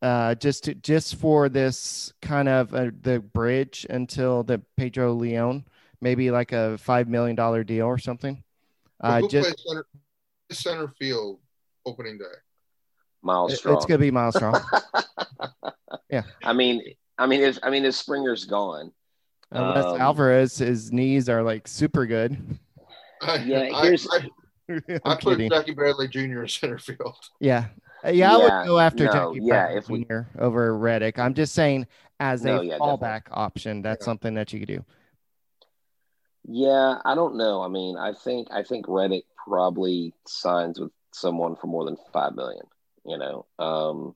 uh, 0.00 0.34
just 0.36 0.64
to, 0.64 0.74
just 0.74 1.16
for 1.16 1.48
this 1.48 2.12
kind 2.22 2.48
of 2.48 2.72
uh, 2.74 2.90
the 3.00 3.18
bridge 3.18 3.84
until 3.90 4.44
the 4.44 4.62
Pedro 4.76 5.12
Leon, 5.12 5.64
maybe 6.00 6.30
like 6.30 6.52
a 6.52 6.78
five 6.78 7.08
million 7.08 7.34
dollar 7.34 7.64
deal 7.64 7.86
or 7.86 7.98
something? 7.98 8.44
Uh, 9.00 9.26
just 9.26 9.58
center, 9.66 9.86
center 10.52 10.88
field 10.88 11.40
opening 11.84 12.18
day. 12.18 12.24
Myles 13.22 13.56
Straw. 13.56 13.74
It's 13.74 13.86
gonna 13.86 13.98
be 13.98 14.10
Myles 14.10 14.36
Straw. 14.36 14.60
yeah. 16.10 16.22
I 16.44 16.52
mean, 16.52 16.82
I 17.18 17.26
mean, 17.26 17.42
if 17.42 17.58
I 17.62 17.70
mean, 17.70 17.84
if 17.84 17.94
Springer's 17.94 18.44
gone, 18.44 18.92
unless 19.50 19.84
um, 19.84 20.00
Alvarez, 20.00 20.58
his 20.58 20.92
knees 20.92 21.28
are 21.28 21.42
like 21.42 21.68
super 21.68 22.06
good. 22.06 22.36
yeah, 23.22 23.82
here's. 23.82 24.08
I, 24.10 24.28
I, 24.88 25.00
I 25.04 25.16
put 25.16 25.38
Jackie 25.38 25.74
Bradley 25.74 26.08
Jr. 26.08 26.42
in 26.42 26.48
center 26.48 26.78
field. 26.78 27.16
Yeah. 27.40 27.66
Uh, 28.04 28.10
yeah, 28.10 28.34
I 28.34 28.36
would 28.36 28.66
go 28.66 28.78
after 28.78 29.04
no, 29.06 29.12
Jackie 29.12 29.46
yeah, 29.46 29.72
Bradley 29.72 30.04
Jr. 30.04 30.20
We, 30.34 30.40
over 30.40 30.76
Reddick. 30.76 31.18
I'm 31.18 31.34
just 31.34 31.54
saying, 31.54 31.86
as 32.20 32.44
no, 32.44 32.60
a 32.60 32.64
yeah, 32.64 32.78
fallback 32.78 33.24
definitely. 33.24 33.42
option, 33.44 33.82
that's 33.82 34.02
yeah. 34.02 34.04
something 34.04 34.34
that 34.34 34.52
you 34.52 34.58
could 34.60 34.68
do. 34.68 34.84
Yeah, 36.46 36.98
I 37.04 37.14
don't 37.14 37.36
know. 37.36 37.62
I 37.62 37.68
mean, 37.68 37.96
I 37.96 38.12
think 38.12 38.48
I 38.50 38.62
think 38.62 38.86
Reddick 38.88 39.24
probably 39.46 40.12
signs 40.26 40.78
with 40.78 40.92
someone 41.12 41.56
for 41.56 41.66
more 41.66 41.84
than 41.84 41.96
five 42.12 42.34
million. 42.34 42.66
You 43.06 43.18
know, 43.18 43.46
um, 43.58 44.14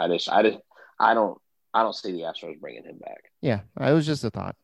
I 0.00 0.08
just 0.08 0.28
I 0.28 0.42
just 0.42 0.58
I 0.98 1.14
don't 1.14 1.40
I 1.74 1.82
don't 1.82 1.94
see 1.94 2.12
the 2.12 2.20
Astros 2.20 2.60
bringing 2.60 2.84
him 2.84 2.98
back. 2.98 3.30
Yeah, 3.40 3.60
it 3.80 3.92
was 3.92 4.06
just 4.06 4.24
a 4.24 4.30
thought. 4.30 4.56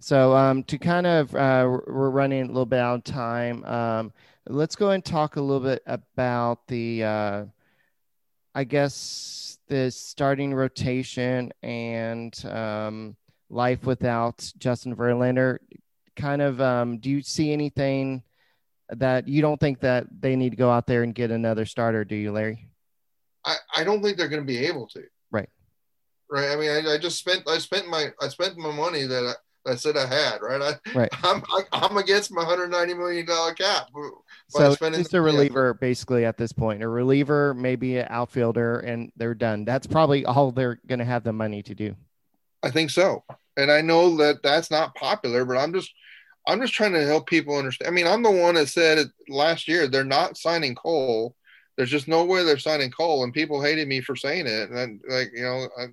So 0.00 0.34
um, 0.36 0.62
to 0.64 0.78
kind 0.78 1.06
of 1.06 1.34
uh, 1.34 1.66
we're 1.86 2.10
running 2.10 2.44
a 2.44 2.48
little 2.48 2.66
bit 2.66 2.80
out 2.80 2.96
of 2.96 3.04
time. 3.04 3.64
Um, 3.64 4.12
let's 4.48 4.76
go 4.76 4.90
and 4.90 5.04
talk 5.04 5.36
a 5.36 5.40
little 5.40 5.62
bit 5.62 5.82
about 5.86 6.66
the, 6.68 7.04
uh, 7.04 7.44
I 8.54 8.64
guess 8.64 9.58
the 9.68 9.90
starting 9.90 10.54
rotation 10.54 11.52
and 11.62 12.44
um, 12.46 13.16
life 13.48 13.84
without 13.84 14.50
Justin 14.58 14.94
Verlander. 14.94 15.58
Kind 16.14 16.40
of, 16.40 16.60
um, 16.60 16.98
do 16.98 17.10
you 17.10 17.22
see 17.22 17.52
anything 17.52 18.22
that 18.90 19.28
you 19.28 19.42
don't 19.42 19.60
think 19.60 19.80
that 19.80 20.06
they 20.20 20.36
need 20.36 20.50
to 20.50 20.56
go 20.56 20.70
out 20.70 20.86
there 20.86 21.02
and 21.02 21.14
get 21.14 21.30
another 21.30 21.66
starter? 21.66 22.04
Do 22.04 22.16
you, 22.16 22.32
Larry? 22.32 22.68
I, 23.44 23.56
I 23.76 23.84
don't 23.84 24.02
think 24.02 24.16
they're 24.16 24.28
going 24.28 24.42
to 24.42 24.46
be 24.46 24.66
able 24.66 24.86
to 24.88 25.02
right? 26.30 26.50
I 26.50 26.56
mean, 26.56 26.70
I, 26.70 26.94
I, 26.94 26.98
just 26.98 27.18
spent 27.18 27.48
I 27.48 27.58
spent 27.58 27.88
my 27.88 28.08
I 28.20 28.28
spent 28.28 28.56
my 28.56 28.72
money 28.74 29.04
that 29.04 29.34
I, 29.66 29.72
I 29.72 29.74
said 29.74 29.96
I 29.96 30.06
had, 30.06 30.38
right? 30.40 30.62
I, 30.62 30.98
right. 30.98 31.08
I'm 31.24 31.42
I, 31.72 31.86
am 31.86 31.96
against 31.96 32.32
my 32.32 32.42
190 32.42 32.94
million 32.94 33.26
dollar 33.26 33.54
cap. 33.54 33.88
So 34.48 34.76
it's 34.80 35.14
a 35.14 35.20
reliever 35.20 35.74
basically 35.74 36.24
at 36.24 36.36
this 36.36 36.52
point. 36.52 36.82
A 36.82 36.88
reliever, 36.88 37.54
maybe 37.54 37.98
an 37.98 38.06
outfielder, 38.10 38.80
and 38.80 39.10
they're 39.16 39.34
done. 39.34 39.64
That's 39.64 39.86
probably 39.86 40.24
all 40.24 40.52
they're 40.52 40.80
going 40.86 41.00
to 41.00 41.04
have 41.04 41.24
the 41.24 41.32
money 41.32 41.62
to 41.62 41.74
do. 41.74 41.94
I 42.62 42.70
think 42.70 42.90
so, 42.90 43.24
and 43.56 43.70
I 43.70 43.80
know 43.80 44.16
that 44.16 44.42
that's 44.42 44.70
not 44.70 44.94
popular, 44.94 45.44
but 45.44 45.58
I'm 45.58 45.72
just 45.72 45.92
I'm 46.46 46.60
just 46.60 46.74
trying 46.74 46.92
to 46.92 47.04
help 47.04 47.26
people 47.26 47.56
understand. 47.56 47.88
I 47.88 47.92
mean, 47.92 48.06
I'm 48.06 48.22
the 48.22 48.30
one 48.30 48.54
that 48.54 48.68
said 48.68 48.98
it 48.98 49.08
last 49.28 49.66
year 49.66 49.88
they're 49.88 50.04
not 50.04 50.36
signing 50.36 50.74
Cole. 50.74 51.34
There's 51.76 51.90
just 51.90 52.08
no 52.08 52.24
way 52.24 52.42
they're 52.42 52.58
signing 52.58 52.90
Cole, 52.90 53.24
and 53.24 53.34
people 53.34 53.62
hated 53.62 53.88
me 53.88 54.00
for 54.00 54.16
saying 54.16 54.46
it. 54.46 54.70
And 54.70 55.00
like, 55.08 55.30
you 55.34 55.42
know, 55.42 55.68
I, 55.78 55.86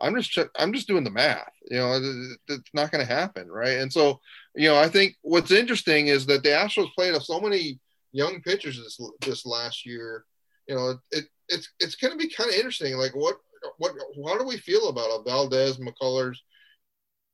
I'm 0.00 0.20
just 0.20 0.38
I'm 0.58 0.72
just 0.72 0.88
doing 0.88 1.04
the 1.04 1.10
math. 1.10 1.52
You 1.70 1.78
know, 1.78 2.00
it's 2.48 2.70
not 2.74 2.90
going 2.90 3.06
to 3.06 3.12
happen, 3.12 3.48
right? 3.48 3.78
And 3.78 3.92
so, 3.92 4.20
you 4.54 4.68
know, 4.68 4.76
I 4.76 4.88
think 4.88 5.16
what's 5.22 5.50
interesting 5.50 6.08
is 6.08 6.26
that 6.26 6.42
the 6.42 6.50
Astros 6.50 6.92
played 6.94 7.14
so 7.22 7.40
many 7.40 7.78
young 8.12 8.40
pitchers 8.42 8.78
this 8.78 9.00
this 9.20 9.46
last 9.46 9.86
year. 9.86 10.24
You 10.66 10.74
know, 10.74 10.94
it, 11.10 11.24
it's 11.48 11.68
it's 11.80 11.96
going 11.96 12.12
to 12.12 12.18
be 12.18 12.32
kind 12.32 12.50
of 12.50 12.56
interesting. 12.56 12.96
Like, 12.96 13.14
what 13.14 13.36
what 13.78 13.92
how 14.26 14.38
do 14.38 14.44
we 14.44 14.56
feel 14.56 14.88
about 14.88 15.10
a 15.10 15.22
Valdez, 15.22 15.78
McCullers, 15.78 16.36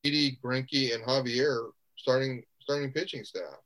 Edie, 0.04 0.38
Greinke, 0.44 0.94
and 0.94 1.04
Javier 1.04 1.70
starting 1.96 2.42
starting 2.60 2.92
pitching 2.92 3.24
staff? 3.24 3.56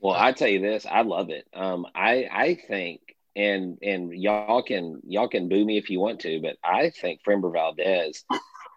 Well, 0.00 0.14
I 0.14 0.32
tell 0.32 0.48
you 0.48 0.60
this, 0.60 0.84
I 0.84 1.02
love 1.02 1.30
it. 1.30 1.46
Um, 1.54 1.86
I 1.94 2.28
I 2.30 2.58
think 2.68 3.00
and 3.36 3.78
and 3.82 4.12
y'all 4.12 4.62
can 4.62 5.00
y'all 5.06 5.28
can 5.28 5.48
boo 5.48 5.64
me 5.64 5.78
if 5.78 5.90
you 5.90 6.00
want 6.00 6.20
to, 6.20 6.40
but 6.40 6.56
I 6.62 6.90
think 6.90 7.20
Framber 7.22 7.52
Valdez 7.52 8.24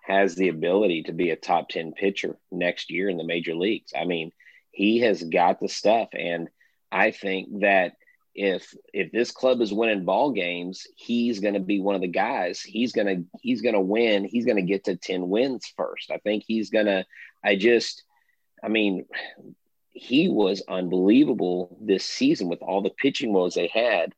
has 0.05 0.35
the 0.35 0.49
ability 0.49 1.03
to 1.03 1.11
be 1.11 1.31
a 1.31 1.35
top 1.35 1.69
10 1.69 1.93
pitcher 1.93 2.37
next 2.51 2.89
year 2.89 3.09
in 3.09 3.17
the 3.17 3.23
major 3.25 3.55
leagues. 3.55 3.91
I 3.95 4.05
mean, 4.05 4.31
he 4.71 4.99
has 4.99 5.23
got 5.23 5.59
the 5.59 5.67
stuff 5.67 6.09
and 6.13 6.49
I 6.91 7.11
think 7.11 7.61
that 7.61 7.93
if 8.33 8.73
if 8.93 9.11
this 9.11 9.31
club 9.31 9.61
is 9.61 9.73
winning 9.73 10.05
ball 10.05 10.31
games, 10.31 10.85
he's 10.95 11.39
going 11.39 11.55
to 11.55 11.59
be 11.59 11.79
one 11.79 11.95
of 11.95 12.01
the 12.01 12.07
guys. 12.07 12.61
He's 12.61 12.93
going 12.93 13.07
to 13.07 13.39
he's 13.41 13.61
going 13.61 13.73
to 13.73 13.81
win. 13.81 14.25
He's 14.25 14.45
going 14.45 14.57
to 14.57 14.61
get 14.61 14.85
to 14.85 14.95
10 14.95 15.27
wins 15.27 15.71
first. 15.75 16.11
I 16.11 16.17
think 16.19 16.43
he's 16.47 16.69
going 16.69 16.85
to 16.85 17.05
I 17.43 17.55
just 17.55 18.03
I 18.63 18.69
mean, 18.69 19.05
he 19.91 20.29
was 20.29 20.63
unbelievable 20.67 21.77
this 21.81 22.05
season 22.05 22.47
with 22.47 22.61
all 22.61 22.81
the 22.81 22.91
pitching 22.91 23.33
woes 23.33 23.55
they 23.55 23.67
had 23.67 24.13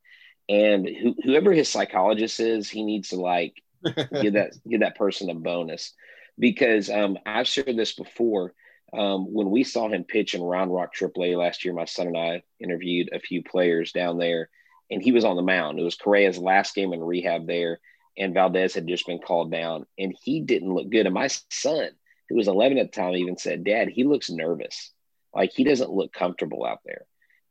and 0.50 0.90
whoever 1.24 1.54
his 1.54 1.70
psychologist 1.70 2.40
is, 2.40 2.68
he 2.68 2.84
needs 2.84 3.10
to 3.10 3.18
like 3.18 3.62
give 4.22 4.34
that 4.34 4.54
give 4.68 4.82
that 4.82 4.98
person 4.98 5.30
a 5.30 5.36
bonus 5.36 5.94
because 6.38 6.90
um, 6.90 7.18
I've 7.26 7.48
shared 7.48 7.78
this 7.78 7.94
before. 7.94 8.54
Um, 8.92 9.32
when 9.32 9.52
we 9.52 9.64
saw 9.64 9.88
him 9.88 10.04
pitch 10.04 10.34
in 10.34 10.42
Round 10.42 10.74
Rock 10.74 10.96
AAA 11.00 11.38
last 11.38 11.64
year, 11.64 11.76
my 11.76 11.86
son 11.86 12.08
and 12.08 12.18
I 12.18 12.42
interviewed 12.60 13.10
a 13.14 13.20
few 13.20 13.44
players 13.44 13.92
down 13.92 14.18
there, 14.18 14.50
and 14.90 15.00
he 15.00 15.12
was 15.12 15.24
on 15.24 15.36
the 15.36 15.44
mound. 15.44 15.80
It 15.80 15.84
was 15.84 15.96
Correa's 15.96 16.40
last 16.40 16.74
game 16.74 16.92
in 16.94 17.00
rehab 17.00 17.46
there, 17.46 17.80
and 18.18 18.34
Valdez 18.34 18.74
had 18.74 18.88
just 18.88 19.06
been 19.06 19.20
called 19.20 19.52
down, 19.52 19.86
and 20.00 20.16
he 20.24 20.42
didn't 20.42 20.74
look 20.74 20.90
good. 20.90 21.06
And 21.06 21.14
my 21.14 21.28
son, 21.52 21.92
who 22.30 22.36
was 22.36 22.48
11 22.48 22.80
at 22.80 22.92
the 22.92 23.00
time, 23.00 23.14
even 23.14 23.38
said, 23.38 23.64
"Dad, 23.64 23.90
he 23.90 24.04
looks 24.04 24.32
nervous. 24.32 24.92
Like 25.36 25.52
he 25.54 25.64
doesn't 25.64 25.92
look 25.92 26.12
comfortable 26.12 26.66
out 26.66 26.80
there." 26.84 27.06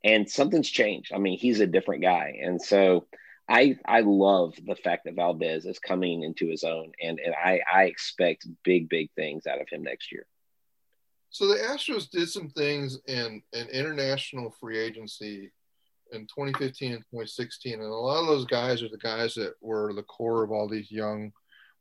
And 0.05 0.29
something's 0.29 0.71
changed. 0.71 1.13
I 1.13 1.19
mean, 1.19 1.39
he's 1.39 1.61
a 1.61 1.67
different 1.67 2.03
guy, 2.03 2.39
and 2.43 2.61
so 2.61 3.07
I 3.49 3.79
I 3.87 4.01
love 4.01 4.55
the 4.65 4.77
fact 4.77 5.05
that 5.05 5.15
Valdez 5.15 5.65
is 5.65 5.79
coming 5.79 6.23
into 6.23 6.47
his 6.47 6.65
own, 6.65 6.93
and 7.03 7.19
and 7.19 7.35
I 7.35 7.61
I 7.73 7.85
expect 7.85 8.47
big 8.63 8.89
big 8.89 9.11
things 9.17 9.47
out 9.47 9.61
of 9.61 9.69
him 9.69 9.83
next 9.83 10.13
year. 10.13 10.27
So 11.31 11.47
the 11.47 11.57
Astros 11.57 12.11
did 12.11 12.29
some 12.29 12.49
things 12.51 12.99
in 13.07 13.43
an 13.53 13.69
international 13.69 14.55
free 14.61 14.79
agency 14.79 15.53
in 16.13 16.23
2015 16.23 16.93
and 16.93 17.03
2016, 17.11 17.75
and 17.75 17.83
a 17.83 17.87
lot 17.87 18.21
of 18.21 18.27
those 18.27 18.47
guys 18.47 18.83
are 18.83 18.89
the 18.89 18.99
guys 18.99 19.35
that 19.35 19.55
were 19.61 19.93
the 19.93 20.03
core 20.03 20.43
of 20.43 20.51
all 20.51 20.69
these 20.69 20.91
young 20.91 21.33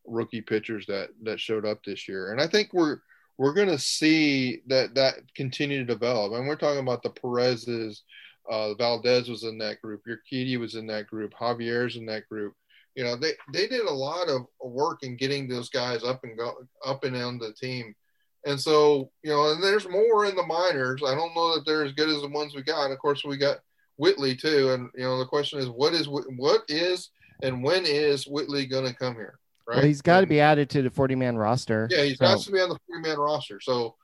rookie 0.05 0.41
pitchers 0.41 0.85
that 0.87 1.09
that 1.23 1.39
showed 1.39 1.65
up 1.65 1.83
this 1.83 2.07
year. 2.07 2.31
And 2.31 2.41
I 2.41 2.47
think 2.47 2.71
we're 2.71 2.99
we're 3.37 3.53
going 3.53 3.67
to 3.67 3.77
see 3.77 4.61
that 4.67 4.95
that 4.95 5.15
continue 5.35 5.79
to 5.79 5.85
develop. 5.85 6.33
And 6.33 6.47
we're 6.47 6.55
talking 6.55 6.79
about 6.79 7.03
the 7.03 7.09
Perez's, 7.09 8.03
uh, 8.49 8.73
Valdez 8.75 9.29
was 9.29 9.43
in 9.43 9.57
that 9.59 9.81
group, 9.81 10.01
Urquidy 10.07 10.59
was 10.59 10.75
in 10.75 10.87
that 10.87 11.07
group, 11.07 11.33
Javier's 11.33 11.95
in 11.95 12.05
that 12.07 12.27
group. 12.27 12.53
You 12.95 13.03
know, 13.03 13.15
they, 13.15 13.33
they 13.53 13.67
did 13.67 13.85
a 13.85 13.93
lot 13.93 14.27
of 14.27 14.47
work 14.59 15.03
in 15.03 15.17
getting 15.17 15.47
those 15.47 15.69
guys 15.69 16.03
up 16.03 16.23
and 16.23 16.37
go 16.37 16.55
up 16.83 17.03
and 17.03 17.13
down 17.13 17.37
the 17.37 17.53
team. 17.53 17.93
And 18.45 18.59
so, 18.59 19.11
you 19.23 19.29
know, 19.29 19.51
and 19.51 19.61
there's 19.61 19.87
more 19.87 20.25
in 20.25 20.35
the 20.35 20.45
minors. 20.45 21.03
I 21.05 21.13
don't 21.13 21.35
know 21.35 21.53
that 21.53 21.65
they're 21.65 21.85
as 21.85 21.91
good 21.91 22.09
as 22.09 22.21
the 22.21 22.29
ones 22.29 22.55
we 22.55 22.63
got. 22.63 22.91
Of 22.91 22.97
course, 22.97 23.23
we 23.23 23.37
got 23.37 23.57
Whitley 23.97 24.35
too. 24.35 24.71
And 24.71 24.89
you 24.95 25.03
know, 25.03 25.19
the 25.19 25.25
question 25.25 25.59
is, 25.59 25.69
what 25.69 25.93
is 25.93 26.07
what 26.07 26.61
is 26.69 27.09
and 27.43 27.63
when 27.63 27.85
is 27.85 28.25
Whitley 28.25 28.65
going 28.65 28.85
to 28.85 28.95
come 28.95 29.15
here? 29.15 29.37
Right? 29.67 29.77
Well, 29.77 29.85
he's 29.85 30.01
got 30.01 30.21
to 30.21 30.27
be 30.27 30.39
added 30.39 30.69
to 30.71 30.81
the 30.81 30.89
40 30.89 31.15
man 31.15 31.37
roster. 31.37 31.87
Yeah, 31.91 32.03
he's 32.03 32.17
so. 32.17 32.25
got 32.25 32.39
to 32.39 32.51
be 32.51 32.59
on 32.61 32.69
the 32.69 32.79
40 32.87 33.01
man 33.01 33.17
roster. 33.17 33.59
So 33.59 33.95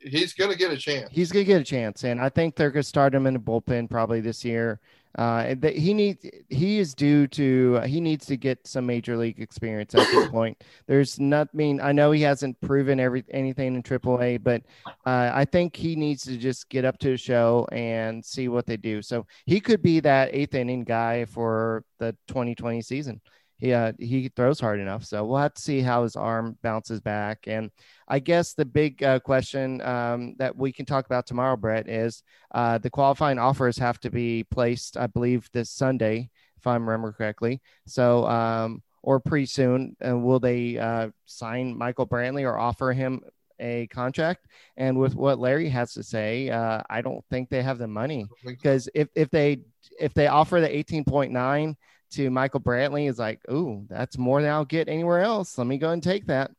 he's 0.00 0.32
going 0.32 0.50
to 0.50 0.56
get 0.56 0.72
a 0.72 0.76
chance. 0.76 1.08
He's 1.12 1.30
going 1.30 1.44
to 1.44 1.52
get 1.52 1.60
a 1.60 1.64
chance. 1.64 2.04
And 2.04 2.20
I 2.20 2.28
think 2.28 2.56
they're 2.56 2.70
going 2.70 2.82
to 2.82 2.88
start 2.88 3.14
him 3.14 3.26
in 3.26 3.34
the 3.34 3.40
bullpen 3.40 3.88
probably 3.88 4.20
this 4.20 4.44
year. 4.44 4.80
Uh, 5.16 5.54
he 5.62 5.94
needs 5.94 6.24
he 6.48 6.78
is 6.78 6.94
due 6.94 7.26
to 7.26 7.80
he 7.86 7.98
needs 7.98 8.26
to 8.26 8.36
get 8.36 8.64
some 8.66 8.84
major 8.84 9.16
league 9.16 9.40
experience 9.40 9.94
at 9.94 10.06
this 10.06 10.28
point. 10.30 10.62
There's 10.86 11.18
not 11.18 11.48
I 11.52 11.56
mean 11.56 11.80
I 11.80 11.92
know 11.92 12.12
he 12.12 12.20
hasn't 12.20 12.60
proven 12.60 13.00
every 13.00 13.24
anything 13.30 13.74
in 13.74 13.82
AAA, 13.82 14.42
but 14.44 14.62
uh, 14.86 15.32
I 15.34 15.46
think 15.46 15.74
he 15.74 15.96
needs 15.96 16.24
to 16.24 16.36
just 16.36 16.68
get 16.68 16.84
up 16.84 16.98
to 16.98 17.10
the 17.10 17.16
show 17.16 17.66
and 17.72 18.24
see 18.24 18.48
what 18.48 18.66
they 18.66 18.76
do. 18.76 19.00
So 19.00 19.26
he 19.46 19.60
could 19.60 19.82
be 19.82 19.98
that 20.00 20.30
eighth 20.32 20.54
inning 20.54 20.84
guy 20.84 21.24
for 21.24 21.84
the 21.98 22.14
2020 22.28 22.82
season 22.82 23.20
he 23.58 23.72
uh, 23.72 23.92
he 23.98 24.28
throws 24.28 24.60
hard 24.60 24.80
enough. 24.80 25.04
So 25.04 25.24
we'll 25.24 25.38
have 25.38 25.54
to 25.54 25.62
see 25.62 25.80
how 25.80 26.04
his 26.04 26.16
arm 26.16 26.56
bounces 26.62 27.00
back. 27.00 27.44
And 27.46 27.70
I 28.06 28.20
guess 28.20 28.54
the 28.54 28.64
big 28.64 29.02
uh, 29.02 29.20
question 29.20 29.80
um, 29.82 30.34
that 30.38 30.56
we 30.56 30.72
can 30.72 30.86
talk 30.86 31.06
about 31.06 31.26
tomorrow, 31.26 31.56
Brett, 31.56 31.88
is 31.88 32.22
uh, 32.54 32.78
the 32.78 32.90
qualifying 32.90 33.38
offers 33.38 33.78
have 33.78 34.00
to 34.00 34.10
be 34.10 34.44
placed, 34.44 34.96
I 34.96 35.08
believe, 35.08 35.48
this 35.52 35.70
Sunday, 35.70 36.30
if 36.56 36.66
I 36.66 36.74
remember 36.74 37.12
correctly. 37.12 37.60
So 37.86 38.26
um, 38.26 38.82
or 39.02 39.20
pretty 39.20 39.46
soon, 39.46 39.96
and 40.00 40.24
will 40.24 40.40
they 40.40 40.78
uh, 40.78 41.08
sign 41.26 41.76
Michael 41.76 42.06
Brantley 42.06 42.44
or 42.44 42.58
offer 42.58 42.92
him 42.92 43.20
a 43.60 43.86
contract. 43.88 44.46
And 44.76 44.98
with 44.98 45.14
what 45.14 45.38
Larry 45.38 45.68
has 45.68 45.92
to 45.94 46.02
say, 46.02 46.48
uh, 46.48 46.82
I 46.88 47.00
don't 47.00 47.24
think 47.30 47.48
they 47.48 47.62
have 47.62 47.78
the 47.78 47.88
money 47.88 48.26
because 48.44 48.88
if, 48.94 49.08
if 49.14 49.30
they 49.30 49.62
if 49.98 50.14
they 50.14 50.28
offer 50.28 50.60
the 50.60 50.68
18.9 50.68 51.74
to 52.12 52.30
Michael 52.30 52.60
Brantley, 52.60 53.08
is 53.08 53.18
like, 53.18 53.40
oh, 53.48 53.84
that's 53.88 54.18
more 54.18 54.40
than 54.40 54.50
I'll 54.50 54.64
get 54.64 54.88
anywhere 54.88 55.20
else. 55.20 55.58
Let 55.58 55.66
me 55.66 55.78
go 55.78 55.90
and 55.90 56.02
take 56.02 56.26
that. 56.26 56.50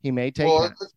He 0.00 0.10
may 0.10 0.30
take 0.30 0.46
well, 0.46 0.62
that. 0.62 0.90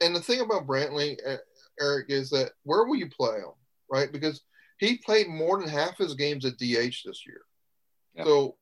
And 0.00 0.14
the 0.14 0.20
thing 0.20 0.40
about 0.40 0.66
Brantley, 0.66 1.16
uh, 1.26 1.36
Eric, 1.80 2.06
is 2.08 2.30
that 2.30 2.52
where 2.64 2.84
will 2.84 2.96
you 2.96 3.08
play 3.08 3.36
him, 3.36 3.52
right? 3.90 4.10
Because 4.10 4.42
he 4.78 4.98
played 4.98 5.28
more 5.28 5.60
than 5.60 5.68
half 5.68 5.98
his 5.98 6.14
games 6.14 6.44
at 6.44 6.56
DH 6.58 7.02
this 7.04 7.26
year. 7.26 7.42
Yep. 8.14 8.26
So 8.26 8.56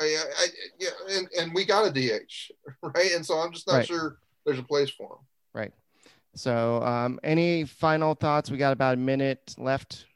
I, 0.00 0.04
I, 0.04 0.46
yeah, 0.78 0.88
and, 1.10 1.28
and 1.38 1.54
we 1.54 1.64
got 1.64 1.86
a 1.86 1.90
DH, 1.90 2.50
right? 2.82 3.12
And 3.14 3.24
so 3.24 3.38
I'm 3.38 3.52
just 3.52 3.66
not 3.66 3.76
right. 3.76 3.86
sure 3.86 4.18
there's 4.44 4.58
a 4.58 4.64
place 4.64 4.90
for 4.90 5.06
him. 5.06 5.26
Right. 5.54 5.72
So, 6.34 6.82
um, 6.82 7.20
any 7.22 7.64
final 7.64 8.14
thoughts? 8.14 8.50
We 8.50 8.56
got 8.56 8.72
about 8.72 8.94
a 8.94 8.98
minute 8.98 9.54
left. 9.58 10.06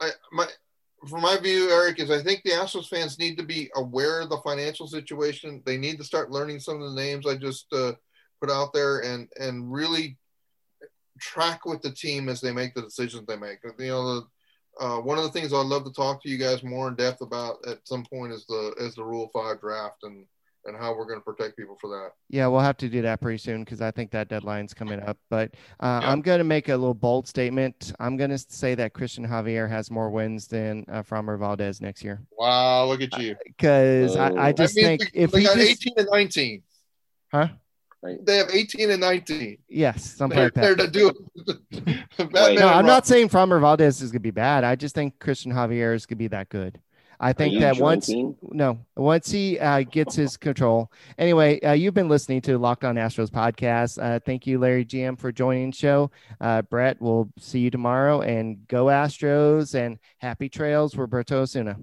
I, 0.00 0.10
my, 0.32 0.46
from 1.08 1.22
my 1.22 1.36
view, 1.38 1.70
Eric, 1.70 2.00
is 2.00 2.10
I 2.10 2.22
think 2.22 2.42
the 2.42 2.50
Astros 2.50 2.88
fans 2.88 3.18
need 3.18 3.36
to 3.38 3.44
be 3.44 3.70
aware 3.74 4.20
of 4.20 4.30
the 4.30 4.38
financial 4.38 4.86
situation. 4.86 5.62
They 5.64 5.76
need 5.76 5.98
to 5.98 6.04
start 6.04 6.30
learning 6.30 6.60
some 6.60 6.80
of 6.80 6.88
the 6.90 7.00
names 7.00 7.26
I 7.26 7.36
just 7.36 7.66
uh, 7.72 7.92
put 8.40 8.50
out 8.50 8.72
there, 8.72 9.00
and 9.00 9.28
and 9.38 9.72
really 9.72 10.16
track 11.20 11.64
with 11.64 11.82
the 11.82 11.90
team 11.90 12.28
as 12.28 12.40
they 12.40 12.52
make 12.52 12.74
the 12.74 12.82
decisions 12.82 13.26
they 13.26 13.36
make. 13.36 13.58
You 13.78 13.88
know, 13.88 14.14
the, 14.14 14.26
uh, 14.84 15.00
one 15.00 15.18
of 15.18 15.24
the 15.24 15.30
things 15.30 15.52
I'd 15.52 15.66
love 15.66 15.84
to 15.84 15.92
talk 15.92 16.22
to 16.22 16.28
you 16.28 16.38
guys 16.38 16.62
more 16.62 16.88
in 16.88 16.94
depth 16.94 17.22
about 17.22 17.56
at 17.66 17.78
some 17.84 18.04
point 18.04 18.32
is 18.32 18.44
the 18.46 18.74
is 18.78 18.94
the 18.94 19.04
Rule 19.04 19.30
Five 19.32 19.60
draft 19.60 20.02
and 20.02 20.26
and 20.66 20.76
how 20.76 20.96
we're 20.96 21.06
going 21.06 21.18
to 21.18 21.24
protect 21.24 21.56
people 21.56 21.76
for 21.80 21.88
that. 21.88 22.10
Yeah, 22.28 22.46
we'll 22.48 22.60
have 22.60 22.76
to 22.78 22.88
do 22.88 23.02
that 23.02 23.20
pretty 23.20 23.38
soon 23.38 23.64
because 23.64 23.80
I 23.80 23.90
think 23.90 24.10
that 24.12 24.28
deadline's 24.28 24.74
coming 24.74 25.00
up. 25.00 25.18
But 25.30 25.54
uh, 25.80 26.00
yeah. 26.02 26.10
I'm 26.10 26.22
going 26.22 26.38
to 26.38 26.44
make 26.44 26.68
a 26.68 26.76
little 26.76 26.94
bold 26.94 27.26
statement. 27.26 27.92
I'm 27.98 28.16
going 28.16 28.30
to 28.30 28.38
say 28.38 28.74
that 28.74 28.92
Christian 28.92 29.26
Javier 29.26 29.68
has 29.68 29.90
more 29.90 30.10
wins 30.10 30.46
than 30.46 30.84
uh, 30.88 31.02
Framber 31.02 31.38
Valdez 31.38 31.80
next 31.80 32.02
year. 32.04 32.20
Wow, 32.38 32.86
look 32.86 33.00
at 33.00 33.18
you! 33.18 33.36
Because 33.44 34.16
uh, 34.16 34.32
I, 34.36 34.48
I, 34.48 34.52
just 34.52 34.74
think 34.74 35.02
we, 35.14 35.20
if 35.20 35.32
we 35.32 35.42
got 35.42 35.56
just, 35.56 35.86
18 35.86 35.94
and 35.96 36.08
19, 36.10 36.62
huh? 37.32 37.48
They 38.22 38.36
have 38.36 38.50
18 38.52 38.90
and 38.90 39.00
19. 39.00 39.58
Yes, 39.68 40.16
something 40.16 40.36
they're, 40.36 40.46
like 40.46 40.54
that. 40.54 40.76
They're 40.76 40.86
to 40.86 40.90
do. 40.90 41.94
no, 42.32 42.68
I'm 42.68 42.86
not 42.86 43.06
saying 43.06 43.28
Framber 43.30 43.60
Valdez 43.60 44.00
is 44.00 44.10
going 44.10 44.20
to 44.20 44.20
be 44.20 44.30
bad. 44.30 44.64
I 44.64 44.76
just 44.76 44.94
think 44.94 45.18
Christian 45.18 45.52
Javier 45.52 45.94
is 45.94 46.06
going 46.06 46.16
to 46.16 46.16
be 46.16 46.28
that 46.28 46.48
good. 46.48 46.80
I 47.20 47.32
think 47.32 47.60
that 47.60 47.78
once 47.78 48.10
no, 48.42 48.78
once 48.96 49.30
he 49.30 49.58
uh, 49.58 49.82
gets 49.82 50.14
his 50.14 50.36
control. 50.36 50.90
Anyway, 51.18 51.60
uh, 51.60 51.72
you've 51.72 51.94
been 51.94 52.08
listening 52.08 52.40
to 52.42 52.58
Locked 52.58 52.84
On 52.84 52.96
Astros 52.96 53.30
podcast. 53.30 54.02
Uh, 54.02 54.20
thank 54.20 54.46
you, 54.46 54.58
Larry 54.58 54.84
GM, 54.84 55.18
for 55.18 55.32
joining 55.32 55.70
the 55.70 55.76
show. 55.76 56.10
Uh, 56.40 56.62
Brett, 56.62 56.96
we'll 57.00 57.30
see 57.38 57.60
you 57.60 57.70
tomorrow, 57.70 58.20
and 58.20 58.66
go 58.68 58.86
Astros 58.86 59.74
and 59.74 59.98
happy 60.18 60.48
trails, 60.48 60.96
Roberto 60.96 61.42
Osuna. 61.42 61.76